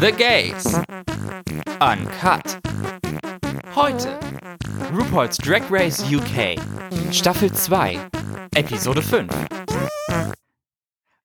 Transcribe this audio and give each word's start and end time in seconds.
The 0.00 0.10
Gays. 0.10 0.64
Uncut. 1.80 2.58
Heute 3.74 4.18
RuPaul's 4.90 5.36
Drag 5.36 5.60
Race 5.70 6.02
UK. 6.02 6.56
Staffel 7.12 7.52
2. 7.52 8.00
Episode 8.54 9.02
5. 9.02 9.30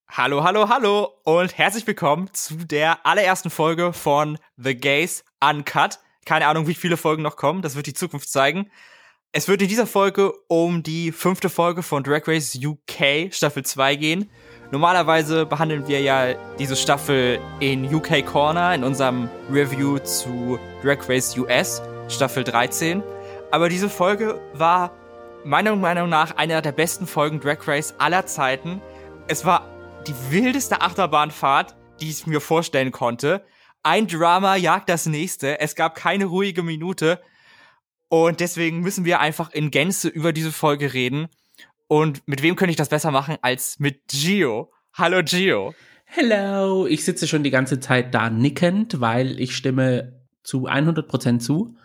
Hallo, 0.09 0.43
hallo, 0.43 0.67
hallo 0.67 1.13
und 1.23 1.57
herzlich 1.57 1.88
willkommen 1.88 2.29
zu 2.34 2.55
der 2.55 3.05
allerersten 3.05 3.50
Folge 3.50 3.94
von 3.94 4.38
The 4.58 4.76
Gays 4.76 5.23
Uncut. 5.39 5.98
Keine 6.26 6.48
Ahnung, 6.48 6.68
wie 6.68 6.73
viele 6.73 6.98
Folgen 6.98 7.23
noch 7.23 7.38
kommen, 7.38 7.62
das 7.62 7.78
wird 7.78 7.88
die 7.88 7.94
Zukunft 7.94 8.30
zeigen. 8.30 8.70
Es 9.32 9.48
wird 9.48 9.62
in 9.62 9.70
dieser 9.70 9.88
Folge 9.88 10.34
um 10.50 10.84
die 10.84 11.14
fünfte 11.14 11.48
Folge 11.50 11.84
von 11.84 12.04
Drag 12.04 12.28
Race 12.28 12.54
UK 12.62 13.34
Staffel 13.34 13.64
2 13.64 13.96
gehen. 13.96 14.30
Normalerweise 14.71 15.45
behandeln 15.45 15.85
wir 15.89 15.99
ja 15.99 16.33
diese 16.57 16.77
Staffel 16.77 17.41
in 17.59 17.93
UK 17.93 18.25
Corner 18.25 18.73
in 18.73 18.85
unserem 18.85 19.29
Review 19.52 19.99
zu 19.99 20.57
Drag 20.81 21.09
Race 21.09 21.38
US 21.38 21.81
Staffel 22.07 22.45
13. 22.45 23.03
Aber 23.52 23.67
diese 23.67 23.89
Folge 23.89 24.39
war 24.53 24.91
meiner 25.43 25.76
Meinung 25.76 26.07
nach 26.07 26.38
einer 26.38 26.62
der 26.62 26.71
besten 26.71 27.05
Folgen 27.05 27.41
Drag 27.41 27.67
Race 27.67 27.93
aller 27.98 28.26
Zeiten. 28.26 28.81
Es 29.27 29.43
war 29.43 29.67
die 30.07 30.15
wildeste 30.29 30.79
Achterbahnfahrt, 30.79 31.76
die 31.99 32.09
ich 32.09 32.26
mir 32.26 32.40
vorstellen 32.40 32.93
konnte. 32.93 33.43
Ein 33.84 34.07
Drama 34.07 34.55
jagt 34.55 34.88
das 34.88 35.05
nächste. 35.05 35.59
Es 35.59 35.76
gab 35.76 35.95
keine 35.95 36.26
ruhige 36.26 36.63
Minute. 36.63 37.20
Und 38.07 38.40
deswegen 38.40 38.79
müssen 38.79 39.03
wir 39.03 39.20
einfach 39.20 39.51
in 39.51 39.70
Gänze 39.70 40.07
über 40.07 40.31
diese 40.31 40.53
Folge 40.53 40.93
reden. 40.93 41.27
Und 41.91 42.26
mit 42.26 42.41
wem 42.41 42.55
könnte 42.55 42.72
ich 42.72 42.77
das 42.77 42.88
besser 42.88 43.12
machen 43.12 43.36
als 43.41 43.77
mit 43.77 44.08
Gio? 44.08 44.72
Hallo 44.94 45.22
Gio. 45.26 45.76
Hello, 46.05 46.88
ich 46.88 47.04
sitze 47.04 47.27
schon 47.27 47.44
die 47.44 47.49
ganze 47.49 47.82
Zeit 47.82 48.16
da 48.16 48.30
nickend, 48.30 49.02
weil 49.02 49.38
ich 49.41 49.54
stimme 49.58 50.22
zu 50.41 50.70
100% 50.70 51.40
zu. 51.40 51.76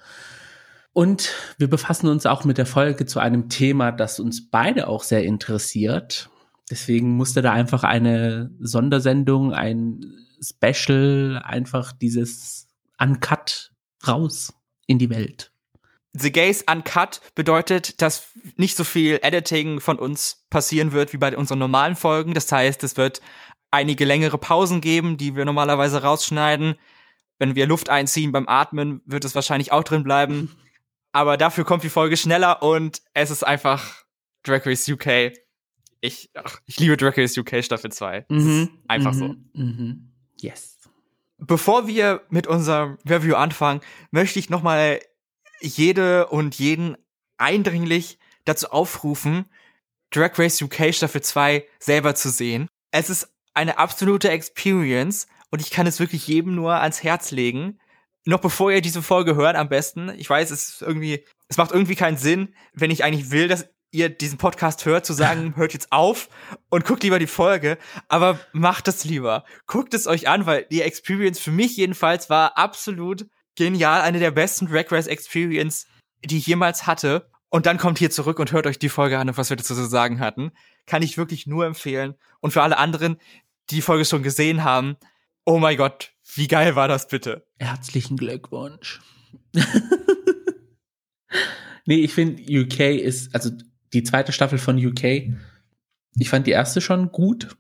Und 0.92 1.34
wir 1.58 1.69
befassen 1.69 2.06
uns 2.06 2.25
auch 2.25 2.45
mit 2.45 2.56
der 2.56 2.67
Folge 2.67 3.05
zu 3.06 3.19
einem 3.19 3.48
Thema, 3.48 3.91
das 3.91 4.20
uns 4.20 4.48
beide 4.48 4.86
auch 4.86 5.03
sehr 5.03 5.25
interessiert. 5.25 6.30
Deswegen 6.70 7.17
musste 7.17 7.42
da 7.42 7.52
einfach 7.52 7.83
eine 7.83 8.52
Sondersendung, 8.61 9.55
ein 9.55 10.05
Special, 10.41 11.42
einfach 11.45 11.91
dieses 11.91 12.69
Uncut 12.97 13.73
raus 14.06 14.55
in 14.86 15.00
die 15.00 15.11
Welt. 15.11 15.50
The 16.19 16.33
Gays 16.33 16.64
Uncut 16.70 17.20
bedeutet, 17.34 18.00
dass 18.00 18.28
nicht 18.56 18.77
so 18.77 18.84
viel 18.84 19.19
Editing 19.22 19.81
von 19.81 19.98
uns 19.98 20.47
passieren 20.50 20.92
wird 20.92 21.12
wie 21.12 21.19
bei 21.19 21.36
unseren 21.36 21.58
normalen 21.58 21.97
Folgen. 21.97 22.34
Das 22.34 22.50
heißt, 22.50 22.83
es 22.84 22.97
wird 22.97 23.20
einige 23.70 24.05
längere 24.05 24.39
Pausen 24.39 24.81
geben, 24.81 25.17
die 25.17 25.36
wir 25.36 25.45
normalerweise 25.45 26.03
rausschneiden. 26.03 26.77
Wenn 27.39 27.55
wir 27.55 27.67
Luft 27.67 27.91
einziehen 27.91 28.33
beim 28.33 28.48
Atmen, 28.48 29.03
wird 29.05 29.25
es 29.25 29.34
wahrscheinlich 29.34 29.73
auch 29.73 29.84
drin 29.84 30.05
bleiben. 30.05 30.56
Aber 31.12 31.36
dafür 31.36 31.64
kommt 31.64 31.83
die 31.83 31.89
Folge 31.89 32.17
schneller 32.17 32.62
und 32.62 33.01
es 33.14 33.30
ist 33.30 33.42
einfach 33.42 34.05
Drag 34.42 34.67
Race 34.67 34.89
UK. 34.89 35.33
Ich, 36.01 36.30
ach, 36.34 36.61
ich 36.67 36.78
liebe 36.78 36.97
Drag 36.97 37.17
Race 37.17 37.36
UK 37.36 37.64
Staffel 37.64 37.91
2. 37.91 38.27
Mhm, 38.28 38.69
einfach 38.86 39.12
mhm, 39.12 39.19
so. 39.19 39.34
Mhm. 39.55 40.12
Yes. 40.39 40.78
Bevor 41.39 41.86
wir 41.86 42.23
mit 42.28 42.47
unserem 42.47 42.98
Review 43.08 43.34
anfangen, 43.34 43.80
möchte 44.11 44.39
ich 44.39 44.51
nochmal 44.51 45.01
jede 45.60 46.26
und 46.28 46.54
jeden 46.56 46.96
eindringlich 47.38 48.18
dazu 48.44 48.70
aufrufen, 48.70 49.46
Drag 50.10 50.38
Race 50.38 50.62
UK 50.62 50.94
Staffel 50.94 51.20
2 51.20 51.66
selber 51.78 52.14
zu 52.14 52.30
sehen. 52.30 52.68
Es 52.90 53.10
ist 53.10 53.28
eine 53.54 53.78
absolute 53.78 54.30
Experience 54.30 55.27
und 55.50 55.60
ich 55.60 55.70
kann 55.70 55.86
es 55.86 56.00
wirklich 56.00 56.27
jedem 56.27 56.54
nur 56.54 56.74
ans 56.74 57.02
Herz 57.02 57.30
legen. 57.30 57.78
Noch 58.24 58.40
bevor 58.40 58.72
ihr 58.72 58.80
diese 58.80 59.02
Folge 59.02 59.36
hört, 59.36 59.56
am 59.56 59.68
besten. 59.68 60.10
Ich 60.16 60.28
weiß, 60.28 60.50
es 60.50 60.68
ist 60.68 60.82
irgendwie, 60.82 61.24
es 61.48 61.56
macht 61.56 61.72
irgendwie 61.72 61.94
keinen 61.94 62.16
Sinn, 62.16 62.55
wenn 62.72 62.90
ich 62.90 63.05
eigentlich 63.05 63.30
will, 63.30 63.48
dass 63.48 63.68
ihr 63.92 64.08
diesen 64.08 64.39
Podcast 64.39 64.84
hört, 64.84 65.06
zu 65.06 65.12
sagen, 65.12 65.55
hört 65.56 65.72
jetzt 65.72 65.92
auf 65.92 66.28
und 66.68 66.84
guckt 66.84 67.02
lieber 67.02 67.18
die 67.18 67.27
Folge, 67.27 67.78
aber 68.08 68.39
macht 68.52 68.89
es 68.89 69.05
lieber. 69.05 69.45
Guckt 69.66 69.95
es 69.95 70.06
euch 70.06 70.28
an, 70.28 70.46
weil 70.46 70.66
die 70.70 70.83
Experience 70.83 71.39
für 71.39 71.52
mich 71.52 71.77
jedenfalls 71.77 72.30
war 72.30 72.58
absolut 72.58 73.27
genial, 73.56 74.02
eine 74.02 74.18
der 74.18 74.30
besten 74.30 74.67
Drag 74.67 74.90
Race 74.90 75.06
Experience, 75.06 75.86
die 76.24 76.39
ich 76.39 76.46
jemals 76.46 76.86
hatte. 76.86 77.28
Und 77.48 77.67
dann 77.67 77.78
kommt 77.78 77.98
hier 77.98 78.11
zurück 78.11 78.39
und 78.39 78.52
hört 78.52 78.67
euch 78.67 78.78
die 78.78 78.89
Folge 78.89 79.18
an, 79.18 79.36
was 79.36 79.50
wir 79.50 79.56
dazu 79.56 79.74
zu 79.74 79.86
sagen 79.86 80.20
hatten. 80.20 80.52
Kann 80.86 81.02
ich 81.02 81.17
wirklich 81.17 81.46
nur 81.46 81.66
empfehlen. 81.66 82.14
Und 82.40 82.52
für 82.52 82.62
alle 82.62 82.78
anderen, 82.78 83.16
die 83.70 83.77
die 83.77 83.83
Folge 83.83 84.05
schon 84.05 84.22
gesehen 84.22 84.64
haben, 84.64 84.96
oh 85.45 85.58
mein 85.58 85.77
Gott, 85.77 86.12
wie 86.34 86.48
geil 86.48 86.77
war 86.77 86.89
das 86.89 87.08
bitte? 87.08 87.46
Herzlichen 87.58 88.16
Glückwunsch. 88.16 89.00
nee, 91.86 92.00
ich 92.00 92.12
finde, 92.12 92.42
UK 92.42 92.80
ist, 92.80 93.34
also 93.34 93.50
die 93.92 94.02
zweite 94.02 94.33
Staffel 94.33 94.58
von 94.58 94.84
UK, 94.84 95.33
ich 96.18 96.28
fand 96.28 96.46
die 96.46 96.52
erste 96.52 96.80
schon 96.80 97.12
gut, 97.12 97.56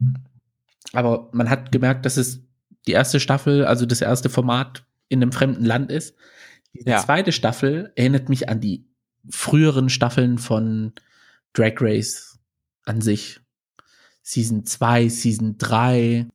aber 0.92 1.30
man 1.32 1.48
hat 1.48 1.72
gemerkt, 1.72 2.04
dass 2.06 2.16
es 2.16 2.42
die 2.86 2.92
erste 2.92 3.20
Staffel, 3.20 3.64
also 3.64 3.86
das 3.86 4.00
erste 4.00 4.28
Format 4.30 4.84
in 5.08 5.22
einem 5.22 5.32
fremden 5.32 5.64
Land 5.64 5.90
ist. 5.90 6.14
Die 6.72 6.88
ja. 6.88 6.98
zweite 6.98 7.32
Staffel 7.32 7.92
erinnert 7.96 8.28
mich 8.28 8.48
an 8.48 8.60
die 8.60 8.86
früheren 9.30 9.88
Staffeln 9.88 10.38
von 10.38 10.92
Drag 11.52 11.74
Race 11.80 12.38
an 12.84 13.00
sich. 13.00 13.40
Season 14.22 14.64
2, 14.66 15.08
Season 15.08 15.56
3. 15.58 16.26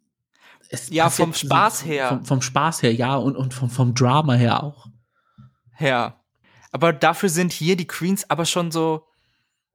Es 0.69 0.89
ja, 0.89 1.09
vom 1.09 1.33
Spaß 1.33 1.85
her. 1.85 2.07
Vom, 2.09 2.25
vom, 2.25 2.41
Spaß 2.41 2.83
her, 2.83 2.93
ja, 2.93 3.15
und, 3.15 3.35
und 3.35 3.53
vom, 3.53 3.69
vom 3.69 3.93
Drama 3.93 4.33
her 4.33 4.63
auch. 4.63 4.87
Ja. 5.79 6.21
Aber 6.71 6.93
dafür 6.93 7.27
sind 7.27 7.51
hier 7.51 7.75
die 7.75 7.87
Queens 7.87 8.29
aber 8.29 8.45
schon 8.45 8.71
so 8.71 9.05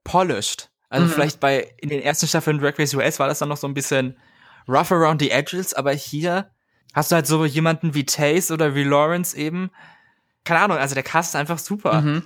polished. 0.05 0.71
Also 0.89 1.07
mhm. 1.07 1.11
vielleicht 1.11 1.41
bei, 1.41 1.75
in 1.79 1.91
den 1.91 2.01
ersten 2.01 2.27
Staffeln 2.27 2.59
Drag 2.59 2.79
Race 2.79 2.95
US 2.95 3.19
war 3.19 3.29
das 3.29 3.39
dann 3.39 3.51
noch 3.51 3.57
so 3.59 3.67
ein 3.67 3.75
bisschen 3.75 4.17
rough 4.67 4.93
around 4.93 5.21
the 5.21 5.31
edges, 5.31 5.75
aber 5.75 5.93
hier 5.93 6.51
hast 6.97 7.13
du 7.13 7.15
halt 7.15 7.27
so 7.27 7.45
jemanden 7.45 7.95
wie 7.95 8.07
Taze 8.07 8.55
oder 8.55 8.75
wie 8.75 8.83
Lawrence 8.83 9.37
eben. 9.37 9.71
Keine 10.45 10.61
Ahnung, 10.61 10.79
also 10.79 10.95
der 10.95 11.05
Cast 11.05 11.31
ist 11.31 11.37
einfach 11.37 11.59
super. 11.59 12.01
Mhm. 12.01 12.23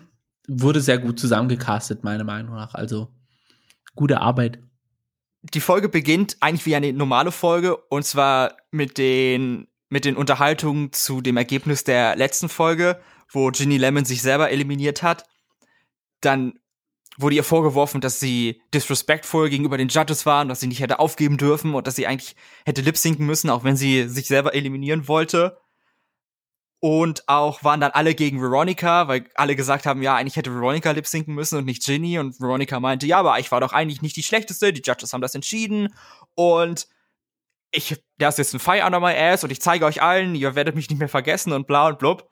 Wurde 0.47 0.81
sehr 0.81 0.98
gut 0.98 1.19
zusammengecastet, 1.19 2.04
meiner 2.04 2.25
Meinung 2.25 2.54
nach. 2.54 2.75
Also 2.75 3.08
gute 3.97 4.20
Arbeit. 4.20 4.60
Die 5.42 5.60
Folge 5.60 5.88
beginnt 5.88 6.36
eigentlich 6.41 6.66
wie 6.66 6.76
eine 6.76 6.92
normale 6.92 7.32
Folge 7.32 7.76
und 7.76 8.04
zwar 8.04 8.56
mit 8.70 8.97
den 8.97 9.66
mit 9.88 10.04
den 10.04 10.16
Unterhaltungen 10.16 10.92
zu 10.92 11.20
dem 11.20 11.37
Ergebnis 11.37 11.82
der 11.82 12.14
letzten 12.14 12.48
Folge, 12.48 13.00
wo 13.28 13.50
Ginny 13.50 13.76
Lemon 13.76 14.04
sich 14.04 14.22
selber 14.22 14.50
eliminiert 14.50 15.02
hat. 15.02 15.25
Dann 16.20 16.59
wurde 17.20 17.36
ihr 17.36 17.44
vorgeworfen, 17.44 18.00
dass 18.00 18.20
sie 18.20 18.62
disrespectful 18.75 19.48
gegenüber 19.48 19.78
den 19.78 19.88
Judges 19.88 20.26
war 20.26 20.42
und 20.42 20.48
dass 20.48 20.60
sie 20.60 20.66
nicht 20.66 20.81
hätte 20.81 20.98
aufgeben 20.98 21.36
dürfen 21.36 21.75
und 21.75 21.86
dass 21.86 21.97
sie 21.97 22.06
eigentlich 22.06 22.36
hätte 22.64 22.82
lip-sinken 22.82 23.26
müssen, 23.26 23.50
auch 23.50 23.64
wenn 23.64 23.76
sie 23.76 24.08
sich 24.08 24.26
selber 24.26 24.54
eliminieren 24.54 25.08
wollte. 25.08 25.58
Und 26.82 27.28
auch 27.28 27.62
waren 27.62 27.81
dann 27.81 27.91
alle 27.91 28.14
gegen 28.14 28.41
Veronica, 28.41 29.06
weil 29.06 29.26
alle 29.34 29.54
gesagt 29.54 29.84
haben, 29.84 30.00
ja, 30.03 30.16
eigentlich 30.16 30.36
hätte 30.36 30.54
Veronica 30.54 30.91
lip-sinken 30.92 31.34
müssen 31.34 31.58
und 31.58 31.66
nicht 31.66 31.84
Ginny. 31.84 32.19
Und 32.19 32.41
Veronica 32.41 32.81
meinte, 32.81 33.06
ja, 33.06 33.19
aber 33.19 33.38
ich 33.38 33.52
war 33.52 33.60
doch 33.60 33.75
eigentlich 33.75 34.00
nicht 34.00 34.16
die 34.16 34.22
schlechteste, 34.22 34.72
die 34.72 34.81
Judges 34.82 35.12
haben 35.12 35.20
das 35.20 35.34
entschieden. 35.34 35.94
Und 36.34 36.88
ich, 37.70 38.02
da 38.16 38.28
ist 38.28 38.54
ein 38.54 38.60
Fire 38.60 38.84
under 38.87 38.98
my 38.98 39.14
ass 39.14 39.44
und 39.44 39.50
ich 39.50 39.60
zeige 39.60 39.84
euch 39.84 40.02
allen, 40.02 40.34
ihr 40.34 40.54
werdet 40.54 40.75
mich 40.75 40.88
nicht 40.88 40.98
mehr 40.98 41.08
vergessen 41.08 41.52
und 41.52 41.66
bla 41.66 41.88
und 41.88 41.98
blub. 41.98 42.30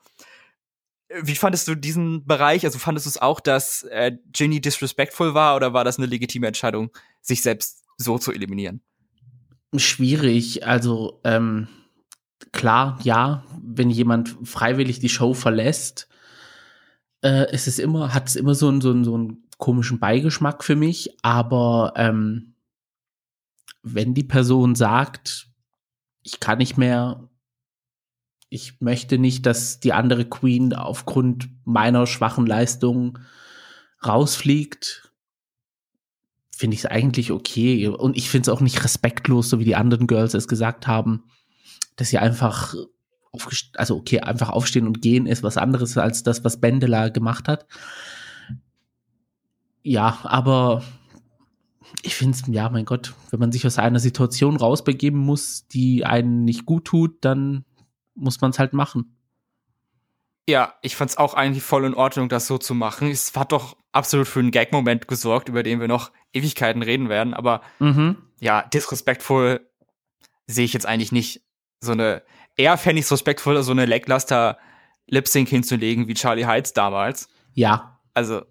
Wie 1.23 1.35
fandest 1.35 1.67
du 1.67 1.75
diesen 1.75 2.25
Bereich? 2.25 2.65
Also 2.65 2.77
fandest 2.77 3.05
du 3.05 3.09
es 3.09 3.17
auch, 3.17 3.39
dass 3.39 3.83
äh, 3.83 4.11
Ginny 4.31 4.61
disrespectful 4.61 5.33
war 5.33 5.55
oder 5.55 5.73
war 5.73 5.83
das 5.83 5.97
eine 5.97 6.05
legitime 6.05 6.47
Entscheidung, 6.47 6.91
sich 7.21 7.41
selbst 7.41 7.83
so 7.97 8.17
zu 8.17 8.31
eliminieren? 8.31 8.81
Schwierig. 9.75 10.65
Also 10.65 11.19
ähm, 11.23 11.67
klar, 12.51 12.99
ja, 13.03 13.43
wenn 13.61 13.89
jemand 13.89 14.37
freiwillig 14.43 14.99
die 14.99 15.09
Show 15.09 15.33
verlässt, 15.33 16.07
äh, 17.23 17.53
ist 17.53 17.67
es 17.67 17.79
immer, 17.79 18.13
hat 18.13 18.29
es 18.29 18.35
immer 18.35 18.55
so 18.55 18.67
einen, 18.67 18.81
so, 18.81 18.91
einen, 18.91 19.03
so 19.03 19.15
einen 19.15 19.43
komischen 19.57 19.99
Beigeschmack 19.99 20.63
für 20.63 20.75
mich. 20.75 21.17
Aber 21.23 21.93
ähm, 21.95 22.55
wenn 23.83 24.13
die 24.13 24.23
Person 24.23 24.75
sagt, 24.75 25.49
ich 26.23 26.39
kann 26.39 26.57
nicht 26.57 26.77
mehr, 26.77 27.28
ich 28.49 28.81
möchte 28.81 29.17
nicht, 29.17 29.45
dass 29.45 29.79
die 29.79 29.93
andere 29.93 30.25
Queen 30.25 30.73
aufgrund 30.73 31.49
meiner 31.65 32.07
schwachen 32.07 32.45
Leistung 32.45 33.19
rausfliegt. 34.05 35.11
Finde 36.55 36.73
ich 36.73 36.81
es 36.81 36.85
eigentlich 36.87 37.31
okay. 37.31 37.87
Und 37.87 38.17
ich 38.17 38.29
finde 38.29 38.49
es 38.49 38.55
auch 38.55 38.61
nicht 38.61 38.83
respektlos, 38.83 39.49
so 39.49 39.59
wie 39.59 39.65
die 39.65 39.75
anderen 39.75 40.07
Girls 40.07 40.33
es 40.33 40.47
gesagt 40.47 40.87
haben, 40.87 41.23
dass 41.95 42.09
sie 42.09 42.17
einfach 42.17 42.75
also 43.75 43.97
okay, 43.97 44.21
einfach 44.21 44.49
aufstehen 44.49 44.87
und 44.87 45.01
gehen 45.01 45.27
ist 45.27 45.43
was 45.43 45.57
anderes 45.57 45.97
als 45.97 46.23
das, 46.23 46.43
was 46.43 46.59
Bendela 46.59 47.09
gemacht 47.09 47.47
hat. 47.47 47.67
Ja, 49.83 50.19
aber 50.23 50.83
ich 52.01 52.15
finde 52.15 52.37
es, 52.37 52.43
ja, 52.47 52.69
mein 52.69 52.85
Gott, 52.85 53.13
wenn 53.29 53.39
man 53.39 53.51
sich 53.51 53.65
aus 53.65 53.77
einer 53.77 53.99
Situation 53.99 54.55
rausbegeben 54.55 55.19
muss, 55.19 55.67
die 55.67 56.05
einen 56.05 56.43
nicht 56.43 56.65
gut 56.65 56.85
tut, 56.85 57.23
dann 57.23 57.65
muss 58.19 58.41
man 58.41 58.51
es 58.51 58.59
halt 58.59 58.73
machen. 58.73 59.15
Ja, 60.47 60.73
ich 60.81 60.95
fand 60.95 61.11
es 61.11 61.17
auch 61.17 61.35
eigentlich 61.35 61.63
voll 61.63 61.85
in 61.85 61.93
Ordnung, 61.93 62.27
das 62.27 62.47
so 62.47 62.57
zu 62.57 62.73
machen. 62.73 63.09
Es 63.09 63.35
hat 63.35 63.51
doch 63.51 63.77
absolut 63.91 64.27
für 64.27 64.39
einen 64.39 64.51
Gag-Moment 64.51 65.07
gesorgt, 65.07 65.47
über 65.47 65.61
den 65.61 65.79
wir 65.79 65.87
noch 65.87 66.11
Ewigkeiten 66.33 66.81
reden 66.81 67.07
werden. 67.07 67.33
Aber 67.33 67.61
mhm. 67.77 68.17
ja, 68.39 68.63
disrespektvoll 68.63 69.67
sehe 70.47 70.65
ich 70.65 70.73
jetzt 70.73 70.87
eigentlich 70.87 71.11
nicht. 71.11 71.43
So 71.81 71.91
eine, 71.91 72.23
eher 72.55 72.77
fände 72.77 72.99
ich 72.99 73.05
es 73.05 73.11
respektvoller, 73.11 73.61
so 73.63 73.71
eine 73.71 73.85
lackluster 73.85 74.57
Lip-Sync 75.07 75.47
hinzulegen 75.49 76.07
wie 76.07 76.15
Charlie 76.15 76.45
Heights 76.45 76.73
damals. 76.73 77.29
Ja. 77.53 77.99
Also, 78.13 78.41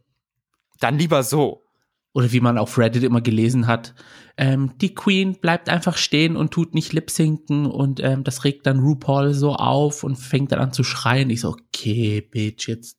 dann 0.81 0.99
lieber 0.99 1.23
so 1.23 1.65
oder 2.12 2.32
wie 2.32 2.40
man 2.40 2.58
auf 2.58 2.78
Reddit 2.78 3.02
immer 3.02 3.20
gelesen 3.20 3.66
hat, 3.66 3.94
ähm, 4.37 4.72
die 4.81 4.94
Queen 4.94 5.40
bleibt 5.40 5.69
einfach 5.69 5.96
stehen 5.96 6.37
und 6.37 6.52
tut 6.52 6.75
nicht 6.75 6.93
lip-sinken 6.93 7.66
und 7.66 8.00
ähm, 8.00 8.25
das 8.25 8.44
regt 8.44 8.66
dann 8.66 8.81
RuPaul 8.81 9.34
so 9.34 9.55
auf 9.55 10.05
und 10.05 10.16
fängt 10.16 10.52
dann 10.52 10.60
an 10.60 10.72
zu 10.72 10.84
schreien. 10.84 11.31
Ich 11.31 11.40
so, 11.43 11.50
okay, 11.50 12.20
Bitch, 12.20 12.69
jetzt 12.69 12.99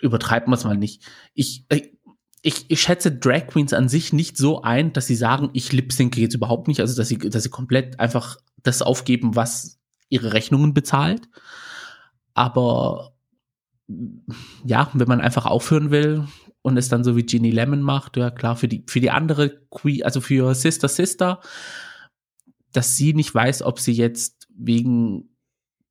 übertreibt 0.00 0.48
man 0.48 0.58
es 0.58 0.64
mal 0.64 0.76
nicht. 0.76 1.02
Ich, 1.34 1.64
äh, 1.68 1.82
ich, 2.42 2.66
ich 2.68 2.82
schätze 2.82 3.10
Drag 3.10 3.46
Queens 3.46 3.72
an 3.72 3.88
sich 3.88 4.12
nicht 4.12 4.36
so 4.36 4.62
ein, 4.62 4.92
dass 4.92 5.06
sie 5.06 5.14
sagen, 5.14 5.50
ich 5.54 5.72
lip-sinke 5.72 6.20
jetzt 6.20 6.34
überhaupt 6.34 6.68
nicht, 6.68 6.80
also 6.80 6.94
dass 6.94 7.08
sie, 7.08 7.18
dass 7.18 7.42
sie 7.42 7.50
komplett 7.50 8.00
einfach 8.00 8.36
das 8.62 8.82
aufgeben, 8.82 9.36
was 9.36 9.78
ihre 10.10 10.32
Rechnungen 10.32 10.74
bezahlt. 10.74 11.28
Aber 12.34 13.14
ja, 14.64 14.90
wenn 14.92 15.08
man 15.08 15.20
einfach 15.20 15.46
aufhören 15.46 15.90
will, 15.90 16.26
und 16.64 16.78
es 16.78 16.88
dann 16.88 17.04
so 17.04 17.14
wie 17.14 17.24
Ginny 17.24 17.50
Lemon 17.50 17.82
macht, 17.82 18.16
ja 18.16 18.30
klar, 18.30 18.56
für 18.56 18.68
die, 18.68 18.84
für 18.88 18.98
die 18.98 19.10
andere 19.10 19.60
Queen, 19.70 20.02
also 20.02 20.22
für 20.22 20.54
Sister 20.54 20.88
Sister, 20.88 21.40
dass 22.72 22.96
sie 22.96 23.12
nicht 23.12 23.34
weiß, 23.34 23.62
ob 23.62 23.78
sie 23.78 23.92
jetzt 23.92 24.48
wegen 24.56 25.28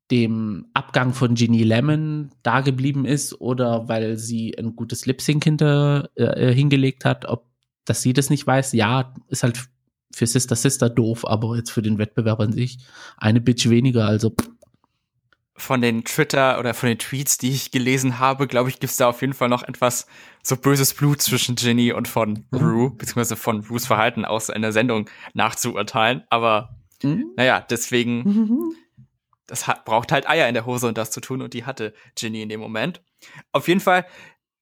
dem 0.09 0.65
Abgang 0.73 1.13
von 1.13 1.35
Ginny 1.35 1.63
Lemon 1.63 2.31
da 2.41 2.61
geblieben 2.61 3.05
ist 3.05 3.39
oder 3.39 3.87
weil 3.87 4.17
sie 4.17 4.57
ein 4.57 4.75
gutes 4.75 5.05
Lip 5.05 5.21
Sync 5.21 5.43
hinter, 5.43 6.09
äh, 6.15 6.51
hingelegt 6.53 7.05
hat, 7.05 7.25
ob 7.25 7.47
dass 7.85 8.01
sie 8.01 8.13
das 8.13 8.29
nicht 8.29 8.47
weiß, 8.47 8.73
ja, 8.73 9.13
ist 9.27 9.43
halt 9.43 9.69
für 10.11 10.25
Sister 10.25 10.55
Sister 10.55 10.89
doof, 10.89 11.27
aber 11.27 11.55
jetzt 11.57 11.69
für 11.69 11.81
den 11.81 11.97
Wettbewerb 11.97 12.39
an 12.39 12.53
sich 12.53 12.79
eine 13.17 13.41
Bitch 13.41 13.69
weniger, 13.69 14.07
also 14.07 14.29
pff, 14.29 14.49
von 15.55 15.81
den 15.81 16.03
Twitter 16.03 16.59
oder 16.59 16.73
von 16.73 16.89
den 16.89 16.97
Tweets, 16.97 17.37
die 17.37 17.51
ich 17.51 17.71
gelesen 17.71 18.19
habe, 18.19 18.47
glaube 18.47 18.69
ich, 18.69 18.79
gibt's 18.79 18.97
da 18.97 19.07
auf 19.07 19.21
jeden 19.21 19.33
Fall 19.33 19.49
noch 19.49 19.63
etwas 19.63 20.07
so 20.41 20.57
böses 20.57 20.93
Blut 20.93 21.21
zwischen 21.21 21.55
Ginny 21.55 21.93
und 21.93 22.07
von 22.07 22.45
mhm. 22.51 22.57
Rue, 22.57 22.89
beziehungsweise 22.91 23.35
von 23.35 23.63
Rues 23.65 23.85
Verhalten 23.85 24.25
aus 24.25 24.49
in 24.49 24.61
der 24.61 24.71
Sendung 24.71 25.09
nachzuurteilen. 25.33 26.23
Aber 26.29 26.75
mhm. 27.03 27.31
naja, 27.37 27.61
deswegen, 27.61 28.23
mhm. 28.23 28.75
das 29.45 29.67
hat, 29.67 29.85
braucht 29.85 30.11
halt 30.11 30.27
Eier 30.27 30.47
in 30.47 30.55
der 30.55 30.65
Hose, 30.65 30.87
um 30.87 30.93
das 30.95 31.11
zu 31.11 31.21
tun, 31.21 31.41
und 31.41 31.53
die 31.53 31.65
hatte 31.65 31.93
Ginny 32.15 32.41
in 32.41 32.49
dem 32.49 32.59
Moment. 32.59 33.01
Auf 33.51 33.67
jeden 33.67 33.79
Fall 33.79 34.05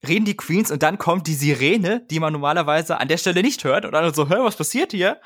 reden 0.06 0.24
die 0.26 0.36
Queens 0.36 0.70
und 0.70 0.82
dann 0.82 0.98
kommt 0.98 1.26
die 1.26 1.34
Sirene, 1.34 2.06
die 2.10 2.20
man 2.20 2.32
normalerweise 2.32 2.98
an 2.98 3.08
der 3.08 3.18
Stelle 3.18 3.42
nicht 3.42 3.64
hört, 3.64 3.86
und 3.86 3.92
dann 3.92 4.12
so, 4.12 4.28
hör, 4.28 4.44
was 4.44 4.56
passiert 4.56 4.92
hier? 4.92 5.20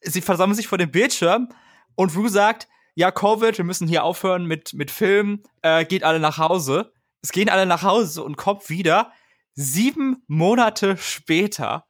Sie 0.00 0.22
versammeln 0.22 0.56
sich 0.56 0.68
vor 0.68 0.78
dem 0.78 0.90
Bildschirm 0.90 1.50
und 1.96 2.16
Rue 2.16 2.30
sagt, 2.30 2.66
ja, 2.94 3.10
Covid, 3.10 3.56
wir 3.56 3.64
müssen 3.64 3.88
hier 3.88 4.04
aufhören 4.04 4.46
mit, 4.46 4.74
mit 4.74 4.90
Filmen, 4.90 5.42
äh, 5.62 5.84
geht 5.84 6.04
alle 6.04 6.20
nach 6.20 6.38
Hause. 6.38 6.92
Es 7.22 7.32
gehen 7.32 7.48
alle 7.48 7.66
nach 7.66 7.82
Hause 7.82 8.22
und 8.22 8.36
kommt 8.36 8.70
wieder 8.70 9.12
sieben 9.54 10.22
Monate 10.26 10.96
später. 10.96 11.86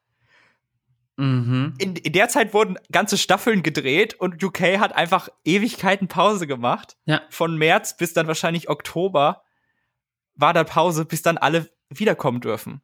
Mhm. 1.16 1.74
In, 1.78 1.96
in 1.96 2.12
der 2.12 2.28
Zeit 2.28 2.54
wurden 2.54 2.78
ganze 2.90 3.18
Staffeln 3.18 3.62
gedreht 3.62 4.14
und 4.14 4.42
UK 4.42 4.78
hat 4.78 4.94
einfach 4.94 5.28
Ewigkeiten 5.44 6.08
Pause 6.08 6.46
gemacht. 6.46 6.96
Ja. 7.04 7.22
Von 7.28 7.56
März 7.56 7.96
bis 7.96 8.14
dann 8.14 8.26
wahrscheinlich 8.26 8.68
Oktober 8.68 9.42
war 10.34 10.54
da 10.54 10.64
Pause, 10.64 11.04
bis 11.04 11.22
dann 11.22 11.36
alle 11.38 11.68
wiederkommen 11.90 12.40
dürfen. 12.40 12.80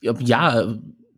Ja, 0.00 0.74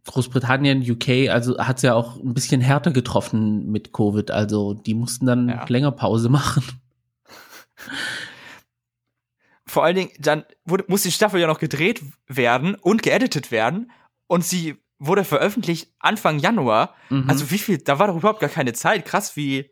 Großbritannien, 0.09 0.83
UK, 0.89 1.29
also 1.31 1.59
hat 1.59 1.77
es 1.77 1.83
ja 1.83 1.95
auch 1.95 2.17
ein 2.17 2.35
bisschen 2.35 2.61
härter 2.61 2.91
getroffen 2.91 3.71
mit 3.71 3.93
Covid. 3.93 4.31
Also 4.31 4.75
die 4.75 4.95
mussten 4.95 5.27
dann 5.27 5.49
ja. 5.49 5.65
länger 5.69 5.93
Pause 5.93 6.29
machen. 6.29 6.65
Vor 9.67 9.85
allen 9.85 9.97
Dingen, 9.97 10.11
dann 10.19 10.45
wurde, 10.65 10.85
muss 10.89 11.03
die 11.03 11.13
Staffel 11.13 11.41
ja 11.41 11.47
noch 11.47 11.59
gedreht 11.59 12.03
werden 12.27 12.75
und 12.75 13.03
geeditet 13.03 13.51
werden. 13.51 13.91
Und 14.27 14.45
sie 14.45 14.77
wurde 14.99 15.25
veröffentlicht 15.25 15.93
Anfang 15.99 16.39
Januar. 16.39 16.95
Mhm. 17.11 17.29
Also 17.29 17.51
wie 17.51 17.59
viel, 17.59 17.79
da 17.79 17.99
war 17.99 18.09
doch 18.09 18.17
überhaupt 18.17 18.41
gar 18.41 18.49
keine 18.49 18.73
Zeit. 18.73 19.05
Krass, 19.05 19.37
wie, 19.37 19.71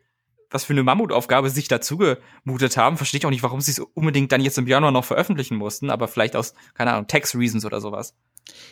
was 0.51 0.65
für 0.65 0.73
eine 0.73 0.83
Mammutaufgabe 0.83 1.49
sich 1.49 1.67
dazu 1.67 1.97
gemutet 1.97 2.77
haben. 2.77 2.97
Verstehe 2.97 3.17
ich 3.17 3.25
auch 3.25 3.31
nicht, 3.31 3.43
warum 3.43 3.59
sie 3.59 3.71
es 3.71 3.79
unbedingt 3.79 4.31
dann 4.31 4.41
jetzt 4.41 4.59
im 4.59 4.67
Januar 4.67 4.91
noch 4.91 5.03
veröffentlichen 5.03 5.57
mussten, 5.57 5.89
aber 5.89 6.07
vielleicht 6.07 6.35
aus, 6.35 6.53
keine 6.75 6.93
Ahnung, 6.93 7.07
Tax 7.07 7.35
Reasons 7.35 7.65
oder 7.65 7.81
sowas. 7.81 8.15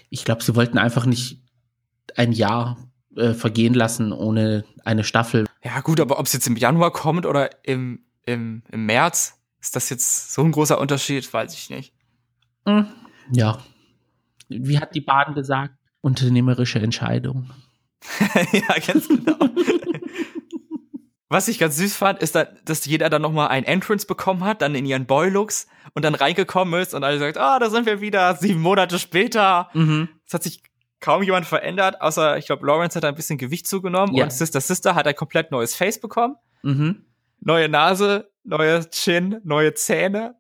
Ich 0.10 0.24
glaube, 0.26 0.44
sie 0.44 0.56
wollten 0.56 0.78
einfach 0.78 1.06
nicht 1.06 1.42
ein 2.16 2.32
Jahr 2.32 2.78
äh, 3.16 3.34
vergehen 3.34 3.74
lassen 3.74 4.12
ohne 4.12 4.66
eine 4.84 5.04
Staffel. 5.04 5.46
Ja, 5.64 5.82
gut, 5.82 6.00
aber 6.00 6.20
ob 6.20 6.26
es 6.26 6.34
jetzt 6.34 6.48
im 6.48 6.58
Januar 6.58 6.92
kommt 6.92 7.26
oder 7.26 7.66
im, 7.66 8.06
im, 8.26 8.64
im 8.72 8.86
März, 8.86 9.40
ist 9.62 9.76
das 9.76 9.90
jetzt 9.90 10.34
so 10.34 10.44
ein 10.44 10.52
großer 10.52 10.80
Unterschied? 10.80 11.32
Weiß 11.34 11.54
ich 11.54 11.70
nicht. 11.70 11.94
Hm, 12.66 12.88
ja. 13.32 13.60
Wie 14.50 14.80
hat 14.80 14.94
die 14.94 15.02
Bahn 15.02 15.34
gesagt? 15.34 15.74
Unternehmerische 16.02 16.80
Entscheidung. 16.80 17.50
ja, 18.52 18.76
ganz 18.86 19.08
genau. 19.08 19.38
Was 21.28 21.48
ich 21.48 21.58
ganz 21.58 21.78
süß 21.78 21.96
fand, 21.96 22.20
ist, 22.20 22.38
dass 22.66 22.86
jeder 22.86 23.10
dann 23.10 23.22
nochmal 23.22 23.48
ein 23.48 23.64
Entrance 23.64 24.06
bekommen 24.06 24.44
hat, 24.44 24.62
dann 24.62 24.76
in 24.76 24.86
ihren 24.86 25.08
Boy-Looks 25.08 25.68
und 25.96 26.06
dann 26.06 26.14
reingekommen 26.14 26.80
ist 26.80 26.94
und 26.94 27.04
alle 27.04 27.18
sagt, 27.18 27.38
ah, 27.38 27.58
da 27.58 27.70
sind 27.72 27.88
wir 27.88 28.00
wieder, 28.00 28.36
sieben 28.36 28.62
Monate 28.62 29.00
später. 29.00 29.70
Mhm. 29.74 30.10
Das 30.26 30.36
hat 30.36 30.44
sich 30.44 30.62
kaum 31.00 31.24
jemand 31.24 31.46
verändert, 31.46 32.02
außer 32.02 32.38
ich 32.38 32.46
glaube, 32.46 32.66
Lawrence 32.66 32.96
hat 32.96 33.06
ein 33.06 33.16
bisschen 33.16 33.38
Gewicht 33.38 33.68
zugenommen 33.68 34.16
ja. 34.16 34.24
und 34.24 34.34
Sister 34.34 34.62
Sister 34.62 34.96
hat 34.96 35.08
ein 35.08 35.16
komplett 35.16 35.52
neues 35.52 35.76
Face 35.76 36.00
bekommen. 36.00 36.36
Mhm. 36.64 37.06
Neue 37.42 37.70
Nase, 37.70 38.32
neue 38.44 38.90
Chin, 38.90 39.40
neue 39.44 39.74
Zähne, 39.74 40.36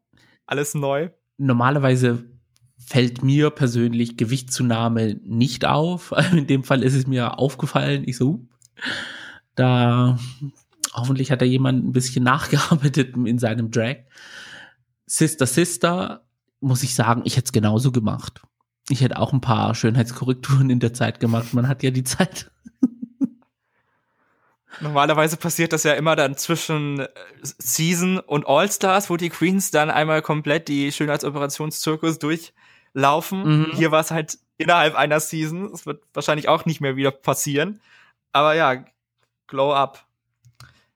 alles 0.45 0.73
neu. 0.73 1.09
Normalerweise 1.37 2.25
fällt 2.77 3.23
mir 3.23 3.49
persönlich 3.49 4.17
Gewichtszunahme 4.17 5.15
nicht 5.23 5.65
auf. 5.65 6.13
In 6.31 6.47
dem 6.47 6.63
Fall 6.63 6.83
ist 6.83 6.95
es 6.95 7.07
mir 7.07 7.39
aufgefallen. 7.39 8.03
Ich 8.05 8.17
so, 8.17 8.47
da 9.55 10.17
hoffentlich 10.93 11.31
hat 11.31 11.41
da 11.41 11.45
jemand 11.45 11.85
ein 11.85 11.91
bisschen 11.91 12.23
nachgearbeitet 12.23 13.15
in 13.15 13.37
seinem 13.39 13.71
Drag. 13.71 13.97
Sister 15.05 15.45
Sister, 15.45 16.25
muss 16.59 16.83
ich 16.83 16.95
sagen, 16.95 17.21
ich 17.25 17.37
hätte 17.37 17.45
es 17.45 17.51
genauso 17.51 17.91
gemacht. 17.91 18.41
Ich 18.89 19.01
hätte 19.01 19.19
auch 19.19 19.33
ein 19.33 19.41
paar 19.41 19.73
Schönheitskorrekturen 19.73 20.69
in 20.69 20.79
der 20.79 20.93
Zeit 20.93 21.19
gemacht. 21.19 21.53
Man 21.53 21.67
hat 21.67 21.81
ja 21.81 21.91
die 21.91 22.03
Zeit. 22.03 22.51
Normalerweise 24.81 25.37
passiert 25.37 25.73
das 25.73 25.83
ja 25.83 25.93
immer 25.93 26.15
dann 26.15 26.35
zwischen 26.37 26.99
äh, 26.99 27.07
Season 27.41 28.19
und 28.19 28.47
All-Stars, 28.47 29.09
wo 29.09 29.17
die 29.17 29.29
Queens 29.29 29.71
dann 29.71 29.89
einmal 29.89 30.21
komplett 30.21 30.67
die 30.67 30.91
Schönheitsoperationszyklus 30.91 32.19
durchlaufen. 32.19 33.59
Mhm. 33.59 33.71
Hier 33.73 33.91
war 33.91 34.01
es 34.01 34.11
halt 34.11 34.37
innerhalb 34.57 34.95
einer 34.95 35.19
Season. 35.19 35.71
Es 35.73 35.85
wird 35.85 36.03
wahrscheinlich 36.13 36.49
auch 36.49 36.65
nicht 36.65 36.81
mehr 36.81 36.95
wieder 36.95 37.11
passieren. 37.11 37.79
Aber 38.31 38.53
ja, 38.53 38.83
Glow 39.47 39.73
Up, 39.73 40.05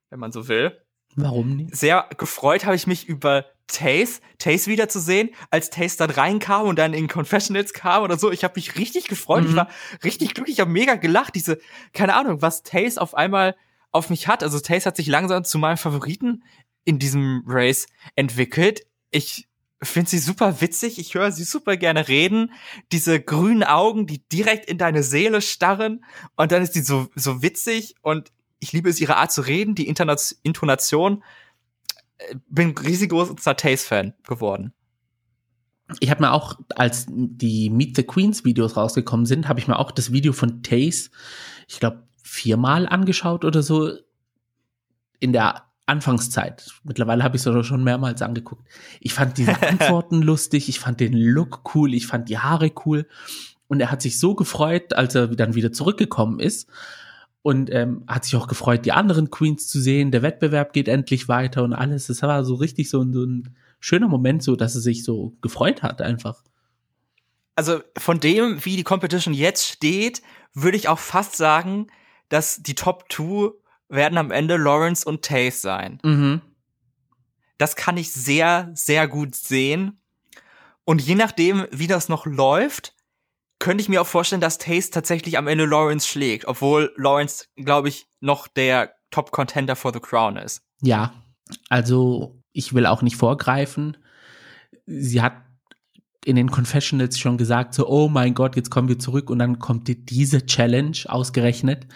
wenn 0.10 0.19
man 0.19 0.31
so 0.31 0.48
will. 0.48 0.77
Warum 1.21 1.55
nicht? 1.55 1.75
Sehr 1.75 2.07
gefreut 2.17 2.65
habe 2.65 2.75
ich 2.75 2.88
mich 2.88 3.07
über 3.07 3.45
Taze, 3.67 4.19
Taze 4.39 4.69
wiederzusehen, 4.69 5.29
als 5.51 5.69
Taze 5.69 5.97
dann 5.97 6.09
reinkam 6.09 6.67
und 6.67 6.79
dann 6.79 6.93
in 6.93 7.07
Confessionals 7.07 7.73
kam 7.73 8.03
oder 8.03 8.17
so. 8.17 8.31
Ich 8.31 8.43
habe 8.43 8.53
mich 8.55 8.77
richtig 8.77 9.07
gefreut. 9.07 9.43
Mhm. 9.43 9.49
Ich 9.49 9.55
war 9.55 9.69
richtig 10.03 10.33
glücklich, 10.33 10.57
ich 10.57 10.61
habe 10.61 10.71
mega 10.71 10.95
gelacht. 10.95 11.35
Diese, 11.35 11.59
keine 11.93 12.15
Ahnung, 12.15 12.41
was 12.41 12.63
Taze 12.63 12.99
auf 12.99 13.15
einmal 13.15 13.55
auf 13.91 14.09
mich 14.09 14.27
hat. 14.27 14.43
Also 14.43 14.59
Taze 14.59 14.85
hat 14.85 14.97
sich 14.97 15.07
langsam 15.07 15.43
zu 15.43 15.57
meinem 15.57 15.77
Favoriten 15.77 16.43
in 16.83 16.99
diesem 16.99 17.43
Race 17.47 17.88
entwickelt. 18.15 18.85
Ich 19.11 19.47
finde 19.81 20.09
sie 20.09 20.19
super 20.19 20.61
witzig. 20.61 20.99
Ich 20.99 21.13
höre 21.13 21.31
sie 21.31 21.43
super 21.43 21.77
gerne 21.77 22.07
reden. 22.07 22.51
Diese 22.91 23.19
grünen 23.19 23.63
Augen, 23.63 24.07
die 24.07 24.27
direkt 24.29 24.69
in 24.69 24.77
deine 24.77 25.03
Seele 25.03 25.41
starren. 25.41 26.03
Und 26.35 26.51
dann 26.51 26.61
ist 26.61 26.75
die 26.75 26.81
so, 26.81 27.07
so 27.15 27.41
witzig 27.41 27.95
und 28.01 28.31
ich 28.59 28.73
liebe 28.73 28.89
es, 28.89 28.99
ihre 28.99 29.17
Art 29.17 29.31
zu 29.31 29.41
reden, 29.41 29.75
die 29.75 29.87
Intonation 29.87 31.23
bin 32.49 32.77
riesig 32.77 33.11
großer 33.11 33.55
Taste-Fan 33.55 34.13
geworden. 34.27 34.73
Ich 35.99 36.11
habe 36.11 36.21
mir 36.21 36.33
auch, 36.33 36.59
als 36.75 37.07
die 37.09 37.69
Meet 37.69 37.95
the 37.95 38.03
Queens 38.03 38.45
Videos 38.45 38.77
rausgekommen 38.77 39.25
sind, 39.25 39.47
habe 39.47 39.59
ich 39.59 39.67
mir 39.67 39.79
auch 39.79 39.91
das 39.91 40.11
Video 40.11 40.33
von 40.33 40.61
Taze, 40.61 41.09
ich 41.67 41.79
glaube, 41.79 42.03
viermal 42.21 42.87
angeschaut 42.87 43.43
oder 43.43 43.63
so 43.63 43.91
in 45.19 45.33
der 45.33 45.63
Anfangszeit. 45.87 46.69
Mittlerweile 46.83 47.23
habe 47.23 47.37
ich 47.37 47.45
es 47.45 47.65
schon 47.65 47.83
mehrmals 47.83 48.21
angeguckt. 48.21 48.67
Ich 48.99 49.13
fand 49.13 49.37
diese 49.39 49.59
Antworten 49.67 50.21
lustig, 50.21 50.69
ich 50.69 50.79
fand 50.79 50.99
den 50.99 51.13
Look 51.13 51.73
cool, 51.73 51.95
ich 51.95 52.05
fand 52.05 52.29
die 52.29 52.37
Haare 52.37 52.71
cool. 52.85 53.07
Und 53.67 53.79
er 53.79 53.89
hat 53.89 54.01
sich 54.01 54.19
so 54.19 54.35
gefreut, 54.35 54.93
als 54.93 55.15
er 55.15 55.27
dann 55.27 55.55
wieder 55.55 55.71
zurückgekommen 55.71 56.39
ist. 56.39 56.69
Und 57.41 57.69
ähm, 57.72 58.03
hat 58.08 58.25
sich 58.25 58.36
auch 58.36 58.48
gefreut, 58.48 58.86
die 58.86 58.91
anderen 58.91 59.29
Queens 59.29 59.67
zu 59.67 59.79
sehen. 59.79 60.12
Der 60.12 60.22
Wettbewerb 60.22 60.74
geht 60.74 60.89
endlich 60.89 61.29
weiter 61.29 61.63
und 61.63 61.74
alles. 61.74 62.08
Das 62.08 62.22
war 62.22 62.43
so 62.43 62.55
richtig 62.55 62.89
so, 62.89 63.00
so 63.12 63.24
ein 63.24 63.55
schöner 63.79 64.10
Moment, 64.10 64.43
so 64.43 64.55
dass 64.55 64.75
er 64.75 64.81
sich 64.81 65.03
so 65.03 65.38
gefreut 65.41 65.81
hat 65.81 66.01
einfach. 66.01 66.43
Also 67.55 67.81
von 67.98 68.19
dem, 68.19 68.63
wie 68.65 68.75
die 68.75 68.84
Competition 68.84 69.34
jetzt 69.34 69.67
steht, 69.67 70.22
würde 70.53 70.77
ich 70.77 70.89
auch 70.89 71.00
fast 71.00 71.36
sagen, 71.38 71.88
dass 72.29 72.62
die 72.62 72.75
Top 72.75 73.05
2 73.12 73.51
werden 73.89 74.17
am 74.17 74.31
Ende 74.31 74.58
Lawrence 74.58 75.05
und 75.05 75.24
Taze 75.24 75.60
sein. 75.60 76.00
Mhm. 76.03 76.41
Das 77.58 77.75
kann 77.75 77.98
ich 77.98 78.12
sehr, 78.13 78.72
sehr 78.74 79.08
gut 79.08 79.36
sehen. 79.36 80.00
Und 80.86 81.01
je 81.01 81.15
nachdem, 81.15 81.67
wie 81.72 81.88
das 81.88 82.08
noch 82.08 82.25
läuft, 82.25 82.96
könnte 83.59 83.81
ich 83.81 83.89
mir 83.89 84.01
auch 84.01 84.07
vorstellen, 84.07 84.41
dass 84.41 84.57
Taze 84.57 84.89
tatsächlich 84.89 85.37
am 85.37 85.47
Ende 85.47 85.65
Lawrence 85.65 86.07
schlägt, 86.07 86.45
obwohl 86.45 86.93
Lawrence, 86.95 87.45
glaube 87.57 87.89
ich, 87.89 88.07
noch 88.21 88.47
der 88.47 88.95
Top-Contender 89.11 89.75
for 89.75 89.93
the 89.93 89.99
Crown 89.99 90.37
ist. 90.37 90.61
Ja, 90.81 91.13
also 91.69 92.41
ich 92.53 92.73
will 92.73 92.85
auch 92.85 93.01
nicht 93.01 93.17
vorgreifen. 93.17 93.97
Sie 94.85 95.21
hat 95.21 95.33
in 96.25 96.35
den 96.35 96.51
Confessionals 96.51 97.17
schon 97.17 97.37
gesagt, 97.37 97.73
so, 97.73 97.87
oh 97.87 98.07
mein 98.07 98.33
Gott, 98.33 98.55
jetzt 98.55 98.69
kommen 98.69 98.87
wir 98.87 98.99
zurück 98.99 99.29
und 99.29 99.39
dann 99.39 99.59
kommt 99.59 99.87
die, 99.87 100.05
diese 100.05 100.45
Challenge 100.45 100.97
ausgerechnet. 101.05 101.87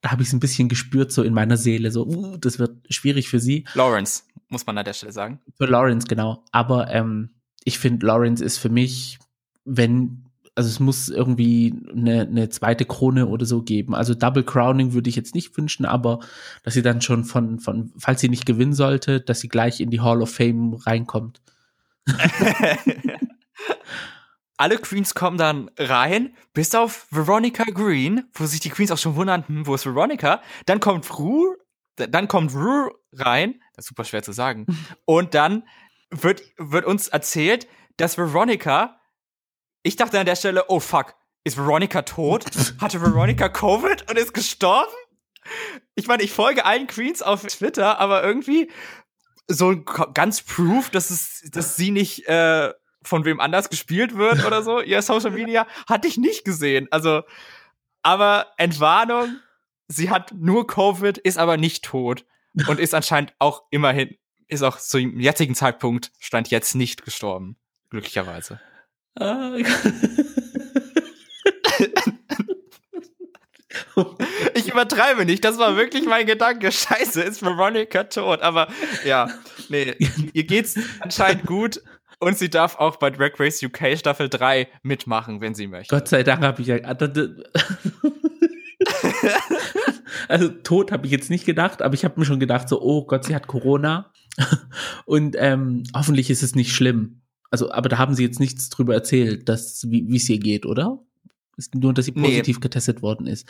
Da 0.00 0.10
habe 0.12 0.22
ich 0.22 0.28
es 0.28 0.34
ein 0.34 0.40
bisschen 0.40 0.68
gespürt, 0.68 1.12
so 1.12 1.22
in 1.22 1.34
meiner 1.34 1.56
Seele, 1.56 1.90
so, 1.90 2.06
uh, 2.06 2.36
das 2.36 2.58
wird 2.58 2.76
schwierig 2.92 3.28
für 3.28 3.40
sie. 3.40 3.64
Lawrence, 3.74 4.24
muss 4.48 4.66
man 4.66 4.78
an 4.78 4.84
der 4.84 4.92
Stelle 4.92 5.12
sagen. 5.12 5.40
Für 5.56 5.66
Lawrence, 5.66 6.06
genau. 6.06 6.44
Aber 6.52 6.90
ähm, 6.90 7.30
ich 7.64 7.78
finde, 7.78 8.06
Lawrence 8.06 8.44
ist 8.44 8.58
für 8.58 8.68
mich, 8.68 9.18
wenn, 9.64 10.27
also 10.58 10.68
es 10.70 10.80
muss 10.80 11.08
irgendwie 11.08 11.72
eine, 11.88 12.22
eine 12.22 12.48
zweite 12.48 12.84
Krone 12.84 13.28
oder 13.28 13.46
so 13.46 13.62
geben. 13.62 13.94
Also 13.94 14.12
Double 14.14 14.42
Crowning 14.42 14.92
würde 14.92 15.08
ich 15.08 15.14
jetzt 15.14 15.36
nicht 15.36 15.56
wünschen, 15.56 15.86
aber 15.86 16.18
dass 16.64 16.74
sie 16.74 16.82
dann 16.82 17.00
schon 17.00 17.22
von, 17.24 17.60
von, 17.60 17.92
falls 17.96 18.20
sie 18.20 18.28
nicht 18.28 18.44
gewinnen 18.44 18.72
sollte, 18.72 19.20
dass 19.20 19.38
sie 19.38 19.46
gleich 19.48 19.80
in 19.80 19.90
die 19.90 20.00
Hall 20.00 20.20
of 20.20 20.34
Fame 20.34 20.74
reinkommt. 20.74 21.40
Alle 24.56 24.78
Queens 24.78 25.14
kommen 25.14 25.38
dann 25.38 25.70
rein, 25.78 26.34
bis 26.54 26.74
auf 26.74 27.06
Veronica 27.12 27.62
Green, 27.62 28.24
wo 28.34 28.44
sich 28.46 28.58
die 28.58 28.70
Queens 28.70 28.90
auch 28.90 28.98
schon 28.98 29.14
wundern, 29.14 29.46
hm, 29.46 29.64
wo 29.64 29.76
ist 29.76 29.86
Veronica? 29.86 30.42
Dann 30.66 30.80
kommt 30.80 31.16
Rue, 31.20 31.56
dann 31.94 32.26
kommt 32.26 32.52
Rue 32.52 32.90
rein, 33.12 33.60
das 33.76 33.84
ist 33.84 33.90
super 33.90 34.02
schwer 34.02 34.24
zu 34.24 34.32
sagen. 34.32 34.66
Und 35.04 35.34
dann 35.34 35.62
wird, 36.10 36.42
wird 36.56 36.84
uns 36.84 37.06
erzählt, 37.06 37.68
dass 37.96 38.18
Veronica, 38.18 38.97
ich 39.82 39.96
dachte 39.96 40.18
an 40.18 40.26
der 40.26 40.36
Stelle, 40.36 40.64
oh 40.68 40.80
fuck, 40.80 41.14
ist 41.44 41.56
Veronica 41.56 42.02
tot? 42.02 42.44
Hatte 42.80 43.00
Veronica 43.00 43.48
Covid 43.48 44.10
und 44.10 44.18
ist 44.18 44.34
gestorben? 44.34 44.92
Ich 45.94 46.06
meine, 46.06 46.22
ich 46.22 46.32
folge 46.32 46.64
allen 46.64 46.86
Queens 46.86 47.22
auf 47.22 47.42
Twitter, 47.46 47.98
aber 47.98 48.22
irgendwie 48.22 48.70
so 49.46 49.82
ganz 49.82 50.42
Proof, 50.42 50.90
dass 50.90 51.10
es, 51.10 51.48
dass 51.50 51.76
sie 51.76 51.90
nicht 51.90 52.28
äh, 52.28 52.72
von 53.02 53.24
wem 53.24 53.40
anders 53.40 53.70
gespielt 53.70 54.16
wird 54.16 54.44
oder 54.44 54.62
so, 54.62 54.80
ihr 54.80 55.00
Social 55.00 55.30
Media, 55.30 55.66
hatte 55.88 56.06
ich 56.06 56.18
nicht 56.18 56.44
gesehen. 56.44 56.88
Also, 56.90 57.22
aber 58.02 58.48
Entwarnung, 58.58 59.38
sie 59.86 60.10
hat 60.10 60.32
nur 60.34 60.66
Covid, 60.66 61.16
ist 61.16 61.38
aber 61.38 61.56
nicht 61.56 61.84
tot 61.84 62.26
und 62.66 62.78
ist 62.78 62.94
anscheinend 62.94 63.32
auch 63.38 63.62
immerhin, 63.70 64.16
ist 64.48 64.62
auch 64.62 64.78
zum 64.78 65.18
jetzigen 65.18 65.54
Zeitpunkt, 65.54 66.12
stand 66.18 66.50
jetzt 66.50 66.74
nicht 66.74 67.04
gestorben. 67.04 67.56
Glücklicherweise. 67.90 68.60
Ich 74.54 74.68
übertreibe 74.68 75.24
nicht, 75.24 75.44
das 75.44 75.58
war 75.58 75.76
wirklich 75.76 76.04
mein 76.04 76.26
Gedanke. 76.26 76.70
Scheiße, 76.72 77.22
ist 77.22 77.42
Veronica 77.42 78.04
tot? 78.04 78.42
Aber 78.42 78.68
ja, 79.04 79.28
nee, 79.68 79.94
ihr 80.32 80.44
geht's 80.44 80.78
anscheinend 81.00 81.46
gut. 81.46 81.82
Und 82.20 82.36
sie 82.36 82.50
darf 82.50 82.76
auch 82.76 82.96
bei 82.96 83.10
Drag 83.10 83.38
Race 83.38 83.62
UK 83.62 83.96
Staffel 83.96 84.28
3 84.28 84.66
mitmachen, 84.82 85.40
wenn 85.40 85.54
sie 85.54 85.68
möchte. 85.68 85.94
Gott 85.94 86.08
sei 86.08 86.24
Dank 86.24 86.42
habe 86.42 86.60
ich 86.60 86.66
ja. 86.68 86.78
also 90.28 90.48
tot 90.48 90.90
habe 90.90 91.06
ich 91.06 91.12
jetzt 91.12 91.30
nicht 91.30 91.46
gedacht, 91.46 91.80
aber 91.80 91.94
ich 91.94 92.04
habe 92.04 92.18
mir 92.18 92.26
schon 92.26 92.40
gedacht, 92.40 92.68
so, 92.68 92.82
oh 92.82 93.04
Gott, 93.04 93.24
sie 93.24 93.36
hat 93.36 93.46
Corona. 93.46 94.10
Und 95.04 95.36
ähm, 95.38 95.84
hoffentlich 95.94 96.28
ist 96.30 96.42
es 96.42 96.56
nicht 96.56 96.72
schlimm. 96.74 97.22
Also, 97.50 97.70
aber 97.70 97.88
da 97.88 97.98
haben 97.98 98.14
sie 98.14 98.24
jetzt 98.24 98.40
nichts 98.40 98.68
drüber 98.68 98.94
erzählt, 98.94 99.48
dass, 99.48 99.86
wie 99.88 100.16
es 100.16 100.28
ihr 100.28 100.38
geht, 100.38 100.66
oder? 100.66 100.98
Ist 101.56 101.74
nur, 101.74 101.94
dass 101.94 102.04
sie 102.04 102.12
positiv 102.12 102.56
nee. 102.56 102.60
getestet 102.60 103.02
worden 103.02 103.26
ist 103.26 103.46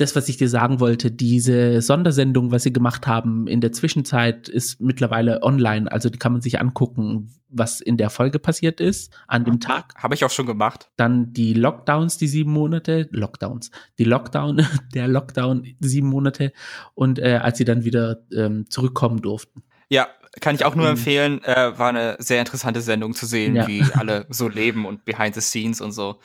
das, 0.00 0.16
was 0.16 0.28
ich 0.28 0.38
dir 0.38 0.48
sagen 0.48 0.80
wollte, 0.80 1.10
diese 1.10 1.82
Sondersendung, 1.82 2.50
was 2.50 2.62
sie 2.62 2.72
gemacht 2.72 3.06
haben 3.06 3.46
in 3.46 3.60
der 3.60 3.72
Zwischenzeit, 3.72 4.48
ist 4.48 4.80
mittlerweile 4.80 5.42
online. 5.42 5.90
Also 5.92 6.08
die 6.08 6.18
kann 6.18 6.32
man 6.32 6.40
sich 6.40 6.58
angucken, 6.58 7.30
was 7.48 7.80
in 7.80 7.96
der 7.96 8.08
Folge 8.08 8.38
passiert 8.38 8.80
ist 8.80 9.12
an 9.26 9.44
dem 9.44 9.60
Tag. 9.60 9.94
Habe 9.96 10.14
ich 10.14 10.24
auch 10.24 10.30
schon 10.30 10.46
gemacht. 10.46 10.90
Dann 10.96 11.32
die 11.32 11.52
Lockdowns, 11.52 12.16
die 12.16 12.28
sieben 12.28 12.52
Monate, 12.52 13.08
Lockdowns, 13.10 13.70
die 13.98 14.04
Lockdown, 14.04 14.66
der 14.94 15.08
Lockdown 15.08 15.66
sieben 15.80 16.08
Monate 16.08 16.52
und 16.94 17.18
äh, 17.18 17.38
als 17.42 17.58
sie 17.58 17.64
dann 17.64 17.84
wieder 17.84 18.22
ähm, 18.32 18.70
zurückkommen 18.70 19.20
durften. 19.20 19.62
Ja, 19.90 20.08
kann 20.40 20.54
ich 20.54 20.64
auch 20.64 20.74
nur 20.74 20.88
empfehlen. 20.88 21.42
Äh, 21.44 21.78
war 21.78 21.88
eine 21.88 22.16
sehr 22.18 22.40
interessante 22.40 22.80
Sendung 22.80 23.14
zu 23.14 23.26
sehen, 23.26 23.56
ja. 23.56 23.66
wie 23.66 23.84
alle 23.94 24.26
so 24.28 24.48
leben 24.48 24.86
und 24.86 25.04
behind 25.04 25.34
the 25.34 25.40
scenes 25.40 25.80
und 25.80 25.92
so 25.92 26.20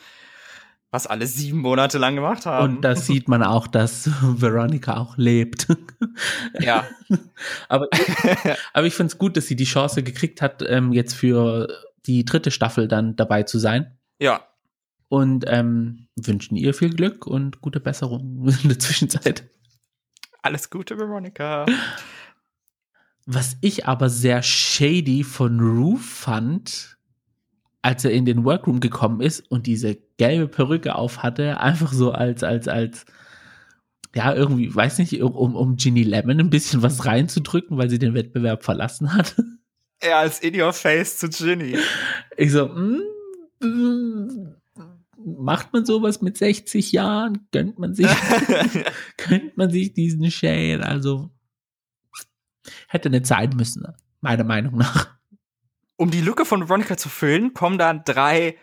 was 0.90 1.06
alle 1.06 1.26
sieben 1.26 1.58
Monate 1.58 1.98
lang 1.98 2.14
gemacht 2.14 2.46
haben. 2.46 2.76
Und 2.76 2.82
da 2.82 2.96
sieht 2.96 3.28
man 3.28 3.42
auch, 3.42 3.66
dass 3.66 4.08
Veronica 4.22 4.96
auch 4.96 5.16
lebt. 5.18 5.66
Ja. 6.60 6.86
aber, 7.68 7.88
aber 8.72 8.86
ich 8.86 8.94
finde 8.94 9.12
es 9.12 9.18
gut, 9.18 9.36
dass 9.36 9.46
sie 9.46 9.56
die 9.56 9.64
Chance 9.64 10.02
gekriegt 10.02 10.40
hat, 10.40 10.62
ähm, 10.66 10.92
jetzt 10.92 11.14
für 11.14 11.68
die 12.06 12.24
dritte 12.24 12.50
Staffel 12.50 12.88
dann 12.88 13.16
dabei 13.16 13.42
zu 13.42 13.58
sein. 13.58 13.98
Ja. 14.18 14.46
Und 15.08 15.44
ähm, 15.48 16.08
wünschen 16.16 16.56
ihr 16.56 16.72
viel 16.72 16.94
Glück 16.94 17.26
und 17.26 17.60
gute 17.60 17.80
Besserung 17.80 18.48
in 18.62 18.68
der 18.68 18.78
Zwischenzeit. 18.78 19.44
Alles 20.42 20.70
Gute, 20.70 20.96
Veronica. 20.96 21.66
Was 23.26 23.56
ich 23.60 23.86
aber 23.86 24.08
sehr 24.08 24.42
shady 24.42 25.24
von 25.24 25.58
Rue 25.58 25.98
fand, 25.98 26.96
als 27.82 28.04
er 28.04 28.12
in 28.12 28.24
den 28.24 28.44
Workroom 28.44 28.78
gekommen 28.78 29.20
ist 29.20 29.40
und 29.50 29.66
diese 29.66 29.98
gelbe 30.16 30.46
Perücke 30.48 30.94
auf 30.94 31.24
hatte, 31.24 31.60
einfach 31.60 31.92
so 31.92 32.12
als, 32.12 32.44
als, 32.44 32.68
als, 32.68 33.04
ja, 34.14 34.32
irgendwie, 34.32 34.72
weiß 34.72 34.98
nicht, 34.98 35.20
um, 35.20 35.56
um 35.56 35.76
Ginny 35.76 36.04
Lemon 36.04 36.38
ein 36.38 36.50
bisschen 36.50 36.82
was 36.82 37.04
reinzudrücken, 37.04 37.76
weil 37.76 37.90
sie 37.90 37.98
den 37.98 38.14
Wettbewerb 38.14 38.64
verlassen 38.64 39.12
hat. 39.12 39.36
Ja, 40.02 40.20
als 40.20 40.40
in 40.40 40.60
your 40.60 40.72
face 40.72 41.18
zu 41.18 41.28
Ginny. 41.28 41.78
Ich 42.36 42.52
so, 42.52 42.68
mm, 42.68 43.00
mm, 43.60 44.54
macht 45.16 45.72
man 45.72 45.84
sowas 45.84 46.22
mit 46.22 46.36
60 46.36 46.92
Jahren? 46.92 47.46
Gönnt 47.50 47.78
man 47.78 47.94
sich, 47.94 48.06
gönnt 49.28 49.56
man 49.56 49.70
sich 49.70 49.94
diesen 49.94 50.30
Shade? 50.30 50.84
Also, 50.84 51.30
hätte 52.88 53.10
nicht 53.10 53.26
sein 53.26 53.50
müssen, 53.50 53.86
meiner 54.20 54.44
Meinung 54.44 54.76
nach 54.76 55.16
um 55.96 56.10
die 56.10 56.20
Lücke 56.20 56.44
von 56.44 56.68
Veronica 56.68 56.96
zu 56.96 57.08
füllen, 57.08 57.54
kommen 57.54 57.78
dann 57.78 58.04
drei 58.04 58.56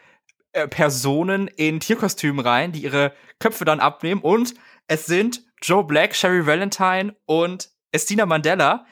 äh, 0.54 0.68
Personen 0.68 1.48
in 1.48 1.80
Tierkostümen 1.80 2.46
rein, 2.46 2.72
die 2.72 2.84
ihre 2.84 3.14
Köpfe 3.40 3.66
dann 3.66 3.80
abnehmen. 3.80 4.22
Und 4.22 4.54
es 4.88 5.06
sind 5.06 5.44
Joe 5.62 5.84
Black, 5.84 6.16
Sherry 6.16 6.46
Valentine 6.46 7.16
und 7.26 7.70
Estina 7.92 8.26
Mandela, 8.26 8.86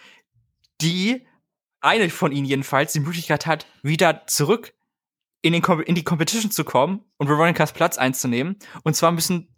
die 0.82 1.28
eine 1.80 2.10
von 2.10 2.32
ihnen 2.32 2.46
jedenfalls 2.46 2.94
die 2.94 3.00
Möglichkeit 3.00 3.46
hat, 3.46 3.66
wieder 3.84 4.26
zurück 4.28 4.74
in, 5.42 5.54
den, 5.54 5.64
in 5.86 5.96
die 5.96 6.04
Competition 6.04 6.52
zu 6.52 6.64
kommen 6.64 7.04
und 7.18 7.28
Veronicas 7.28 7.74
Platz 7.74 7.98
einzunehmen. 7.98 8.58
Und 8.84 8.96
zwar 8.96 9.12
müssen 9.12 9.56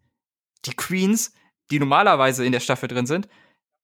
die 0.66 0.76
Queens, 0.76 1.34
die 1.72 1.80
normalerweise 1.80 2.46
in 2.46 2.54
der 2.54 2.62
Staffel 2.62 2.88
drin 2.88 3.06
sind, 3.06 3.28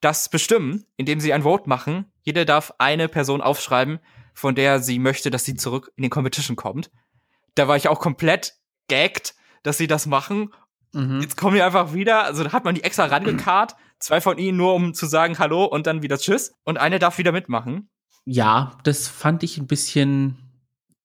das 0.02 0.30
bestimmen, 0.30 0.86
indem 0.98 1.20
sie 1.20 1.34
ein 1.34 1.44
Vote 1.44 1.68
machen. 1.68 2.06
Jeder 2.22 2.46
darf 2.46 2.74
eine 2.78 3.08
Person 3.10 3.42
aufschreiben, 3.42 4.00
von 4.34 4.56
der 4.56 4.80
sie 4.80 5.00
möchte, 5.00 5.30
dass 5.30 5.46
sie 5.46 5.56
zurück 5.56 5.92
in 5.96 6.04
den 6.04 6.10
Competition 6.10 6.56
kommt. 6.56 6.92
Da 7.56 7.68
war 7.68 7.76
ich 7.76 7.90
auch 7.90 8.00
komplett 8.00 8.54
gagged, 8.88 9.36
dass 9.64 9.78
sie 9.78 9.88
das 9.88 10.06
machen. 10.06 10.54
Mhm. 10.94 11.22
Jetzt 11.22 11.38
kommen 11.38 11.56
die 11.56 11.62
einfach 11.62 11.94
wieder, 11.94 12.24
also 12.24 12.44
da 12.44 12.52
hat 12.52 12.64
man 12.64 12.76
die 12.76 12.84
extra 12.84 13.06
rangekarrt, 13.06 13.76
zwei 14.00 14.22
von 14.22 14.38
ihnen 14.38 14.58
nur 14.58 14.74
um 14.74 14.94
zu 14.94 15.06
sagen 15.06 15.38
Hallo 15.40 15.66
und 15.66 15.88
dann 15.88 16.02
wieder 16.02 16.18
Tschüss 16.18 16.54
und 16.64 16.78
eine 16.78 17.00
darf 17.00 17.18
wieder 17.18 17.32
mitmachen. 17.32 17.90
Ja, 18.26 18.78
das 18.84 19.08
fand 19.08 19.44
ich 19.44 19.58
ein 19.58 19.68
bisschen 19.68 20.38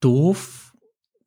doof, 0.01 0.73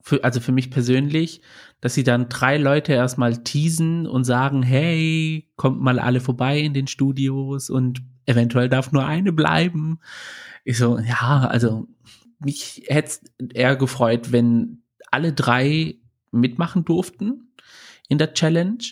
für, 0.01 0.23
also 0.23 0.39
für 0.39 0.51
mich 0.51 0.71
persönlich, 0.71 1.41
dass 1.81 1.93
sie 1.93 2.03
dann 2.03 2.29
drei 2.29 2.57
Leute 2.57 2.93
erstmal 2.93 3.43
teasen 3.43 4.07
und 4.07 4.23
sagen, 4.23 4.63
hey, 4.63 5.47
kommt 5.55 5.79
mal 5.79 5.99
alle 5.99 6.19
vorbei 6.19 6.59
in 6.59 6.73
den 6.73 6.87
Studios 6.87 7.69
und 7.69 8.01
eventuell 8.25 8.69
darf 8.69 8.91
nur 8.91 9.05
eine 9.05 9.31
bleiben. 9.31 9.99
Ich 10.63 10.77
so, 10.77 10.97
ja, 10.99 11.47
also 11.47 11.87
mich 12.39 12.83
hätte 12.87 13.19
eher 13.53 13.75
gefreut, 13.75 14.31
wenn 14.31 14.81
alle 15.11 15.33
drei 15.33 15.95
mitmachen 16.31 16.83
durften 16.83 17.53
in 18.09 18.17
der 18.17 18.33
Challenge. 18.33 18.83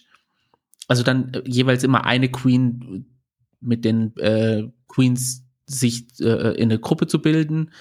Also 0.88 1.04
dann 1.04 1.34
äh, 1.34 1.42
jeweils 1.46 1.84
immer 1.84 2.06
eine 2.06 2.30
Queen 2.30 3.06
mit 3.60 3.84
den 3.84 4.16
äh, 4.18 4.64
Queens 4.88 5.44
sich 5.66 6.06
äh, 6.20 6.56
in 6.56 6.70
eine 6.70 6.80
Gruppe 6.80 7.08
zu 7.08 7.22
bilden 7.22 7.72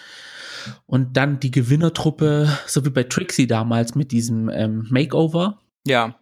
und 0.86 1.16
dann 1.16 1.40
die 1.40 1.50
Gewinnertruppe, 1.50 2.48
so 2.66 2.84
wie 2.84 2.90
bei 2.90 3.04
Trixie 3.04 3.46
damals 3.46 3.94
mit 3.94 4.12
diesem 4.12 4.48
ähm, 4.48 4.86
Makeover, 4.90 5.58
Ja. 5.86 6.14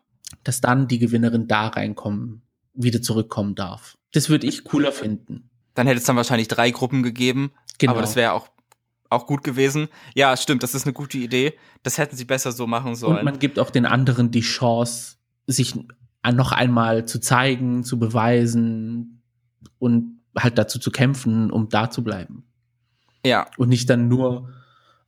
dass 0.44 0.61
dann 0.61 0.88
die 0.88 0.99
Gewinnerin 0.99 1.49
da 1.49 1.68
reinkommen, 1.68 2.42
wieder 2.75 3.02
zurückkommen 3.02 3.54
darf. 3.54 3.96
Das 4.12 4.28
würde 4.28 4.46
ich 4.46 4.64
cooler 4.64 4.92
finden. 4.92 5.50
Dann 5.75 5.87
hätte 5.87 5.99
es 5.99 6.04
dann 6.04 6.16
wahrscheinlich 6.16 6.49
drei 6.49 6.70
Gruppen 6.70 7.02
gegeben. 7.02 7.52
Genau. 7.78 7.92
Aber 7.92 8.00
das 8.02 8.14
wäre 8.16 8.32
auch, 8.32 8.49
auch 9.08 9.26
gut 9.26 9.42
gewesen. 9.44 9.88
Ja, 10.14 10.37
stimmt, 10.37 10.62
das 10.62 10.75
ist 10.75 10.84
eine 10.84 10.92
gute 10.92 11.18
Idee. 11.18 11.54
Das 11.82 11.99
hätten 11.99 12.16
sie 12.16 12.25
besser 12.26 12.52
so 12.52 12.66
machen 12.66 12.90
Und 12.90 12.96
sollen. 12.96 13.25
man 13.25 13.38
gibt 13.38 13.58
auch 13.58 13.70
den 13.70 13.87
anderen 13.87 14.30
die 14.30 14.40
Chance, 14.42 15.16
sich 15.46 15.75
noch 16.34 16.52
einmal 16.52 17.04
zu 17.06 17.20
zeigen, 17.20 17.84
zu 17.84 17.99
beweisen 17.99 19.22
und 19.78 20.20
halt 20.38 20.56
dazu 20.58 20.78
zu 20.78 20.90
kämpfen, 20.90 21.50
um 21.50 21.68
da 21.68 21.90
zu 21.90 22.04
bleiben. 22.04 22.44
Ja, 23.25 23.47
Und 23.57 23.69
nicht 23.69 23.88
dann 23.91 24.09
nur 24.09 24.50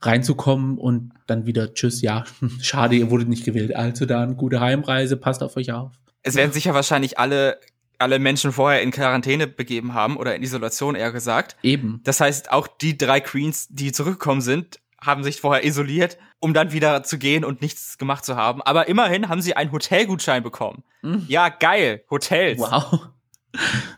reinzukommen 0.01 0.79
und 0.79 1.13
dann 1.27 1.47
wieder 1.47 1.73
Tschüss, 1.75 2.03
ja, 2.03 2.25
schade, 2.61 2.97
ihr 2.97 3.11
wurdet 3.11 3.29
nicht 3.29 3.45
gewählt. 3.45 3.75
Also 3.75 4.07
dann, 4.07 4.37
gute 4.37 4.61
Heimreise, 4.61 5.17
passt 5.17 5.43
auf 5.43 5.57
euch 5.57 5.73
auf. 5.73 5.93
es 6.23 6.35
werden 6.35 6.53
sich 6.53 6.65
ja 6.67 6.75
wahrscheinlich 6.75 7.19
alle, 7.19 7.59
alle 7.99 8.19
Menschen 8.19 8.53
vorher 8.53 8.83
in 8.83 8.91
Quarantäne 8.91 9.47
begeben 9.47 9.95
haben 9.95 10.17
oder 10.17 10.35
in 10.37 10.43
Isolation 10.43 10.95
eher 10.95 11.13
gesagt. 11.13 11.57
Eben. 11.63 12.01
Das 12.05 12.21
heißt, 12.21 12.53
auch 12.53 12.67
die 12.67 12.99
drei 12.99 13.21
Queens, 13.21 13.69
die 13.71 13.93
zurückgekommen 13.93 14.41
sind, 14.43 14.81
haben 15.01 15.23
sich 15.23 15.41
vorher 15.41 15.65
isoliert, 15.65 16.19
um 16.39 16.55
dann 16.55 16.73
wieder 16.73 17.03
zu 17.03 17.19
gehen 17.19 17.45
und 17.45 17.63
nichts 17.63 17.99
gemacht 17.99 18.25
zu 18.25 18.37
haben. 18.37 18.63
Aber 18.63 18.89
immerhin 18.89 19.29
haben 19.29 19.41
sie 19.43 19.55
einen 19.57 19.73
Hotelgutschein 19.73 20.43
bekommen. 20.43 20.83
Mhm. 21.03 21.25
Ja, 21.29 21.49
geil. 21.49 22.05
Hotels. 22.11 22.59
Wow. 22.59 23.09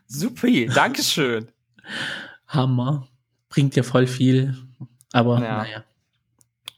Supi. 0.06 0.66
Dankeschön. 0.66 1.48
Hammer. 2.48 3.08
Bringt 3.56 3.74
ja 3.74 3.82
voll 3.82 4.06
viel. 4.06 4.54
Aber 5.14 5.40
Ja. 5.40 5.62
naja. 5.62 5.84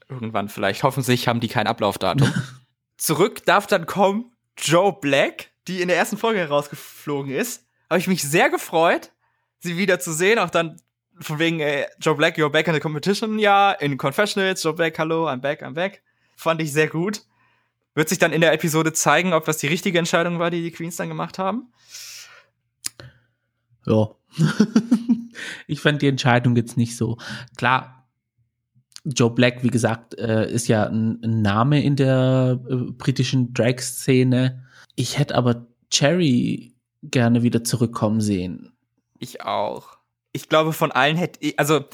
Irgendwann 0.07 0.47
vielleicht. 0.47 0.81
Hoffentlich 0.83 1.27
haben 1.27 1.41
die 1.41 1.49
kein 1.49 1.67
Ablaufdatum. 1.67 2.33
Zurück 2.97 3.45
darf 3.45 3.67
dann 3.67 3.85
kommen 3.85 4.31
Joe 4.57 4.93
Black, 4.97 5.51
die 5.67 5.81
in 5.81 5.89
der 5.89 5.97
ersten 5.97 6.15
Folge 6.15 6.39
herausgeflogen 6.39 7.33
ist. 7.33 7.65
Habe 7.89 7.99
ich 7.99 8.07
mich 8.07 8.23
sehr 8.23 8.49
gefreut, 8.49 9.11
sie 9.59 9.75
wieder 9.75 9.99
zu 9.99 10.13
sehen. 10.13 10.39
Auch 10.39 10.49
dann 10.49 10.81
von 11.19 11.37
wegen 11.37 11.59
äh, 11.59 11.85
Joe 11.99 12.15
Black, 12.15 12.37
you're 12.37 12.47
back 12.49 12.69
in 12.69 12.73
the 12.73 12.79
competition. 12.79 13.39
Ja, 13.39 13.73
in 13.73 13.97
Confessionals. 13.97 14.63
Joe 14.63 14.71
Black, 14.73 14.97
hallo, 14.99 15.27
I'm 15.27 15.41
back, 15.41 15.61
I'm 15.61 15.73
back. 15.73 16.01
Fand 16.37 16.61
ich 16.61 16.71
sehr 16.71 16.87
gut. 16.87 17.23
Wird 17.93 18.07
sich 18.07 18.19
dann 18.19 18.31
in 18.31 18.39
der 18.39 18.53
Episode 18.53 18.93
zeigen, 18.93 19.33
ob 19.33 19.43
das 19.43 19.57
die 19.57 19.67
richtige 19.67 19.99
Entscheidung 19.99 20.39
war, 20.39 20.49
die 20.49 20.61
die 20.61 20.71
Queens 20.71 20.95
dann 20.95 21.09
gemacht 21.09 21.39
haben. 21.39 21.73
Ja. 23.85 24.11
ich 25.67 25.79
fand 25.79 26.01
die 26.01 26.07
Entscheidung 26.07 26.55
jetzt 26.55 26.77
nicht 26.77 26.95
so. 26.95 27.17
Klar, 27.57 28.07
Joe 29.05 29.31
Black, 29.31 29.63
wie 29.63 29.69
gesagt, 29.69 30.17
äh, 30.17 30.51
ist 30.51 30.67
ja 30.67 30.85
ein, 30.85 31.19
Name 31.21 31.83
in 31.83 31.95
der 31.95 32.59
äh, 32.69 32.75
britischen 32.91 33.53
Drag-Szene. 33.53 34.65
Ich 34.95 35.17
hätte 35.17 35.35
aber 35.35 35.67
Cherry 35.89 36.75
gerne 37.03 37.43
wieder 37.43 37.63
zurückkommen 37.63 38.21
sehen. 38.21 38.73
Ich 39.19 39.41
auch. 39.41 39.97
Ich 40.31 40.49
glaube, 40.49 40.73
von 40.73 40.91
allen 40.91 41.17
hätte 41.17 41.39
ich, 41.41 41.57
also 41.57 41.85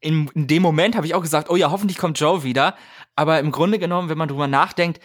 in, 0.00 0.28
in 0.34 0.46
dem 0.46 0.62
Moment 0.62 0.96
habe 0.96 1.06
ich 1.06 1.14
auch 1.14 1.22
gesagt, 1.22 1.50
oh 1.50 1.56
ja, 1.56 1.70
hoffentlich 1.70 1.98
kommt 1.98 2.18
Joe 2.18 2.42
wieder. 2.42 2.74
Aber 3.16 3.38
im 3.38 3.52
Grunde 3.52 3.78
genommen, 3.78 4.08
wenn 4.08 4.18
man 4.18 4.28
drüber 4.28 4.48
nachdenkt, 4.48 5.00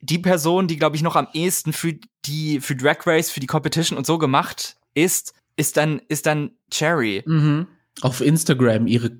die 0.00 0.18
Person, 0.18 0.66
die, 0.66 0.76
glaube 0.76 0.96
ich, 0.96 1.02
noch 1.02 1.16
am 1.16 1.28
ehesten 1.32 1.72
für 1.72 1.94
die, 2.26 2.60
für 2.60 2.76
Drag 2.76 3.06
Race, 3.06 3.30
für 3.30 3.40
die 3.40 3.46
Competition 3.46 3.96
und 3.96 4.06
so 4.06 4.18
gemacht 4.18 4.76
ist, 4.94 5.34
ist 5.56 5.76
dann, 5.76 6.00
ist 6.08 6.26
dann 6.26 6.52
Cherry. 6.70 7.22
Mhm. 7.26 7.66
Auf 8.00 8.20
Instagram 8.20 8.86
ihre 8.86 9.12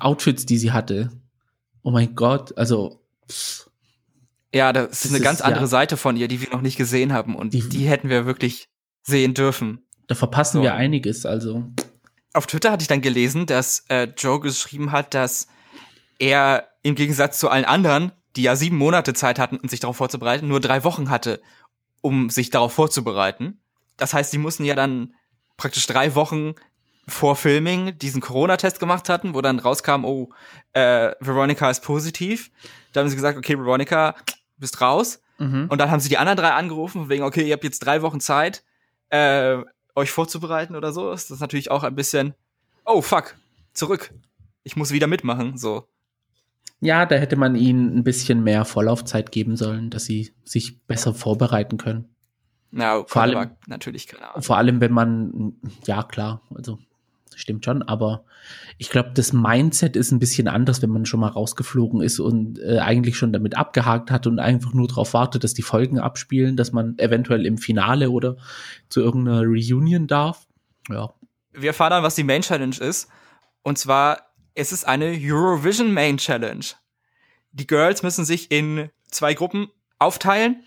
Outfits, 0.00 0.44
die 0.46 0.58
sie 0.58 0.72
hatte. 0.72 1.10
Oh 1.82 1.90
mein 1.90 2.14
Gott, 2.14 2.56
also 2.58 3.00
pff, 3.30 3.70
Ja, 4.52 4.72
das 4.72 4.90
ist 4.92 5.04
Das 5.04 5.10
eine 5.12 5.18
ist, 5.18 5.24
ganz 5.24 5.40
andere 5.40 5.62
ja. 5.62 5.66
Seite 5.68 5.96
von 5.96 6.16
ihr, 6.16 6.28
die 6.28 6.40
wir 6.40 6.50
noch 6.50 6.60
nicht 6.62 6.76
gesehen 6.76 7.12
haben. 7.12 7.34
Und 7.36 7.54
Die- 7.54 7.68
die, 7.68 7.86
hätten 7.86 8.08
wir 8.08 8.26
wirklich 8.26 8.68
sehen 9.02 9.34
dürfen. 9.34 9.86
da 10.08 10.14
verpassen 10.14 10.58
So. 10.58 10.62
wir 10.62 10.74
einiges. 10.74 11.24
Also 11.26 11.64
auf 12.32 12.46
Twitter 12.46 12.70
hatte 12.70 12.82
ich 12.82 12.88
dann 12.88 13.00
gelesen, 13.00 13.46
dass 13.46 13.84
äh, 13.88 14.08
Joe 14.16 14.40
geschrieben 14.40 14.92
hat, 14.92 15.14
dass 15.14 15.46
er 16.18 16.68
im 16.82 16.94
Gegensatz 16.94 17.38
zu 17.38 17.48
allen 17.48 17.64
anderen, 17.64 18.12
die 18.36 18.42
ja 18.42 18.56
sieben 18.56 18.76
Monate 18.76 19.14
Zeit 19.14 19.38
hatten, 19.38 19.56
um 19.56 19.68
sich 19.68 19.80
darauf 19.80 19.96
vorzubereiten, 19.96 20.46
nur 20.48 20.60
drei 20.60 20.84
Wochen 20.84 21.08
hatte, 21.08 21.40
um 22.02 22.28
sich 22.30 22.50
darauf 22.50 22.72
vorzubereiten. 22.74 23.60
Das 23.96 24.12
heißt, 24.12 24.32
die 24.32 24.38
mussten 24.38 24.64
ja 24.64 24.74
dann 24.74 25.14
praktisch 25.56 25.86
drei 25.86 26.14
Wochen 26.14 26.54
vor 27.08 27.36
Filming 27.36 27.96
diesen 27.98 28.20
Corona-Test 28.20 28.80
gemacht 28.80 29.08
hatten, 29.08 29.34
wo 29.34 29.40
dann 29.40 29.58
rauskam, 29.58 30.04
oh, 30.04 30.30
äh, 30.72 31.12
Veronica 31.20 31.70
ist 31.70 31.82
positiv. 31.82 32.50
Da 32.92 33.00
haben 33.00 33.08
sie 33.08 33.16
gesagt, 33.16 33.38
okay, 33.38 33.56
Veronica, 33.58 34.16
bist 34.56 34.80
raus. 34.80 35.20
mhm. 35.38 35.66
Und 35.68 35.78
dann 35.78 35.90
haben 35.90 36.00
sie 36.00 36.08
die 36.08 36.18
anderen 36.18 36.38
drei 36.38 36.50
angerufen, 36.50 37.08
wegen, 37.08 37.22
okay, 37.22 37.46
ihr 37.46 37.52
habt 37.52 37.64
jetzt 37.64 37.80
drei 37.80 38.02
Wochen 38.02 38.20
Zeit, 38.20 38.64
äh, 39.10 39.58
euch 39.94 40.10
vorzubereiten 40.10 40.74
oder 40.74 40.92
so. 40.92 41.12
Ist 41.12 41.30
das 41.30 41.40
natürlich 41.40 41.70
auch 41.70 41.84
ein 41.84 41.94
bisschen, 41.94 42.34
oh 42.84 43.02
fuck, 43.02 43.36
zurück. 43.72 44.12
Ich 44.64 44.74
muss 44.76 44.90
wieder 44.90 45.06
mitmachen, 45.06 45.56
so. 45.56 45.86
ja, 46.80 47.06
da 47.06 47.16
hätte 47.16 47.36
man 47.36 47.54
ihnen 47.54 47.96
ein 47.96 48.04
bisschen 48.04 48.42
mehr 48.42 48.64
Vorlaufzeit 48.64 49.30
geben 49.30 49.56
sollen, 49.56 49.90
dass 49.90 50.06
sie 50.06 50.34
sich 50.44 50.82
besser 50.86 51.14
vorbereiten 51.14 51.78
können. 51.78 52.15
Na, 52.76 53.04
Vor 53.06 53.22
allem- 53.22 53.50
natürlich 53.66 54.06
keine 54.06 54.28
Ahnung. 54.28 54.42
Vor 54.42 54.58
allem, 54.58 54.80
wenn 54.80 54.92
man, 54.92 55.54
ja 55.86 56.02
klar, 56.02 56.42
also 56.54 56.78
stimmt 57.34 57.64
schon, 57.64 57.82
aber 57.82 58.24
ich 58.78 58.90
glaube, 58.90 59.10
das 59.14 59.32
Mindset 59.32 59.96
ist 59.96 60.10
ein 60.10 60.18
bisschen 60.18 60.46
anders, 60.48 60.82
wenn 60.82 60.90
man 60.90 61.06
schon 61.06 61.20
mal 61.20 61.28
rausgeflogen 61.28 62.00
ist 62.02 62.18
und 62.20 62.58
äh, 62.58 62.78
eigentlich 62.78 63.16
schon 63.16 63.32
damit 63.32 63.56
abgehakt 63.56 64.10
hat 64.10 64.26
und 64.26 64.38
einfach 64.38 64.72
nur 64.74 64.88
darauf 64.88 65.14
wartet, 65.14 65.44
dass 65.44 65.54
die 65.54 65.62
Folgen 65.62 65.98
abspielen, 65.98 66.56
dass 66.56 66.72
man 66.72 66.98
eventuell 66.98 67.44
im 67.46 67.58
Finale 67.58 68.10
oder 68.10 68.36
zu 68.88 69.00
irgendeiner 69.00 69.42
Reunion 69.42 70.06
darf. 70.06 70.46
Ja. 70.90 71.12
Wir 71.52 71.68
erfahren 71.68 71.90
dann, 71.90 72.02
was 72.02 72.14
die 72.14 72.24
Main 72.24 72.42
Challenge 72.42 72.76
ist. 72.76 73.08
Und 73.62 73.78
zwar, 73.78 74.20
es 74.54 74.72
ist 74.72 74.86
eine 74.86 75.16
Eurovision 75.18 75.92
Main 75.92 76.18
Challenge. 76.18 76.64
Die 77.52 77.66
Girls 77.66 78.02
müssen 78.02 78.24
sich 78.24 78.50
in 78.50 78.90
zwei 79.10 79.34
Gruppen 79.34 79.68
aufteilen. 79.98 80.62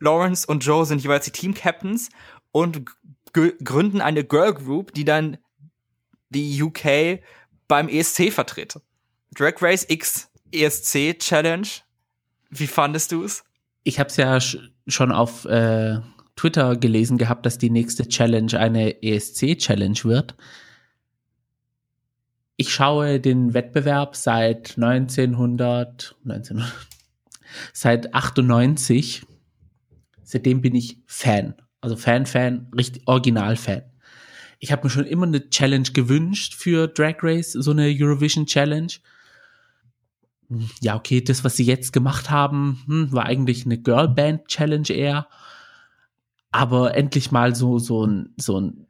Lawrence 0.00 0.46
und 0.46 0.64
Joe 0.64 0.84
sind 0.84 1.02
jeweils 1.02 1.24
die 1.24 1.32
Team 1.32 1.54
Captains 1.54 2.10
und 2.52 2.84
gründen 3.32 4.00
eine 4.00 4.24
Girl 4.24 4.54
Group, 4.54 4.94
die 4.94 5.04
dann 5.04 5.38
die 6.30 6.62
UK 6.62 7.20
beim 7.66 7.88
ESC 7.88 8.32
vertritt. 8.32 8.80
Drag 9.34 9.60
Race 9.60 9.86
X 9.88 10.30
ESC 10.52 11.18
Challenge. 11.18 11.68
Wie 12.50 12.66
fandest 12.66 13.12
du 13.12 13.24
es? 13.24 13.44
Ich 13.84 13.98
habe 13.98 14.08
es 14.08 14.16
ja 14.16 14.40
sch 14.40 14.58
schon 14.86 15.12
auf 15.12 15.44
äh, 15.44 15.98
Twitter 16.36 16.76
gelesen 16.76 17.18
gehabt, 17.18 17.44
dass 17.44 17.58
die 17.58 17.68
nächste 17.68 18.08
Challenge 18.08 18.58
eine 18.58 19.02
ESC-Challenge 19.02 19.98
wird. 20.04 20.34
Ich 22.56 22.72
schaue 22.72 23.20
den 23.20 23.52
Wettbewerb 23.54 24.16
seit 24.16 24.76
1900, 24.78 26.16
1900 26.24 26.72
seit 27.72 28.14
98. 28.14 29.26
Seitdem 30.28 30.60
bin 30.60 30.74
ich 30.74 30.98
Fan. 31.06 31.54
Also 31.80 31.96
Fan, 31.96 32.26
Fan, 32.26 32.68
richtig 32.76 33.06
Original-Fan. 33.06 33.82
Ich 34.58 34.72
habe 34.72 34.84
mir 34.84 34.90
schon 34.90 35.06
immer 35.06 35.26
eine 35.26 35.48
Challenge 35.50 35.88
gewünscht 35.92 36.54
für 36.54 36.88
Drag 36.88 37.16
Race, 37.22 37.52
so 37.52 37.70
eine 37.70 37.86
Eurovision 37.86 38.46
Challenge 38.46 38.92
ja, 40.80 40.96
okay, 40.96 41.20
das, 41.20 41.44
was 41.44 41.56
sie 41.56 41.64
jetzt 41.64 41.92
gemacht 41.92 42.30
haben, 42.30 42.82
hm, 42.86 43.12
war 43.12 43.26
eigentlich 43.26 43.64
eine 43.64 43.78
Girlband-Challenge 43.78 44.90
eher. 44.90 45.28
Aber 46.50 46.94
endlich 46.96 47.30
mal 47.30 47.54
so, 47.54 47.78
so 47.78 48.06
ein, 48.06 48.32
so 48.38 48.58
ein, 48.60 48.86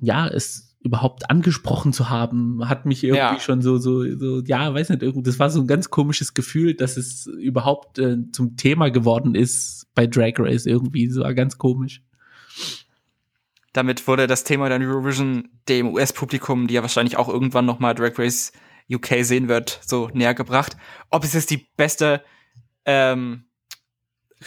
ja, 0.00 0.26
es 0.26 0.69
überhaupt 0.82 1.28
angesprochen 1.28 1.92
zu 1.92 2.08
haben, 2.08 2.66
hat 2.68 2.86
mich 2.86 3.04
irgendwie 3.04 3.18
Ja. 3.34 3.40
schon 3.40 3.60
so, 3.60 3.76
so, 3.78 4.02
so, 4.16 4.40
ja, 4.44 4.72
weiß 4.72 4.88
nicht, 4.88 5.02
irgendwie, 5.02 5.22
das 5.22 5.38
war 5.38 5.50
so 5.50 5.60
ein 5.60 5.66
ganz 5.66 5.90
komisches 5.90 6.32
Gefühl, 6.32 6.74
dass 6.74 6.96
es 6.96 7.26
überhaupt 7.26 7.98
äh, 7.98 8.16
zum 8.32 8.56
Thema 8.56 8.90
geworden 8.90 9.34
ist 9.34 9.86
bei 9.94 10.06
Drag 10.06 10.34
Race 10.38 10.64
irgendwie. 10.66 11.14
War 11.16 11.34
ganz 11.34 11.58
komisch. 11.58 12.02
Damit 13.72 14.08
wurde 14.08 14.26
das 14.26 14.42
Thema 14.44 14.68
der 14.68 14.80
Eurovision 14.80 15.48
dem 15.68 15.88
US-Publikum, 15.94 16.66
die 16.66 16.74
ja 16.74 16.82
wahrscheinlich 16.82 17.16
auch 17.16 17.28
irgendwann 17.28 17.66
noch 17.66 17.78
mal 17.78 17.94
Drag 17.94 18.18
Race 18.18 18.52
UK 18.92 19.18
sehen 19.24 19.46
wird, 19.48 19.80
so 19.86 20.08
näher 20.14 20.34
gebracht. 20.34 20.76
Ob 21.10 21.22
es 21.24 21.34
jetzt 21.34 21.50
die 21.50 21.68
beste 21.76 22.22
ähm, 22.86 23.44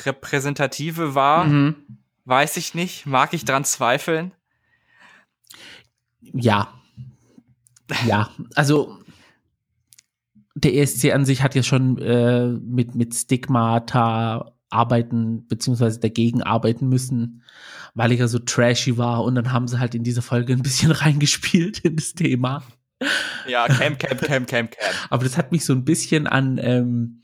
Repräsentative 0.04 1.16
war, 1.16 1.46
Mhm. 1.46 1.76
weiß 2.26 2.58
ich 2.58 2.74
nicht. 2.74 3.06
Mag 3.06 3.34
ich 3.34 3.46
dran 3.46 3.64
zweifeln. 3.64 4.32
Ja. 6.32 6.74
Ja, 8.08 8.30
also 8.56 8.98
der 10.56 10.76
ESC 10.76 11.12
an 11.12 11.26
sich 11.26 11.44
hat 11.44 11.56
ja 11.56 11.64
schon 11.64 11.98
äh, 11.98 12.48
mit, 12.48 12.96
mit 12.96 13.14
Stigmata 13.14 14.54
arbeiten, 14.70 15.48
beziehungsweise 15.48 16.00
dagegen 16.00 16.42
arbeiten 16.42 16.90
müssen, 16.90 17.44
weil 17.94 18.12
er 18.12 18.18
ja 18.18 18.28
so 18.28 18.40
trashy 18.40 18.98
war 18.98 19.24
und 19.24 19.36
dann 19.36 19.52
haben 19.52 19.68
sie 19.68 19.80
halt 19.80 19.96
in 19.96 20.04
dieser 20.04 20.22
Folge 20.22 20.54
ein 20.54 20.64
bisschen 20.64 20.92
reingespielt 20.92 21.80
in 21.80 21.96
das 21.96 22.14
Thema. 22.14 22.64
Ja, 23.48 23.68
Camp, 23.68 24.00
Camp, 24.00 24.22
Camp, 24.22 24.48
Camp, 24.48 24.72
Camp. 24.72 24.94
Aber 25.10 25.24
das 25.24 25.38
hat 25.38 25.52
mich 25.52 25.66
so 25.66 25.74
ein 25.74 25.84
bisschen 25.84 26.26
an 26.26 26.58
ähm, 26.62 27.22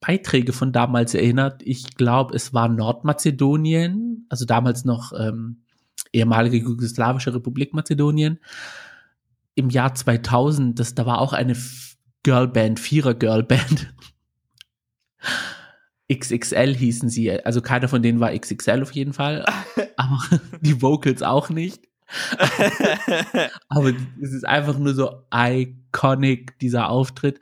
Beiträge 0.00 0.52
von 0.52 0.72
damals 0.72 1.14
erinnert. 1.14 1.62
Ich 1.64 1.94
glaube, 1.94 2.34
es 2.34 2.54
war 2.54 2.68
Nordmazedonien, 2.68 4.26
also 4.28 4.44
damals 4.44 4.84
noch 4.84 5.12
ähm, 5.18 5.61
ehemalige 6.12 6.58
jugoslawische 6.58 7.34
Republik 7.34 7.74
Mazedonien. 7.74 8.38
Im 9.54 9.70
Jahr 9.70 9.94
2000, 9.94 10.78
das, 10.78 10.94
da 10.94 11.06
war 11.06 11.20
auch 11.20 11.32
eine 11.32 11.56
Girlband, 12.22 12.80
Vierer 12.80 13.14
Girlband. 13.14 13.94
XXL 16.12 16.74
hießen 16.74 17.08
sie. 17.08 17.30
Also 17.44 17.60
keiner 17.60 17.88
von 17.88 18.02
denen 18.02 18.20
war 18.20 18.36
XXL 18.36 18.82
auf 18.82 18.92
jeden 18.92 19.12
Fall. 19.12 19.44
Aber 19.96 20.18
die 20.60 20.82
Vocals 20.82 21.22
auch 21.22 21.50
nicht. 21.50 21.88
Aber 23.68 23.92
es 24.20 24.32
ist 24.32 24.46
einfach 24.46 24.78
nur 24.78 24.94
so 24.94 25.22
iconic, 25.32 26.58
dieser 26.58 26.90
Auftritt. 26.90 27.40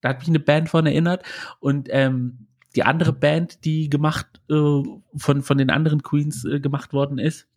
Da 0.00 0.10
hat 0.10 0.20
mich 0.20 0.28
eine 0.28 0.40
Band 0.40 0.68
von 0.68 0.86
erinnert. 0.86 1.24
Und 1.58 1.88
ähm, 1.90 2.46
die 2.76 2.84
andere 2.84 3.12
Band, 3.12 3.64
die 3.64 3.90
gemacht, 3.90 4.26
äh, 4.48 4.82
von, 5.16 5.42
von 5.42 5.58
den 5.58 5.70
anderen 5.70 6.02
Queens 6.02 6.44
äh, 6.44 6.60
gemacht 6.60 6.92
worden 6.92 7.18
ist, 7.18 7.48